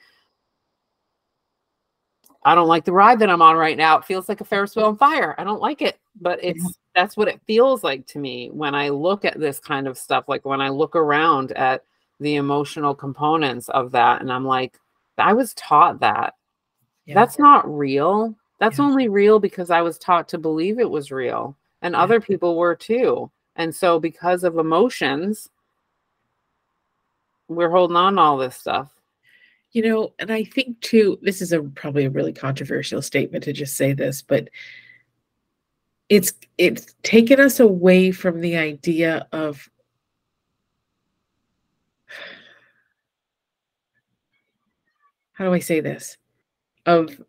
I 2.47 2.55
don't 2.55 2.69
like 2.69 2.85
the 2.85 2.93
ride 2.93 3.19
that 3.19 3.29
I'm 3.29 3.41
on 3.41 3.57
right 3.57 3.75
now. 3.75 3.97
It 3.97 4.05
feels 4.05 4.29
like 4.29 4.39
a 4.39 4.45
Ferris 4.45 4.73
wheel 4.73 4.85
on 4.85 4.97
fire. 4.97 5.35
I 5.37 5.43
don't 5.43 5.59
like 5.59 5.81
it, 5.81 5.99
but 6.21 6.39
it's 6.41 6.79
that's 6.95 7.17
what 7.17 7.27
it 7.27 7.41
feels 7.45 7.83
like 7.83 8.07
to 8.07 8.19
me 8.19 8.49
when 8.53 8.73
I 8.73 8.87
look 8.87 9.25
at 9.25 9.37
this 9.37 9.59
kind 9.59 9.85
of 9.85 9.97
stuff. 9.97 10.29
Like 10.29 10.45
when 10.45 10.61
I 10.61 10.69
look 10.69 10.95
around 10.95 11.51
at 11.51 11.83
the 12.21 12.35
emotional 12.35 12.95
components 12.95 13.67
of 13.67 13.91
that, 13.91 14.21
and 14.21 14.31
I'm 14.31 14.45
like, 14.45 14.79
I 15.17 15.33
was 15.33 15.53
taught 15.55 15.99
that. 15.99 16.35
Yeah. 17.05 17.15
That's 17.15 17.37
not 17.37 17.67
real. 17.69 18.33
That's 18.59 18.79
yeah. 18.79 18.85
only 18.85 19.09
real 19.09 19.39
because 19.39 19.69
I 19.69 19.81
was 19.81 19.97
taught 19.97 20.29
to 20.29 20.37
believe 20.37 20.79
it 20.79 20.89
was 20.89 21.11
real, 21.11 21.57
and 21.81 21.95
yeah. 21.95 22.01
other 22.01 22.21
people 22.21 22.55
were 22.55 22.75
too. 22.75 23.29
And 23.57 23.75
so, 23.75 23.99
because 23.99 24.45
of 24.45 24.57
emotions, 24.57 25.49
we're 27.49 27.71
holding 27.71 27.97
on 27.97 28.15
to 28.15 28.21
all 28.21 28.37
this 28.37 28.55
stuff. 28.55 28.89
You 29.71 29.83
know, 29.83 30.13
and 30.17 30.31
I 30.31 30.43
think 30.43 30.79
too, 30.81 31.19
this 31.21 31.41
is 31.41 31.51
a 31.51 31.61
probably 31.61 32.05
a 32.05 32.09
really 32.09 32.33
controversial 32.33 33.01
statement 33.01 33.43
to 33.43 33.53
just 33.53 33.75
say 33.75 33.93
this, 33.93 34.21
but 34.21 34.49
it's 36.09 36.33
it's 36.57 36.95
taken 37.03 37.39
us 37.39 37.59
away 37.59 38.11
from 38.11 38.39
the 38.39 38.55
idea 38.55 39.27
of 39.31 39.69
how 45.33 45.45
do 45.45 45.53
I 45.53 45.59
say 45.59 45.81
this? 45.81 46.17
Of 46.85 47.21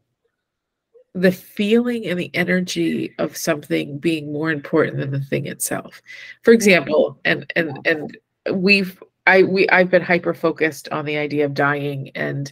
the 1.14 1.32
feeling 1.32 2.06
and 2.06 2.18
the 2.18 2.30
energy 2.34 3.14
of 3.18 3.36
something 3.36 3.98
being 3.98 4.32
more 4.32 4.50
important 4.50 4.96
than 4.98 5.10
the 5.10 5.20
thing 5.20 5.46
itself. 5.46 6.00
For 6.42 6.52
mm-hmm. 6.52 6.54
example, 6.54 7.20
and 7.24 7.52
and 7.56 7.78
and 7.84 8.16
we've 8.52 9.02
I 9.28 9.42
we 9.42 9.68
I've 9.68 9.90
been 9.90 10.02
hyper 10.02 10.32
focused 10.32 10.88
on 10.88 11.04
the 11.04 11.18
idea 11.18 11.44
of 11.44 11.54
dying 11.54 12.10
and 12.14 12.50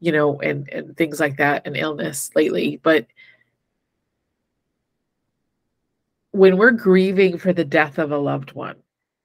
you 0.00 0.12
know 0.12 0.38
and 0.40 0.68
and 0.70 0.96
things 0.96 1.18
like 1.18 1.38
that 1.38 1.66
and 1.66 1.76
illness 1.76 2.30
lately, 2.36 2.78
but 2.82 3.06
when 6.32 6.58
we're 6.58 6.70
grieving 6.72 7.38
for 7.38 7.52
the 7.52 7.64
death 7.64 7.98
of 7.98 8.12
a 8.12 8.18
loved 8.18 8.52
one, 8.52 8.76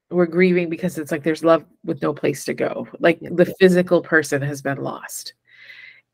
we're 0.10 0.25
grieving 0.25 0.69
because 0.69 0.97
it's 0.97 1.12
like 1.12 1.23
there's 1.23 1.43
love 1.43 1.65
with 1.84 2.01
no 2.01 2.13
place 2.13 2.45
to 2.45 2.53
go. 2.53 2.88
Like 2.99 3.19
the 3.19 3.53
physical 3.60 4.01
person 4.01 4.41
has 4.41 4.62
been 4.62 4.77
lost. 4.77 5.34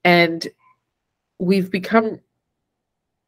And 0.03 0.45
we've 1.39 1.69
become 1.69 2.19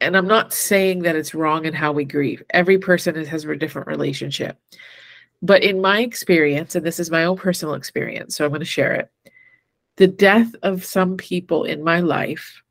and 0.02 0.18
I'm 0.18 0.28
not 0.28 0.54
saying 0.54 1.04
that 1.04 1.16
it's 1.16 1.36
wrong 1.36 1.66
in 1.66 1.74
how 1.74 1.94
we 1.94 2.04
grieve. 2.04 2.44
Every 2.50 2.80
person 2.80 3.24
has 3.24 3.46
a 3.46 3.56
different 3.56 3.88
relationship. 3.88 4.58
But 5.44 5.62
in 5.62 5.82
my 5.82 6.00
experience, 6.00 6.74
and 6.74 6.86
this 6.86 7.02
is 7.02 7.12
my 7.12 7.26
own 7.26 7.36
personal 7.36 7.76
experience, 7.76 8.36
so 8.36 8.46
I'm 8.46 8.52
going 8.52 8.62
to 8.62 8.66
share 8.66 8.94
it. 8.94 9.12
The 9.98 10.08
death 10.08 10.56
of 10.64 10.86
some 10.86 11.18
people 11.18 11.66
in 11.66 11.84
my 11.84 12.00
life 12.00 12.64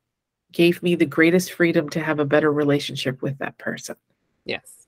gave 0.51 0.81
me 0.81 0.95
the 0.95 1.05
greatest 1.05 1.53
freedom 1.53 1.87
to 1.89 2.01
have 2.01 2.19
a 2.19 2.25
better 2.25 2.51
relationship 2.51 3.21
with 3.21 3.37
that 3.37 3.57
person. 3.59 3.95
Yes. 4.43 4.83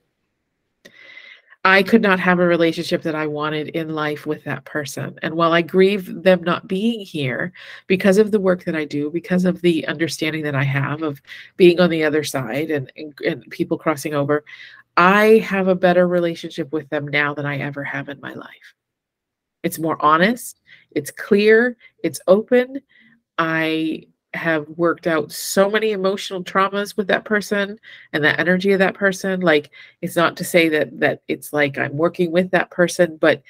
I 1.63 1.81
could 1.81 2.01
not 2.01 2.19
have 2.19 2.39
a 2.39 2.45
relationship 2.45 3.01
that 3.03 3.15
I 3.15 3.25
wanted 3.25 3.69
in 3.69 3.89
life 3.89 4.25
with 4.27 4.43
that 4.43 4.65
person. 4.65 5.17
And 5.23 5.33
while 5.33 5.51
I 5.51 5.63
grieve 5.63 6.23
them 6.23 6.43
not 6.43 6.67
being 6.67 6.99
here 6.99 7.53
because 7.87 8.17
of 8.19 8.31
the 8.31 8.39
work 8.39 8.65
that 8.65 8.75
I 8.75 8.85
do, 8.85 9.09
because 9.09 9.45
of 9.45 9.61
the 9.61 9.87
understanding 9.87 10.43
that 10.43 10.53
I 10.53 10.63
have 10.63 11.01
of 11.01 11.21
being 11.57 11.79
on 11.79 11.89
the 11.89 12.03
other 12.03 12.23
side 12.23 12.69
and, 12.69 12.91
and, 12.95 13.13
and 13.25 13.49
people 13.49 13.79
crossing 13.79 14.13
over, 14.13 14.43
I 14.97 15.39
have 15.39 15.67
a 15.67 15.75
better 15.75 16.07
relationship 16.07 16.71
with 16.71 16.89
them 16.89 17.07
now 17.07 17.33
than 17.33 17.45
I 17.45 17.59
ever 17.59 17.83
have 17.83 18.09
in 18.09 18.19
my 18.21 18.33
life. 18.33 18.73
It's 19.63 19.79
more 19.79 20.03
honest, 20.03 20.61
it's 20.91 21.11
clear, 21.11 21.75
it's 22.03 22.21
open. 22.27 22.81
I 23.37 24.03
have 24.35 24.67
worked 24.69 25.07
out 25.07 25.31
so 25.31 25.69
many 25.69 25.91
emotional 25.91 26.43
traumas 26.43 26.95
with 26.95 27.07
that 27.07 27.25
person 27.25 27.79
and 28.13 28.23
the 28.23 28.39
energy 28.39 28.73
of 28.73 28.79
that 28.79 28.93
person 28.93 29.39
like 29.39 29.71
it's 30.01 30.15
not 30.15 30.35
to 30.37 30.43
say 30.43 30.67
that 30.67 30.99
that 30.99 31.21
it's 31.27 31.53
like 31.53 31.77
i'm 31.77 31.95
working 31.95 32.31
with 32.31 32.51
that 32.51 32.69
person 32.69 33.17
but 33.17 33.41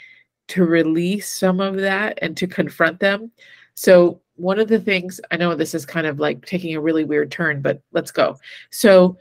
to 0.47 0.63
release 0.63 1.29
some 1.29 1.59
of 1.59 1.75
that 1.75 2.19
and 2.21 2.37
to 2.37 2.45
confront 2.45 2.99
them 2.99 3.31
so 3.73 4.21
one 4.35 4.59
of 4.59 4.67
the 4.67 4.79
things 4.79 5.19
i 5.31 5.37
know 5.37 5.55
this 5.55 5.73
is 5.73 5.85
kind 5.85 6.05
of 6.05 6.19
like 6.19 6.45
taking 6.45 6.75
a 6.75 6.81
really 6.81 7.03
weird 7.03 7.31
turn 7.31 7.61
but 7.61 7.81
let's 7.91 8.11
go 8.11 8.37
so 8.69 9.17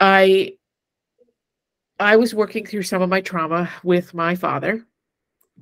i 0.00 0.52
i 1.98 2.16
was 2.16 2.34
working 2.34 2.64
through 2.64 2.82
some 2.82 3.02
of 3.02 3.08
my 3.08 3.20
trauma 3.20 3.70
with 3.82 4.14
my 4.14 4.34
father 4.34 4.84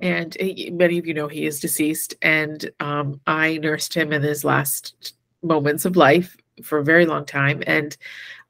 and 0.01 0.35
he, 0.39 0.69
many 0.71 0.97
of 0.97 1.05
you 1.05 1.13
know 1.13 1.27
he 1.27 1.45
is 1.45 1.59
deceased 1.59 2.15
and 2.21 2.69
um, 2.79 3.19
i 3.27 3.57
nursed 3.57 3.93
him 3.93 4.11
in 4.11 4.21
his 4.21 4.43
last 4.43 5.13
moments 5.41 5.85
of 5.85 5.95
life 5.95 6.35
for 6.63 6.79
a 6.79 6.83
very 6.83 7.05
long 7.05 7.25
time 7.25 7.61
and 7.67 7.97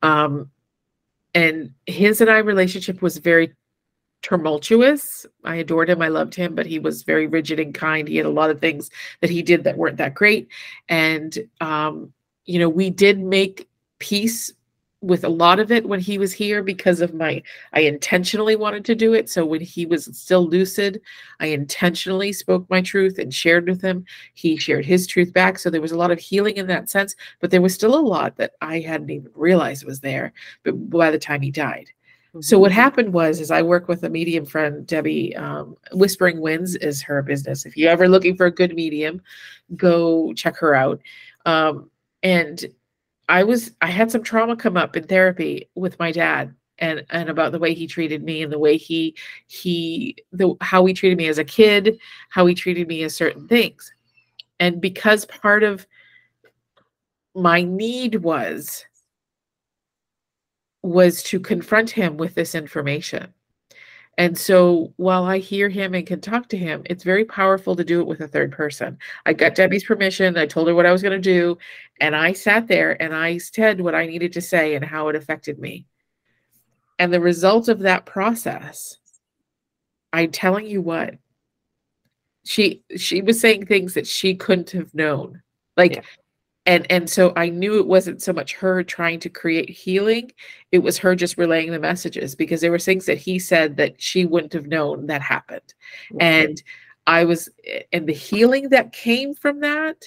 um, 0.01 0.49
and 1.33 1.71
his 1.85 2.21
and 2.21 2.29
i 2.29 2.37
relationship 2.37 3.01
was 3.01 3.17
very 3.17 3.53
tumultuous. 4.21 5.25
I 5.43 5.57
adored 5.57 5.89
him 5.89 6.01
i 6.01 6.07
loved 6.07 6.33
him 6.33 6.55
but 6.55 6.65
he 6.65 6.79
was 6.79 7.03
very 7.03 7.27
rigid 7.27 7.59
and 7.59 7.75
kind. 7.75 8.07
He 8.07 8.17
had 8.17 8.25
a 8.25 8.29
lot 8.29 8.49
of 8.49 8.59
things 8.59 8.89
that 9.21 9.29
he 9.29 9.43
did 9.43 9.63
that 9.65 9.77
weren't 9.77 9.97
that 9.97 10.15
great 10.15 10.47
and 10.89 11.37
um, 11.61 12.11
you 12.45 12.57
know 12.57 12.69
we 12.69 12.89
did 12.89 13.19
make 13.19 13.69
peace 13.99 14.51
with 15.01 15.23
a 15.23 15.29
lot 15.29 15.59
of 15.59 15.71
it 15.71 15.85
when 15.87 15.99
he 15.99 16.17
was 16.17 16.33
here 16.33 16.63
because 16.63 16.99
of 16.99 17.13
my 17.13 17.43
I 17.73 17.81
intentionally 17.81 18.55
wanted 18.55 18.85
to 18.85 18.95
do 18.95 19.13
it. 19.13 19.29
So 19.29 19.45
when 19.45 19.61
he 19.61 19.85
was 19.85 20.05
still 20.17 20.47
lucid, 20.47 20.99
I 21.39 21.47
intentionally 21.47 22.33
spoke 22.33 22.67
my 22.69 22.81
truth 22.81 23.19
and 23.19 23.33
shared 23.33 23.67
with 23.67 23.81
him. 23.81 24.05
He 24.33 24.57
shared 24.57 24.85
his 24.85 25.05
truth 25.05 25.31
back. 25.31 25.59
So 25.59 25.69
there 25.69 25.81
was 25.81 25.91
a 25.91 25.97
lot 25.97 26.11
of 26.11 26.19
healing 26.19 26.57
in 26.57 26.67
that 26.67 26.89
sense, 26.89 27.15
but 27.39 27.51
there 27.51 27.61
was 27.61 27.73
still 27.73 27.93
a 27.93 27.99
lot 27.99 28.37
that 28.37 28.53
I 28.61 28.79
hadn't 28.79 29.11
even 29.11 29.31
realized 29.35 29.85
was 29.85 29.99
there 29.99 30.33
but 30.63 30.89
by 30.89 31.11
the 31.11 31.19
time 31.19 31.41
he 31.41 31.51
died. 31.51 31.89
So 32.41 32.59
what 32.59 32.71
mm-hmm. 32.71 32.81
happened 32.81 33.13
was, 33.13 33.39
is 33.39 33.49
I 33.49 33.61
work 33.61 33.87
with 33.87 34.03
a 34.03 34.09
medium 34.09 34.45
friend, 34.45 34.85
Debbie. 34.85 35.33
Um, 35.37 35.77
Whispering 35.93 36.41
Winds 36.41 36.75
is 36.75 37.01
her 37.03 37.21
business. 37.21 37.65
If 37.65 37.77
you're 37.77 37.91
ever 37.91 38.09
looking 38.09 38.35
for 38.35 38.45
a 38.45 38.51
good 38.51 38.75
medium, 38.75 39.21
go 39.77 40.33
check 40.33 40.57
her 40.57 40.75
out. 40.75 40.99
Um, 41.45 41.89
and 42.23 42.65
I 43.27 43.43
was 43.43 43.71
I 43.81 43.87
had 43.87 44.11
some 44.11 44.23
trauma 44.23 44.55
come 44.55 44.77
up 44.77 44.95
in 44.95 45.05
therapy 45.07 45.69
with 45.75 45.97
my 45.99 46.11
dad 46.11 46.55
and 46.79 47.05
and 47.09 47.29
about 47.29 47.51
the 47.51 47.59
way 47.59 47.73
he 47.73 47.87
treated 47.87 48.23
me 48.23 48.43
and 48.43 48.51
the 48.51 48.59
way 48.59 48.77
he 48.77 49.15
he 49.47 50.17
the 50.31 50.55
how 50.61 50.85
he 50.85 50.93
treated 50.93 51.17
me 51.17 51.27
as 51.27 51.37
a 51.37 51.43
kid, 51.43 51.97
how 52.29 52.45
he 52.45 52.55
treated 52.55 52.87
me 52.87 53.03
as 53.03 53.15
certain 53.15 53.47
things. 53.47 53.91
And 54.59 54.79
because 54.81 55.25
part 55.25 55.63
of 55.63 55.87
my 57.33 57.63
need 57.63 58.15
was 58.15 58.85
was 60.83 61.23
to 61.23 61.39
confront 61.39 61.89
him 61.89 62.17
with 62.17 62.35
this 62.35 62.53
information 62.53 63.33
and 64.17 64.37
so 64.37 64.93
while 64.95 65.25
I 65.25 65.39
hear 65.39 65.67
him 65.67 65.93
and 65.93 66.07
can 66.07 66.21
talk 66.21 66.47
to 66.49 66.57
him, 66.57 66.83
it's 66.85 67.03
very 67.03 67.25
powerful 67.25 67.75
to 67.75 67.83
do 67.83 67.99
it 67.99 68.07
with 68.07 68.21
a 68.21 68.27
third 68.27 68.51
person. 68.51 68.97
I 69.25 69.33
got 69.33 69.55
Debbie's 69.55 69.83
permission. 69.83 70.37
I 70.37 70.45
told 70.45 70.67
her 70.67 70.75
what 70.75 70.85
I 70.85 70.93
was 70.93 71.01
going 71.01 71.21
to 71.21 71.33
do. 71.33 71.57
And 71.99 72.15
I 72.15 72.31
sat 72.31 72.67
there 72.67 73.01
and 73.01 73.13
I 73.13 73.37
said 73.37 73.81
what 73.81 73.95
I 73.95 74.05
needed 74.05 74.31
to 74.33 74.41
say 74.41 74.75
and 74.75 74.85
how 74.85 75.09
it 75.09 75.15
affected 75.15 75.59
me. 75.59 75.85
And 76.97 77.11
the 77.11 77.19
result 77.19 77.67
of 77.67 77.79
that 77.79 78.05
process, 78.05 78.97
I'm 80.13 80.31
telling 80.31 80.65
you 80.65 80.81
what, 80.81 81.15
she 82.45 82.83
she 82.95 83.21
was 83.21 83.39
saying 83.41 83.65
things 83.65 83.95
that 83.95 84.07
she 84.07 84.35
couldn't 84.35 84.69
have 84.71 84.93
known. 84.93 85.41
Like 85.75 85.95
yeah 85.95 86.01
and 86.65 86.89
and 86.91 87.09
so 87.09 87.31
i 87.35 87.49
knew 87.49 87.79
it 87.79 87.87
wasn't 87.87 88.21
so 88.21 88.33
much 88.33 88.53
her 88.53 88.83
trying 88.83 89.19
to 89.19 89.29
create 89.29 89.69
healing 89.69 90.31
it 90.71 90.79
was 90.79 90.97
her 90.97 91.15
just 91.15 91.37
relaying 91.37 91.71
the 91.71 91.79
messages 91.79 92.35
because 92.35 92.61
there 92.61 92.71
were 92.71 92.79
things 92.79 93.05
that 93.05 93.17
he 93.17 93.39
said 93.39 93.77
that 93.77 94.01
she 94.01 94.25
wouldn't 94.25 94.53
have 94.53 94.67
known 94.67 95.05
that 95.07 95.21
happened. 95.21 95.73
And 96.19 96.61
i 97.07 97.23
was 97.23 97.49
and 97.91 98.07
the 98.07 98.13
healing 98.13 98.69
that 98.69 98.91
came 98.91 99.33
from 99.33 99.59
that 99.61 100.05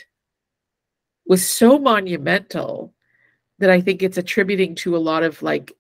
was 1.27 1.47
so 1.47 1.79
monumental 1.79 2.93
that 3.59 3.71
i 3.71 3.81
think 3.81 4.03
it's 4.03 4.19
attributing 4.19 4.75
to 4.75 4.97
a 4.97 4.99
lot 4.99 5.23
of 5.23 5.41
like 5.43 5.73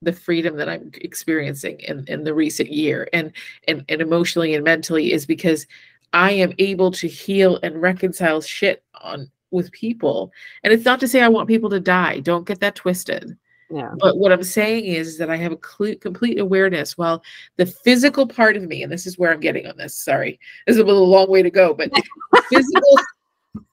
the 0.00 0.12
freedom 0.12 0.56
that 0.56 0.68
i'm 0.68 0.90
experiencing 0.94 1.78
in 1.80 2.04
in 2.08 2.24
the 2.24 2.34
recent 2.34 2.72
year 2.72 3.08
and 3.12 3.32
and, 3.68 3.84
and 3.88 4.00
emotionally 4.00 4.54
and 4.54 4.64
mentally 4.64 5.12
is 5.12 5.26
because 5.26 5.66
i 6.12 6.30
am 6.30 6.52
able 6.58 6.90
to 6.90 7.06
heal 7.06 7.58
and 7.62 7.80
reconcile 7.80 8.40
shit 8.40 8.82
on 9.00 9.30
with 9.52 9.70
people. 9.72 10.32
And 10.64 10.72
it's 10.72 10.84
not 10.84 11.00
to 11.00 11.08
say 11.08 11.20
I 11.20 11.28
want 11.28 11.48
people 11.48 11.70
to 11.70 11.80
die. 11.80 12.20
Don't 12.20 12.46
get 12.46 12.60
that 12.60 12.74
twisted. 12.74 13.36
Yeah. 13.72 13.94
But 13.98 14.18
what 14.18 14.32
I'm 14.32 14.42
saying 14.42 14.84
is 14.84 15.16
that 15.16 15.30
I 15.30 15.36
have 15.36 15.52
a 15.52 15.58
cl- 15.58 15.96
complete 15.96 16.38
awareness. 16.38 16.98
Well, 16.98 17.22
the 17.56 17.64
physical 17.64 18.26
part 18.26 18.56
of 18.56 18.64
me, 18.64 18.82
and 18.82 18.92
this 18.92 19.06
is 19.06 19.18
where 19.18 19.32
I'm 19.32 19.40
getting 19.40 19.66
on 19.66 19.78
this. 19.78 19.94
Sorry, 19.94 20.38
this 20.66 20.76
is 20.76 20.82
a 20.82 20.84
little 20.84 21.08
long 21.08 21.30
way 21.30 21.42
to 21.42 21.50
go, 21.50 21.72
but 21.72 21.90
physical, 22.50 22.98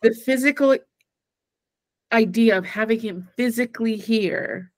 the 0.02 0.14
physical 0.14 0.78
idea 2.14 2.58
of 2.58 2.66
having 2.66 3.00
him 3.00 3.28
physically 3.36 3.98
here. 3.98 4.72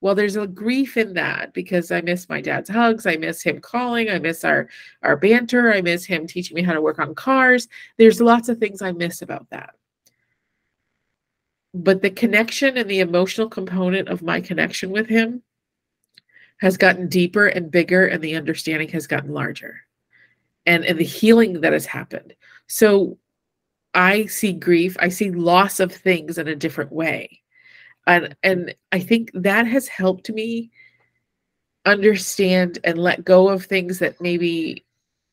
Well, 0.00 0.16
there's 0.16 0.36
a 0.36 0.48
grief 0.48 0.96
in 0.96 1.14
that 1.14 1.54
because 1.54 1.92
I 1.92 2.00
miss 2.00 2.28
my 2.28 2.40
dad's 2.40 2.68
hugs. 2.68 3.06
I 3.06 3.16
miss 3.16 3.42
him 3.42 3.60
calling. 3.60 4.10
I 4.10 4.18
miss 4.18 4.44
our 4.44 4.68
our 5.02 5.16
banter. 5.16 5.72
I 5.72 5.80
miss 5.80 6.04
him 6.04 6.26
teaching 6.26 6.56
me 6.56 6.62
how 6.62 6.74
to 6.74 6.82
work 6.82 6.98
on 6.98 7.14
cars. 7.14 7.68
There's 7.98 8.20
lots 8.20 8.48
of 8.48 8.58
things 8.58 8.82
I 8.82 8.90
miss 8.90 9.22
about 9.22 9.48
that 9.50 9.76
but 11.84 12.02
the 12.02 12.10
connection 12.10 12.76
and 12.76 12.88
the 12.88 13.00
emotional 13.00 13.48
component 13.48 14.08
of 14.08 14.22
my 14.22 14.40
connection 14.40 14.90
with 14.90 15.08
him 15.08 15.42
has 16.58 16.76
gotten 16.76 17.08
deeper 17.08 17.46
and 17.46 17.70
bigger 17.70 18.06
and 18.06 18.22
the 18.22 18.34
understanding 18.34 18.88
has 18.88 19.06
gotten 19.06 19.32
larger 19.32 19.82
and 20.64 20.84
and 20.84 20.98
the 20.98 21.04
healing 21.04 21.60
that 21.60 21.72
has 21.72 21.86
happened. 21.86 22.34
So 22.66 23.18
i 23.96 24.26
see 24.26 24.52
grief 24.52 24.96
i 25.00 25.08
see 25.08 25.30
loss 25.30 25.80
of 25.80 25.90
things 25.92 26.38
in 26.38 26.46
a 26.46 26.54
different 26.54 26.92
way 26.92 27.40
and 28.06 28.36
and 28.44 28.74
i 28.92 29.00
think 29.00 29.30
that 29.32 29.66
has 29.66 29.88
helped 29.88 30.30
me 30.30 30.70
understand 31.86 32.78
and 32.84 32.98
let 32.98 33.24
go 33.24 33.48
of 33.48 33.64
things 33.64 33.98
that 33.98 34.20
maybe 34.20 34.84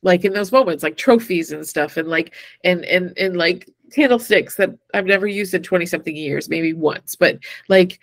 like 0.02 0.24
in 0.24 0.32
those 0.32 0.52
moments 0.52 0.82
like 0.82 0.96
trophies 0.96 1.52
and 1.52 1.66
stuff 1.66 1.96
and 1.96 2.08
like 2.08 2.34
and 2.64 2.84
and 2.86 3.16
and 3.18 3.36
like 3.36 3.68
candlesticks 3.94 4.56
that 4.56 4.70
I've 4.92 5.06
never 5.06 5.26
used 5.26 5.54
in 5.54 5.62
20 5.62 5.86
something 5.86 6.16
years, 6.16 6.48
maybe 6.48 6.72
once, 6.72 7.14
but 7.14 7.38
like 7.68 8.00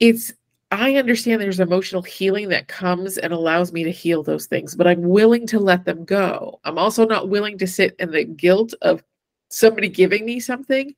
it's 0.00 0.32
I 0.70 0.96
understand 0.96 1.40
there's 1.40 1.60
emotional 1.60 2.02
healing 2.02 2.50
that 2.50 2.68
comes 2.68 3.16
and 3.16 3.32
allows 3.32 3.72
me 3.72 3.84
to 3.84 3.90
heal 3.90 4.22
those 4.22 4.46
things, 4.46 4.74
but 4.74 4.86
I'm 4.86 5.00
willing 5.02 5.46
to 5.46 5.58
let 5.58 5.86
them 5.86 6.04
go. 6.04 6.60
I'm 6.64 6.78
also 6.78 7.06
not 7.06 7.30
willing 7.30 7.56
to 7.58 7.66
sit 7.66 7.96
in 7.98 8.10
the 8.10 8.24
guilt 8.24 8.74
of 8.82 9.02
somebody 9.48 9.88
giving 9.88 10.26
me 10.26 10.40
something. 10.40 10.94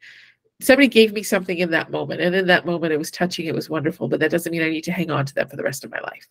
Somebody 0.60 0.88
gave 0.88 1.12
me 1.12 1.22
something 1.22 1.58
in 1.58 1.70
that 1.70 1.90
moment, 1.90 2.20
and 2.20 2.34
in 2.34 2.46
that 2.48 2.66
moment, 2.66 2.92
it 2.92 2.98
was 2.98 3.10
touching, 3.10 3.46
it 3.46 3.54
was 3.54 3.70
wonderful, 3.70 4.08
but 4.08 4.20
that 4.20 4.30
doesn't 4.30 4.50
mean 4.50 4.62
I 4.62 4.68
need 4.68 4.84
to 4.84 4.92
hang 4.92 5.10
on 5.10 5.24
to 5.24 5.34
them 5.34 5.48
for 5.48 5.56
the 5.56 5.62
rest 5.62 5.84
of 5.84 5.90
my 5.90 6.00
life. 6.00 6.26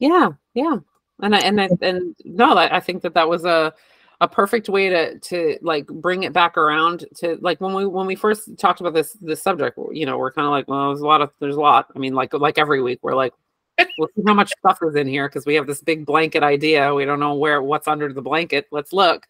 Yeah, 0.00 0.30
yeah, 0.52 0.76
and 1.22 1.34
I 1.34 1.38
and 1.38 1.60
I 1.60 1.68
and 1.80 2.16
no, 2.24 2.56
I 2.56 2.80
think 2.80 3.02
that 3.02 3.14
that 3.14 3.28
was 3.28 3.44
a 3.44 3.72
a 4.20 4.28
perfect 4.28 4.68
way 4.68 4.88
to 4.88 5.18
to 5.20 5.58
like 5.62 5.86
bring 5.86 6.24
it 6.24 6.32
back 6.32 6.56
around 6.56 7.04
to 7.14 7.38
like 7.40 7.60
when 7.60 7.74
we 7.74 7.86
when 7.86 8.06
we 8.06 8.16
first 8.16 8.56
talked 8.58 8.80
about 8.80 8.94
this 8.94 9.12
this 9.20 9.42
subject 9.42 9.78
you 9.92 10.04
know 10.04 10.18
we're 10.18 10.32
kind 10.32 10.46
of 10.46 10.50
like 10.50 10.66
well 10.66 10.88
there's 10.88 11.00
a 11.00 11.06
lot 11.06 11.20
of 11.22 11.30
there's 11.38 11.56
a 11.56 11.60
lot. 11.60 11.86
I 11.94 11.98
mean 11.98 12.14
like 12.14 12.32
like 12.34 12.58
every 12.58 12.82
week 12.82 12.98
we're 13.02 13.14
like 13.14 13.32
we'll 13.98 14.08
see 14.16 14.22
how 14.26 14.34
much 14.34 14.52
stuff 14.58 14.78
is 14.82 14.96
in 14.96 15.06
here 15.06 15.28
because 15.28 15.46
we 15.46 15.54
have 15.54 15.66
this 15.66 15.82
big 15.82 16.04
blanket 16.04 16.42
idea. 16.42 16.92
We 16.92 17.04
don't 17.04 17.20
know 17.20 17.34
where 17.34 17.62
what's 17.62 17.86
under 17.86 18.12
the 18.12 18.22
blanket. 18.22 18.66
Let's 18.72 18.92
look. 18.92 19.26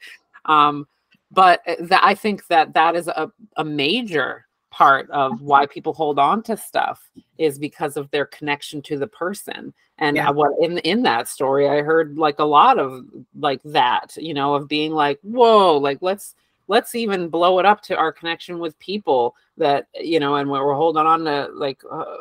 Um 0.46 0.86
but 1.30 1.60
eh, 1.66 1.76
that 1.80 2.02
i 2.02 2.14
think 2.14 2.46
that 2.46 2.72
that 2.74 2.96
is 2.96 3.08
a, 3.08 3.30
a 3.56 3.64
major 3.64 4.46
part 4.70 5.10
of 5.10 5.40
why 5.40 5.66
people 5.66 5.92
hold 5.92 6.18
on 6.18 6.42
to 6.42 6.56
stuff 6.56 7.10
is 7.38 7.58
because 7.58 7.96
of 7.96 8.10
their 8.10 8.26
connection 8.26 8.82
to 8.82 8.98
the 8.98 9.06
person. 9.06 9.72
And 9.98 10.16
yeah. 10.16 10.30
what 10.30 10.52
in 10.60 10.78
in 10.78 11.02
that 11.02 11.26
story 11.26 11.68
i 11.68 11.82
heard 11.82 12.16
like 12.16 12.38
a 12.38 12.44
lot 12.44 12.78
of 12.78 13.04
like 13.36 13.60
that 13.64 14.16
you 14.16 14.32
know 14.32 14.54
of 14.54 14.68
being 14.68 14.92
like 14.92 15.18
whoa 15.22 15.76
like 15.76 15.98
let's 16.02 16.36
let's 16.68 16.94
even 16.94 17.28
blow 17.28 17.58
it 17.58 17.66
up 17.66 17.82
to 17.82 17.96
our 17.96 18.12
connection 18.12 18.60
with 18.60 18.78
people 18.78 19.34
that 19.56 19.88
you 19.94 20.20
know 20.20 20.36
and 20.36 20.48
where 20.48 20.64
we're 20.64 20.74
holding 20.74 21.04
on 21.04 21.24
to 21.24 21.48
like 21.52 21.82
uh, 21.90 22.18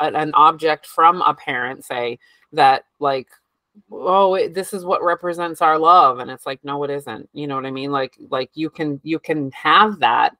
an 0.00 0.30
object 0.32 0.86
from 0.86 1.20
a 1.20 1.34
parent 1.34 1.84
say 1.84 2.18
that 2.52 2.84
like 2.98 3.28
oh 3.90 4.34
it, 4.34 4.54
this 4.54 4.72
is 4.72 4.84
what 4.84 5.02
represents 5.02 5.62
our 5.62 5.78
love. 5.78 6.18
And 6.18 6.30
it's 6.30 6.46
like 6.46 6.60
no 6.64 6.82
it 6.84 6.90
isn't. 6.90 7.28
You 7.32 7.46
know 7.46 7.56
what 7.56 7.66
i 7.66 7.70
mean? 7.70 7.90
Like 7.90 8.16
like 8.30 8.50
you 8.54 8.70
can 8.70 9.00
you 9.02 9.18
can 9.18 9.50
have 9.52 9.98
that 10.00 10.36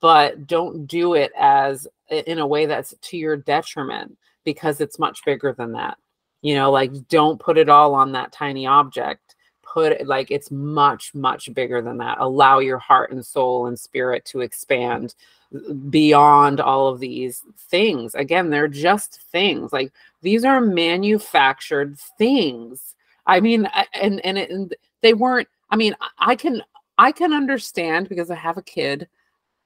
but 0.00 0.46
don't 0.46 0.86
do 0.86 1.14
it 1.14 1.32
as 1.38 1.86
in 2.08 2.38
a 2.38 2.46
way 2.46 2.66
that's 2.66 2.94
to 3.00 3.16
your 3.16 3.36
detriment 3.36 4.16
because 4.44 4.80
it's 4.80 4.98
much 4.98 5.24
bigger 5.24 5.52
than 5.52 5.72
that. 5.72 5.98
You 6.42 6.54
know 6.54 6.70
like 6.70 7.08
don't 7.08 7.38
put 7.38 7.58
it 7.58 7.68
all 7.68 7.94
on 7.94 8.12
that 8.12 8.32
tiny 8.32 8.66
object. 8.66 9.36
Put 9.62 9.92
it 9.92 10.06
like 10.06 10.30
it's 10.30 10.50
much 10.50 11.14
much 11.14 11.52
bigger 11.54 11.82
than 11.82 11.98
that. 11.98 12.18
Allow 12.18 12.58
your 12.58 12.78
heart 12.78 13.12
and 13.12 13.24
soul 13.24 13.66
and 13.66 13.78
spirit 13.78 14.24
to 14.26 14.40
expand 14.40 15.14
uh, 15.54 15.72
beyond 15.74 16.60
all 16.60 16.88
of 16.88 16.98
these 16.98 17.42
things. 17.58 18.14
Again 18.14 18.50
they're 18.50 18.68
just 18.68 19.20
things. 19.30 19.72
Like 19.72 19.92
these 20.22 20.44
are 20.44 20.60
manufactured 20.60 21.98
things. 22.18 22.94
I 23.26 23.40
mean 23.40 23.68
and 23.94 24.24
and, 24.24 24.38
it, 24.38 24.50
and 24.50 24.74
they 25.02 25.14
weren't 25.14 25.48
i 25.70 25.76
mean 25.76 25.94
i 26.18 26.34
can 26.34 26.62
i 26.98 27.12
can 27.12 27.32
understand 27.32 28.08
because 28.08 28.30
i 28.30 28.34
have 28.34 28.56
a 28.56 28.62
kid 28.62 29.08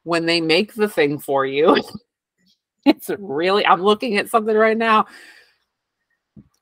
when 0.04 0.26
they 0.26 0.40
make 0.40 0.74
the 0.74 0.88
thing 0.88 1.18
for 1.18 1.44
you 1.44 1.76
it's 2.86 3.10
really 3.18 3.66
i'm 3.66 3.82
looking 3.82 4.16
at 4.16 4.30
something 4.30 4.56
right 4.56 4.78
now 4.78 5.06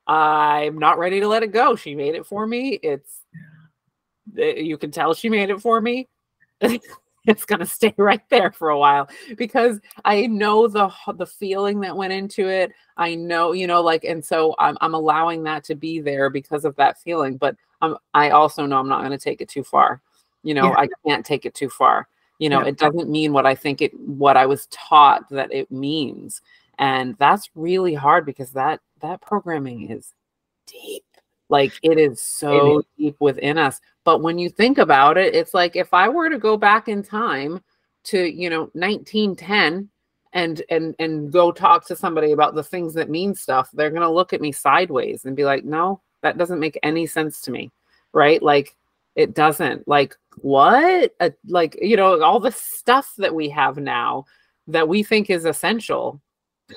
i'm 0.07 0.78
not 0.78 0.99
ready 0.99 1.20
to 1.20 1.28
let 1.28 1.43
it 1.43 1.53
go 1.53 1.76
she 1.76 1.95
made 1.95 2.14
it 2.14 2.26
for 2.26 2.47
me 2.47 2.78
it's 2.82 3.20
eh, 4.38 4.55
you 4.55 4.76
can 4.78 4.90
tell 4.90 5.14
she 5.14 5.28
made 5.28 5.51
it 5.51 5.61
for 5.61 5.80
me 5.80 6.09
it's 7.26 7.45
going 7.45 7.61
to 7.61 7.66
stay 7.66 7.95
right 7.97 8.22
there 8.30 8.51
for 8.53 8.70
a 8.70 8.78
while 8.78 9.09
because 9.36 9.80
I 10.05 10.26
know 10.26 10.66
the 10.66 10.90
the 11.14 11.26
feeling 11.26 11.80
that 11.80 11.97
went 11.97 12.12
into 12.12 12.49
it. 12.49 12.72
I 12.97 13.14
know, 13.14 13.53
you 13.53 13.66
know, 13.66 13.80
like, 13.80 14.05
and 14.05 14.24
so 14.24 14.55
I'm 14.59 14.76
I'm 14.80 14.95
allowing 14.95 15.45
that 15.45 15.64
to 15.64 15.74
be 15.74 16.01
there 16.01 16.30
because 16.30 16.64
of 16.64 16.74
that 16.76 17.01
feeling. 17.01 17.36
But 17.36 17.57
I'm 17.80 17.97
I 18.14 18.30
also 18.30 18.66
know 18.66 18.78
I'm 18.78 18.88
not 18.88 19.01
going 19.01 19.12
to 19.12 19.18
take 19.18 19.40
it 19.40 19.49
too 19.49 19.64
far. 19.64 20.01
You 20.43 20.55
know, 20.55 20.70
yeah. 20.70 20.78
I 20.78 20.88
can't 21.07 21.24
take 21.24 21.47
it 21.47 21.55
too 21.55 21.68
far. 21.68 22.09
You 22.43 22.49
know, 22.49 22.62
yeah. 22.62 22.70
it 22.70 22.78
doesn't 22.78 23.09
mean 23.09 23.32
what 23.32 23.47
I 23.47 23.55
think 23.55 23.80
it 23.80 23.93
what 24.01 24.36
I 24.36 24.47
was 24.47 24.66
taught 24.66 25.28
that 25.30 25.53
it 25.53 25.70
means, 25.70 26.43
and 26.76 27.14
that's 27.18 27.49
really 27.55 27.95
hard 27.95 28.26
because 28.26 28.51
that 28.51 28.80
that 29.01 29.20
programming 29.20 29.90
is 29.90 30.12
deep 30.66 31.05
like 31.49 31.72
it 31.82 31.99
is 31.99 32.20
so 32.20 32.51
it 32.51 32.78
is. 32.78 32.84
deep 32.99 33.16
within 33.20 33.59
us. 33.59 33.80
But 34.03 34.22
when 34.22 34.38
you 34.38 34.49
think 34.49 34.78
about 34.78 35.16
it, 35.18 35.36
it's 35.36 35.55
like 35.55 35.76
if 35.76 35.95
I 35.95 36.09
were 36.09 36.30
to 36.30 36.38
go 36.38 36.57
back 36.57 36.88
in 36.88 37.03
time 37.03 37.62
to, 38.05 38.18
you 38.18 38.51
know, 38.51 38.70
1910 38.72 39.88
and 40.32 40.62
and 40.68 40.97
and 40.99 41.30
go 41.30 41.53
talk 41.53 41.86
to 41.86 41.95
somebody 41.95 42.32
about 42.32 42.57
the 42.57 42.64
things 42.64 42.95
that 42.95 43.09
mean 43.09 43.36
stuff, 43.36 43.68
they're 43.72 43.90
going 43.90 44.03
to 44.03 44.11
look 44.11 44.32
at 44.32 44.40
me 44.40 44.51
sideways 44.51 45.26
and 45.26 45.36
be 45.36 45.45
like, 45.45 45.64
"No, 45.64 46.01
that 46.22 46.38
doesn't 46.38 46.59
make 46.59 46.78
any 46.82 47.07
sense 47.07 47.40
to 47.43 47.53
me." 47.53 47.70
Right? 48.12 48.43
Like 48.43 48.74
it 49.16 49.34
doesn't. 49.34 49.86
Like 49.86 50.16
what? 50.40 51.14
Uh, 51.20 51.30
like, 51.46 51.78
you 51.80 51.96
know, 51.96 52.22
all 52.22 52.40
the 52.40 52.52
stuff 52.52 53.12
that 53.18 53.34
we 53.34 53.48
have 53.50 53.76
now 53.76 54.24
that 54.66 54.88
we 54.88 55.02
think 55.02 55.30
is 55.30 55.44
essential. 55.44 56.20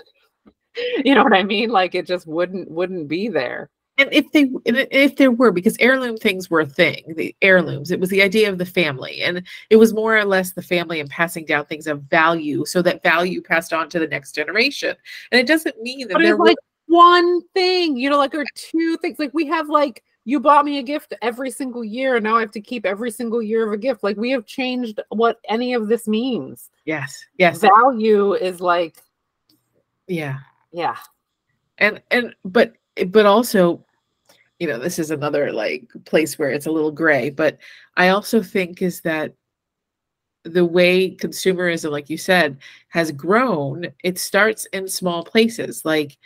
You 1.05 1.15
know 1.15 1.23
what 1.23 1.31
i 1.31 1.41
mean? 1.41 1.69
Like 1.69 1.95
it 1.95 2.05
just 2.05 2.27
wouldn't 2.27 2.69
wouldn't 2.69 3.07
be 3.07 3.29
there. 3.29 3.69
And 3.97 4.09
if 4.11 4.29
they 4.33 4.51
if 4.65 5.15
there 5.15 5.31
were 5.31 5.53
because 5.53 5.77
heirloom 5.79 6.17
things 6.17 6.49
were 6.49 6.59
a 6.59 6.65
thing 6.65 7.13
the 7.15 7.33
heirlooms 7.41 7.91
it 7.91 7.99
was 8.01 8.09
the 8.09 8.21
idea 8.21 8.49
of 8.49 8.57
the 8.57 8.65
family 8.65 9.21
and 9.21 9.41
it 9.69 9.77
was 9.77 9.93
more 9.93 10.17
or 10.17 10.25
less 10.25 10.51
the 10.51 10.61
family 10.61 10.99
and 10.99 11.09
passing 11.09 11.45
down 11.45 11.63
things 11.65 11.87
of 11.87 12.01
value 12.03 12.65
so 12.65 12.81
that 12.81 13.03
value 13.03 13.41
passed 13.41 13.71
on 13.71 13.87
to 13.87 13.99
the 13.99 14.07
next 14.07 14.33
generation. 14.35 14.97
And 15.31 15.39
it 15.39 15.47
doesn't 15.47 15.81
mean 15.81 16.09
that 16.09 16.15
but 16.15 16.23
there 16.23 16.35
like 16.35 16.57
one 16.87 17.41
thing 17.53 17.95
you 17.95 18.09
know 18.09 18.17
like 18.17 18.35
or 18.35 18.43
two 18.55 18.97
things. 18.97 19.17
Like 19.17 19.33
we 19.33 19.45
have 19.47 19.69
like 19.69 20.03
you 20.25 20.39
bought 20.39 20.65
me 20.65 20.79
a 20.79 20.83
gift 20.83 21.13
every 21.21 21.51
single 21.51 21.83
year 21.83 22.15
and 22.15 22.23
now 22.23 22.35
i 22.35 22.41
have 22.41 22.51
to 22.51 22.59
keep 22.59 22.85
every 22.85 23.11
single 23.11 23.41
year 23.41 23.65
of 23.65 23.71
a 23.71 23.77
gift. 23.77 24.03
Like 24.03 24.17
we 24.17 24.31
have 24.31 24.45
changed 24.45 24.99
what 25.09 25.39
any 25.47 25.73
of 25.73 25.87
this 25.87 26.07
means. 26.07 26.69
Yes 26.85 27.25
yes. 27.37 27.59
Value 27.59 28.33
is 28.33 28.59
like 28.59 29.01
yeah. 30.07 30.39
Yeah. 30.71 30.97
And 31.77 32.01
and 32.11 32.35
but 32.43 32.73
but 33.07 33.25
also 33.25 33.85
you 34.59 34.67
know 34.67 34.79
this 34.79 34.99
is 34.99 35.11
another 35.11 35.51
like 35.51 35.89
place 36.05 36.37
where 36.39 36.49
it's 36.49 36.65
a 36.65 36.71
little 36.71 36.91
gray 36.91 37.29
but 37.29 37.57
i 37.97 38.07
also 38.07 38.41
think 38.41 38.81
is 38.81 39.01
that 39.01 39.33
the 40.43 40.63
way 40.63 41.13
consumerism 41.13 41.91
like 41.91 42.09
you 42.09 42.17
said 42.17 42.57
has 42.87 43.11
grown 43.11 43.85
it 44.03 44.17
starts 44.17 44.65
in 44.67 44.87
small 44.87 45.23
places. 45.23 45.83
Like 45.83 46.17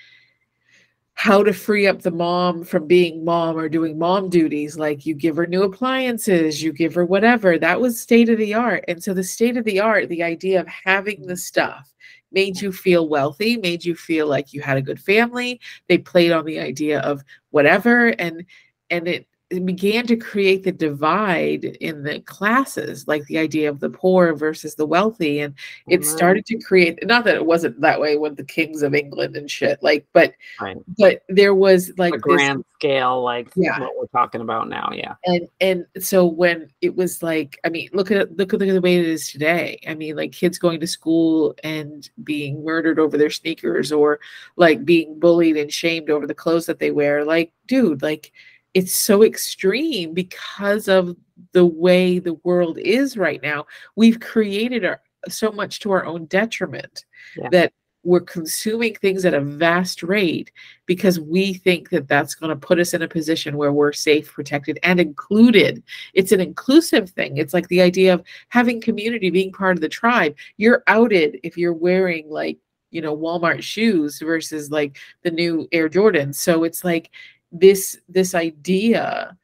how 1.19 1.43
to 1.43 1.51
free 1.51 1.85
up 1.85 2.01
the 2.01 2.09
mom 2.09 2.63
from 2.63 2.87
being 2.87 3.25
mom 3.25 3.57
or 3.57 3.67
doing 3.67 3.99
mom 3.99 4.29
duties 4.29 4.77
like 4.77 5.05
you 5.05 5.13
give 5.13 5.35
her 5.35 5.45
new 5.45 5.63
appliances 5.63 6.63
you 6.63 6.71
give 6.71 6.93
her 6.93 7.03
whatever 7.03 7.57
that 7.57 7.81
was 7.81 7.99
state 7.99 8.29
of 8.29 8.37
the 8.37 8.53
art 8.53 8.85
and 8.87 9.03
so 9.03 9.13
the 9.13 9.21
state 9.21 9.57
of 9.57 9.65
the 9.65 9.81
art 9.81 10.07
the 10.07 10.23
idea 10.23 10.61
of 10.61 10.67
having 10.67 11.27
the 11.27 11.35
stuff 11.35 11.93
made 12.31 12.61
you 12.61 12.71
feel 12.71 13.07
wealthy, 13.07 13.57
made 13.57 13.83
you 13.83 13.95
feel 13.95 14.27
like 14.27 14.53
you 14.53 14.61
had 14.61 14.77
a 14.77 14.81
good 14.81 14.99
family. 14.99 15.59
They 15.87 15.97
played 15.97 16.31
on 16.31 16.45
the 16.45 16.59
idea 16.59 16.99
of 17.01 17.23
whatever 17.51 18.09
and 18.19 18.45
and 18.91 19.07
it 19.07 19.27
it 19.49 19.65
began 19.65 20.05
to 20.05 20.15
create 20.15 20.63
the 20.63 20.71
divide 20.71 21.65
in 21.65 22.03
the 22.03 22.19
classes, 22.21 23.07
like 23.07 23.25
the 23.25 23.39
idea 23.39 23.67
of 23.67 23.79
the 23.79 23.89
poor 23.89 24.35
versus 24.35 24.75
the 24.75 24.85
wealthy. 24.85 25.39
And 25.39 25.55
it 25.87 26.01
mm-hmm. 26.01 26.09
started 26.09 26.45
to 26.47 26.59
create 26.59 26.99
not 27.07 27.23
that 27.23 27.35
it 27.35 27.45
wasn't 27.45 27.81
that 27.81 27.99
way 27.99 28.15
with 28.17 28.37
the 28.37 28.43
kings 28.43 28.83
of 28.83 28.93
England 28.93 29.35
and 29.35 29.49
shit, 29.49 29.81
like, 29.81 30.05
but 30.13 30.33
right. 30.61 30.77
but 30.99 31.23
there 31.29 31.55
was 31.55 31.91
like 31.97 32.13
a 32.13 32.19
grand 32.19 32.59
this, 32.59 32.65
scale, 32.75 33.23
like 33.23 33.49
yeah. 33.55 33.79
what 33.79 33.97
we're 33.97 34.05
talking 34.07 34.41
about 34.41 34.69
now. 34.69 34.91
Yeah. 34.93 35.15
And 35.25 35.47
and 35.59 35.85
so 35.99 36.27
when 36.27 36.69
it 36.81 36.95
was 36.95 37.23
like, 37.23 37.59
I 37.65 37.69
mean, 37.69 37.89
look 37.91 38.11
at 38.11 38.37
look 38.37 38.53
at 38.53 38.59
the 38.59 38.81
way 38.81 38.97
it 38.97 39.05
is 39.05 39.31
today. 39.31 39.79
I 39.87 39.95
mean, 39.95 40.15
like 40.15 40.31
kids 40.31 40.59
going 40.59 40.79
to 40.79 40.87
school 40.87 41.55
and 41.63 42.07
being 42.23 42.63
murdered 42.63 42.99
over 42.99 43.17
their 43.17 43.31
sneakers 43.31 43.91
or 43.91 44.19
like 44.57 44.85
being 44.85 45.19
bullied 45.19 45.57
and 45.57 45.73
shamed 45.73 46.11
over 46.11 46.27
the 46.27 46.35
clothes 46.35 46.67
that 46.67 46.77
they 46.77 46.91
wear. 46.91 47.25
Like, 47.25 47.51
dude, 47.65 48.03
like 48.03 48.31
it's 48.79 48.95
so 48.95 49.23
extreme 49.23 50.13
because 50.13 50.87
of 50.87 51.17
the 51.51 51.65
way 51.65 52.17
the 52.17 52.35
world 52.45 52.77
is 52.77 53.17
right 53.17 53.41
now. 53.43 53.65
We've 53.97 54.21
created 54.21 54.85
our, 54.85 55.01
so 55.27 55.51
much 55.51 55.81
to 55.81 55.91
our 55.91 56.05
own 56.05 56.27
detriment 56.27 57.03
yeah. 57.35 57.49
that 57.51 57.73
we're 58.03 58.21
consuming 58.21 58.95
things 58.95 59.25
at 59.25 59.33
a 59.33 59.41
vast 59.41 60.01
rate 60.01 60.53
because 60.85 61.19
we 61.19 61.53
think 61.53 61.89
that 61.89 62.07
that's 62.07 62.35
going 62.35 62.51
to 62.51 62.55
put 62.55 62.79
us 62.79 62.93
in 62.93 63.01
a 63.01 63.07
position 63.09 63.57
where 63.57 63.73
we're 63.73 63.91
safe, 63.91 64.31
protected, 64.31 64.79
and 64.81 65.01
included. 65.01 65.83
It's 66.13 66.31
an 66.31 66.39
inclusive 66.39 67.09
thing. 67.09 67.35
It's 67.35 67.53
like 67.53 67.67
the 67.67 67.81
idea 67.81 68.13
of 68.13 68.23
having 68.47 68.79
community, 68.79 69.29
being 69.29 69.51
part 69.51 69.75
of 69.75 69.81
the 69.81 69.89
tribe. 69.89 70.37
You're 70.55 70.83
outed 70.87 71.41
if 71.43 71.57
you're 71.57 71.73
wearing 71.73 72.29
like, 72.29 72.59
you 72.91 73.01
know, 73.01 73.15
Walmart 73.15 73.61
shoes 73.61 74.19
versus 74.19 74.71
like 74.71 74.97
the 75.23 75.31
new 75.31 75.67
Air 75.73 75.89
Jordans. 75.89 76.35
So 76.35 76.63
it's 76.63 76.85
like 76.85 77.11
this 77.51 77.97
this 78.07 78.35
idea 78.35 79.35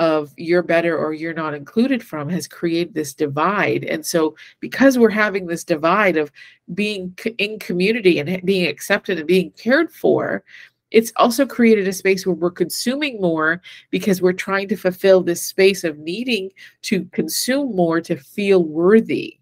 of 0.00 0.32
you're 0.36 0.62
better 0.62 0.98
or 0.98 1.12
you're 1.12 1.32
not 1.32 1.54
included 1.54 2.02
from 2.02 2.28
has 2.28 2.48
created 2.48 2.94
this 2.94 3.14
divide 3.14 3.84
and 3.84 4.04
so 4.04 4.34
because 4.58 4.98
we're 4.98 5.08
having 5.08 5.46
this 5.46 5.62
divide 5.62 6.16
of 6.16 6.32
being 6.74 7.16
in 7.38 7.58
community 7.60 8.18
and 8.18 8.44
being 8.44 8.66
accepted 8.66 9.18
and 9.18 9.28
being 9.28 9.52
cared 9.52 9.92
for 9.92 10.42
it's 10.90 11.12
also 11.16 11.46
created 11.46 11.86
a 11.88 11.92
space 11.92 12.26
where 12.26 12.34
we're 12.34 12.50
consuming 12.50 13.20
more 13.20 13.60
because 13.90 14.20
we're 14.20 14.32
trying 14.32 14.68
to 14.68 14.76
fulfill 14.76 15.22
this 15.22 15.42
space 15.42 15.84
of 15.84 15.98
needing 15.98 16.50
to 16.82 17.04
consume 17.06 17.74
more 17.74 18.00
to 18.00 18.16
feel 18.16 18.64
worthy 18.64 19.38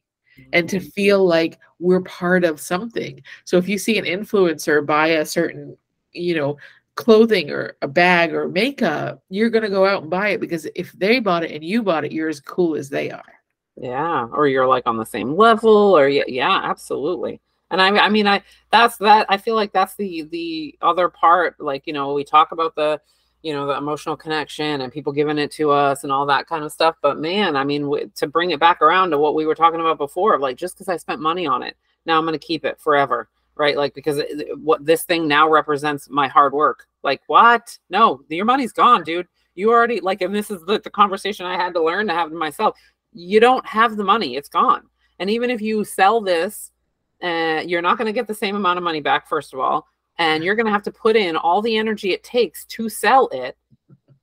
and 0.52 0.68
to 0.68 0.78
mm-hmm. 0.78 0.88
feel 0.88 1.26
like 1.26 1.58
we're 1.78 2.02
part 2.02 2.44
of 2.44 2.60
something 2.60 3.22
so 3.44 3.56
if 3.56 3.68
you 3.68 3.78
see 3.78 3.96
an 3.96 4.04
influencer 4.04 4.84
buy 4.84 5.08
a 5.08 5.24
certain 5.24 5.74
you 6.12 6.34
know 6.34 6.58
clothing 7.02 7.50
or 7.50 7.76
a 7.82 7.88
bag 7.88 8.32
or 8.32 8.48
makeup, 8.48 9.22
you're 9.28 9.50
going 9.50 9.64
to 9.64 9.68
go 9.68 9.84
out 9.84 10.02
and 10.02 10.10
buy 10.10 10.30
it 10.30 10.40
because 10.40 10.66
if 10.74 10.92
they 10.92 11.18
bought 11.20 11.44
it 11.44 11.50
and 11.50 11.64
you 11.64 11.82
bought 11.82 12.04
it, 12.04 12.12
you're 12.12 12.28
as 12.28 12.40
cool 12.40 12.76
as 12.76 12.88
they 12.88 13.10
are. 13.10 13.34
Yeah, 13.76 14.26
or 14.32 14.48
you're 14.48 14.68
like 14.68 14.86
on 14.86 14.96
the 14.96 15.06
same 15.06 15.34
level 15.34 15.96
or 15.96 16.08
yeah, 16.08 16.24
yeah, 16.26 16.60
absolutely. 16.64 17.40
And 17.70 17.80
I 17.80 17.88
I 17.88 18.08
mean 18.10 18.26
I 18.26 18.42
that's 18.70 18.98
that 18.98 19.26
I 19.28 19.38
feel 19.38 19.54
like 19.54 19.72
that's 19.72 19.94
the 19.96 20.22
the 20.22 20.76
other 20.82 21.08
part 21.08 21.58
like, 21.58 21.86
you 21.86 21.92
know, 21.92 22.12
we 22.12 22.22
talk 22.22 22.52
about 22.52 22.74
the 22.74 23.00
you 23.42 23.52
know 23.52 23.66
the 23.66 23.76
emotional 23.76 24.16
connection 24.16 24.80
and 24.80 24.92
people 24.92 25.12
giving 25.12 25.38
it 25.38 25.50
to 25.50 25.70
us 25.70 26.04
and 26.04 26.12
all 26.12 26.26
that 26.26 26.46
kind 26.46 26.64
of 26.64 26.72
stuff 26.72 26.96
but 27.02 27.18
man 27.18 27.56
i 27.56 27.64
mean 27.64 27.82
w- 27.82 28.10
to 28.14 28.26
bring 28.26 28.52
it 28.52 28.60
back 28.60 28.80
around 28.80 29.10
to 29.10 29.18
what 29.18 29.34
we 29.34 29.46
were 29.46 29.54
talking 29.54 29.80
about 29.80 29.98
before 29.98 30.38
like 30.38 30.56
just 30.56 30.74
because 30.74 30.88
i 30.88 30.96
spent 30.96 31.20
money 31.20 31.46
on 31.46 31.62
it 31.62 31.76
now 32.06 32.16
i'm 32.16 32.24
going 32.24 32.38
to 32.38 32.46
keep 32.46 32.64
it 32.64 32.80
forever 32.80 33.28
right? 33.56 33.76
Like 33.76 33.94
because 33.94 34.18
it, 34.18 34.58
what 34.58 34.84
this 34.84 35.04
thing 35.04 35.28
now 35.28 35.48
represents 35.48 36.08
my 36.08 36.28
hard 36.28 36.52
work. 36.52 36.86
Like 37.02 37.22
what? 37.26 37.78
No, 37.90 38.22
your 38.28 38.44
money's 38.44 38.72
gone, 38.72 39.02
dude. 39.04 39.28
You 39.54 39.70
already 39.70 40.00
like, 40.00 40.22
and 40.22 40.34
this 40.34 40.50
is 40.50 40.64
the, 40.64 40.80
the 40.80 40.90
conversation 40.90 41.46
I 41.46 41.56
had 41.56 41.74
to 41.74 41.82
learn 41.82 42.06
to 42.06 42.14
have 42.14 42.32
myself. 42.32 42.78
You 43.12 43.40
don't 43.40 43.66
have 43.66 43.96
the 43.96 44.04
money; 44.04 44.36
it's 44.36 44.48
gone. 44.48 44.82
And 45.18 45.28
even 45.28 45.50
if 45.50 45.60
you 45.60 45.84
sell 45.84 46.20
this, 46.20 46.70
uh, 47.22 47.62
you're 47.66 47.82
not 47.82 47.98
going 47.98 48.06
to 48.06 48.12
get 48.12 48.26
the 48.26 48.34
same 48.34 48.56
amount 48.56 48.78
of 48.78 48.84
money 48.84 49.00
back. 49.00 49.28
First 49.28 49.52
of 49.52 49.60
all, 49.60 49.86
and 50.18 50.42
you're 50.42 50.54
going 50.54 50.66
to 50.66 50.72
have 50.72 50.82
to 50.84 50.92
put 50.92 51.16
in 51.16 51.36
all 51.36 51.60
the 51.60 51.76
energy 51.76 52.12
it 52.12 52.24
takes 52.24 52.64
to 52.66 52.88
sell 52.88 53.28
it. 53.32 53.56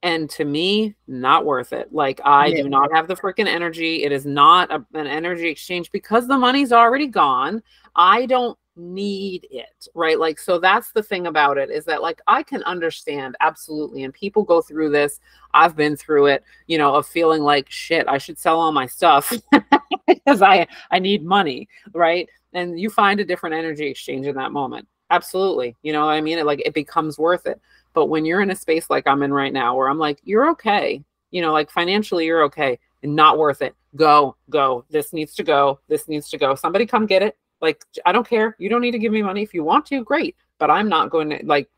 And 0.02 0.30
to 0.30 0.46
me, 0.46 0.94
not 1.06 1.44
worth 1.44 1.74
it. 1.74 1.92
Like 1.92 2.22
I 2.24 2.46
yeah. 2.46 2.62
do 2.62 2.68
not 2.70 2.90
have 2.92 3.06
the 3.06 3.14
freaking 3.16 3.46
energy. 3.46 4.02
It 4.02 4.12
is 4.12 4.24
not 4.24 4.72
a, 4.72 4.84
an 4.94 5.06
energy 5.06 5.48
exchange 5.48 5.90
because 5.92 6.26
the 6.26 6.38
money's 6.38 6.72
already 6.72 7.06
gone. 7.06 7.62
I 7.94 8.24
don't 8.24 8.58
need 8.80 9.46
it, 9.50 9.88
right? 9.94 10.18
Like, 10.18 10.38
so 10.38 10.58
that's 10.58 10.92
the 10.92 11.02
thing 11.02 11.26
about 11.26 11.58
it 11.58 11.70
is 11.70 11.84
that, 11.84 12.02
like, 12.02 12.20
I 12.26 12.42
can 12.42 12.62
understand 12.64 13.36
absolutely. 13.40 14.04
And 14.04 14.12
people 14.14 14.42
go 14.42 14.60
through 14.60 14.90
this. 14.90 15.20
I've 15.54 15.76
been 15.76 15.96
through 15.96 16.26
it, 16.26 16.44
you 16.66 16.78
know, 16.78 16.94
of 16.94 17.06
feeling 17.06 17.42
like 17.42 17.70
shit, 17.70 18.08
I 18.08 18.18
should 18.18 18.38
sell 18.38 18.58
all 18.60 18.72
my 18.72 18.86
stuff 18.86 19.32
because 20.06 20.42
I, 20.42 20.66
I 20.90 20.98
need 20.98 21.24
money, 21.24 21.68
right? 21.92 22.28
And 22.52 22.78
you 22.78 22.90
find 22.90 23.20
a 23.20 23.24
different 23.24 23.54
energy 23.54 23.86
exchange 23.86 24.26
in 24.26 24.36
that 24.36 24.52
moment. 24.52 24.88
Absolutely. 25.10 25.76
You 25.82 25.92
know 25.92 26.08
I 26.08 26.20
mean? 26.20 26.38
It 26.38 26.46
like 26.46 26.60
it 26.64 26.72
becomes 26.72 27.18
worth 27.18 27.46
it. 27.46 27.60
But 27.92 28.06
when 28.06 28.24
you're 28.24 28.40
in 28.40 28.50
a 28.50 28.56
space 28.56 28.88
like 28.88 29.06
I'm 29.06 29.22
in 29.22 29.32
right 29.32 29.52
now, 29.52 29.76
where 29.76 29.88
I'm 29.88 29.98
like, 29.98 30.20
you're 30.22 30.48
okay, 30.50 31.02
you 31.32 31.42
know, 31.42 31.52
like 31.52 31.70
financially, 31.70 32.26
you're 32.26 32.44
okay, 32.44 32.78
and 33.02 33.16
not 33.16 33.38
worth 33.38 33.62
it. 33.62 33.74
Go, 33.96 34.36
go. 34.48 34.84
This 34.88 35.12
needs 35.12 35.34
to 35.34 35.42
go. 35.42 35.80
This 35.88 36.06
needs 36.08 36.30
to 36.30 36.38
go. 36.38 36.54
Somebody 36.54 36.86
come 36.86 37.06
get 37.06 37.22
it. 37.22 37.36
Like, 37.60 37.84
I 38.06 38.12
don't 38.12 38.28
care. 38.28 38.56
You 38.58 38.68
don't 38.68 38.80
need 38.80 38.92
to 38.92 38.98
give 38.98 39.12
me 39.12 39.22
money. 39.22 39.42
If 39.42 39.54
you 39.54 39.64
want 39.64 39.86
to, 39.86 40.04
great. 40.04 40.36
But 40.58 40.70
I'm 40.70 40.88
not 40.88 41.10
going 41.10 41.30
to, 41.30 41.40
like, 41.44 41.68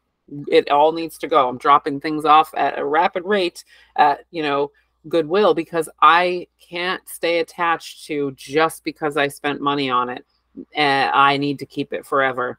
it 0.48 0.70
all 0.70 0.92
needs 0.92 1.18
to 1.18 1.28
go. 1.28 1.48
I'm 1.48 1.58
dropping 1.58 2.00
things 2.00 2.24
off 2.24 2.52
at 2.56 2.78
a 2.78 2.84
rapid 2.84 3.24
rate 3.24 3.64
at, 3.96 4.24
you 4.30 4.42
know, 4.42 4.70
goodwill 5.08 5.54
because 5.54 5.88
I 6.00 6.46
can't 6.60 7.06
stay 7.08 7.40
attached 7.40 8.06
to 8.06 8.32
just 8.32 8.84
because 8.84 9.16
I 9.16 9.28
spent 9.28 9.60
money 9.60 9.90
on 9.90 10.08
it. 10.08 10.24
And 10.74 11.10
I 11.14 11.38
need 11.38 11.58
to 11.60 11.66
keep 11.66 11.92
it 11.92 12.04
forever 12.04 12.58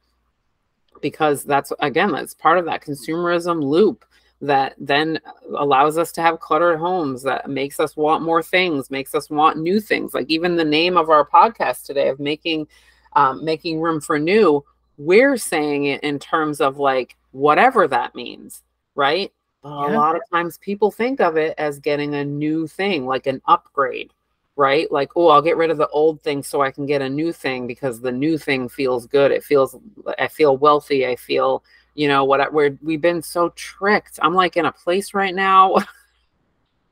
because 1.02 1.44
that's, 1.44 1.72
again, 1.80 2.12
that's 2.12 2.34
part 2.34 2.58
of 2.58 2.66
that 2.66 2.84
consumerism 2.84 3.64
loop 3.64 4.04
that 4.44 4.76
then 4.78 5.20
allows 5.58 5.98
us 5.98 6.12
to 6.12 6.22
have 6.22 6.40
cluttered 6.40 6.78
homes 6.78 7.24
that 7.24 7.50
makes 7.50 7.80
us 7.80 7.96
want 7.96 8.22
more 8.22 8.44
things 8.44 8.92
makes 8.92 9.16
us 9.16 9.30
want 9.30 9.58
new 9.58 9.80
things 9.80 10.14
like 10.14 10.30
even 10.30 10.58
the 10.58 10.66
name 10.66 10.98
of 10.98 11.10
our 11.10 11.26
podcast 11.26 11.86
today 11.86 12.10
of 12.10 12.20
making 12.20 12.68
um, 13.16 13.44
making 13.44 13.80
room 13.80 14.02
for 14.02 14.20
new, 14.20 14.64
we're 14.98 15.38
saying 15.38 15.86
it 15.86 16.02
in 16.04 16.20
terms 16.20 16.62
of 16.62 16.78
like 16.78 17.16
whatever 17.32 17.88
that 17.88 18.16
means, 18.16 18.64
right? 18.96 19.32
Yeah. 19.64 19.70
a 19.70 19.98
lot 19.98 20.16
of 20.16 20.22
times 20.30 20.58
people 20.58 20.92
think 20.92 21.22
of 21.22 21.38
it 21.38 21.56
as 21.58 21.80
getting 21.80 22.16
a 22.16 22.26
new 22.26 22.68
thing, 22.68 23.06
like 23.06 23.28
an 23.28 23.42
upgrade, 23.48 24.12
right? 24.56 24.92
Like, 24.92 25.12
oh, 25.16 25.30
I'll 25.30 25.42
get 25.42 25.58
rid 25.58 25.72
of 25.72 25.78
the 25.78 25.88
old 25.88 26.22
thing 26.22 26.44
so 26.44 26.62
I 26.62 26.72
can 26.72 26.86
get 26.86 27.02
a 27.02 27.10
new 27.10 27.32
thing 27.32 27.66
because 27.66 28.02
the 28.02 28.12
new 28.12 28.38
thing 28.38 28.68
feels 28.68 29.08
good. 29.08 29.32
It 29.32 29.44
feels, 29.44 29.76
I 30.20 30.28
feel 30.28 30.58
wealthy. 30.58 31.08
I 31.08 31.16
feel, 31.16 31.64
you 31.96 32.08
know, 32.08 32.26
what 32.26 32.52
we're, 32.54 32.78
we've 32.82 33.02
been 33.02 33.22
so 33.22 33.50
tricked. 33.50 34.20
I'm 34.22 34.34
like 34.34 34.58
in 34.58 34.66
a 34.66 34.72
place 34.72 35.14
right 35.14 35.34
now. 35.34 35.78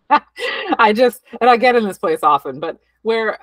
I 0.80 0.93
just, 0.93 1.24
and 1.41 1.49
I 1.49 1.57
get 1.57 1.76
in 1.76 1.84
this 1.84 1.97
place 1.97 2.19
often, 2.24 2.59
but 2.59 2.80
where 3.01 3.38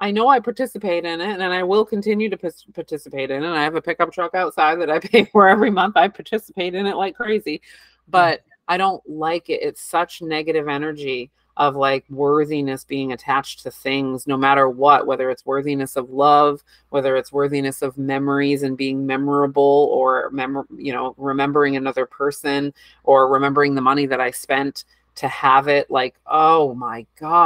I 0.00 0.10
know 0.10 0.28
I 0.28 0.40
participate 0.40 1.04
in 1.04 1.20
it 1.20 1.40
and 1.40 1.42
I 1.42 1.62
will 1.62 1.84
continue 1.84 2.28
to 2.28 2.52
participate 2.74 3.30
in 3.30 3.42
it. 3.42 3.48
I 3.48 3.62
have 3.62 3.76
a 3.76 3.82
pickup 3.82 4.12
truck 4.12 4.34
outside 4.34 4.80
that 4.80 4.90
I 4.90 4.98
pay 5.00 5.24
for 5.24 5.48
every 5.48 5.70
month. 5.70 5.96
I 5.96 6.08
participate 6.08 6.74
in 6.74 6.86
it 6.86 6.96
like 6.96 7.16
crazy, 7.16 7.62
but 8.08 8.42
I 8.68 8.76
don't 8.76 9.02
like 9.08 9.48
it. 9.48 9.62
It's 9.62 9.80
such 9.80 10.22
negative 10.22 10.68
energy 10.68 11.30
of 11.56 11.74
like 11.74 12.04
worthiness 12.10 12.84
being 12.84 13.12
attached 13.12 13.62
to 13.62 13.70
things 13.70 14.26
no 14.26 14.36
matter 14.36 14.68
what 14.68 15.06
whether 15.06 15.30
it's 15.30 15.46
worthiness 15.46 15.96
of 15.96 16.10
love 16.10 16.62
whether 16.90 17.16
it's 17.16 17.32
worthiness 17.32 17.80
of 17.80 17.96
memories 17.96 18.62
and 18.62 18.76
being 18.76 19.06
memorable 19.06 19.88
or 19.92 20.28
mem- 20.32 20.66
you 20.76 20.92
know 20.92 21.14
remembering 21.16 21.76
another 21.76 22.04
person 22.04 22.74
or 23.04 23.28
remembering 23.28 23.74
the 23.74 23.80
money 23.80 24.04
that 24.06 24.20
I 24.20 24.30
spent 24.30 24.84
to 25.14 25.28
have 25.28 25.66
it 25.66 25.90
like 25.90 26.14
oh 26.26 26.74
my 26.74 27.06
god 27.18 27.44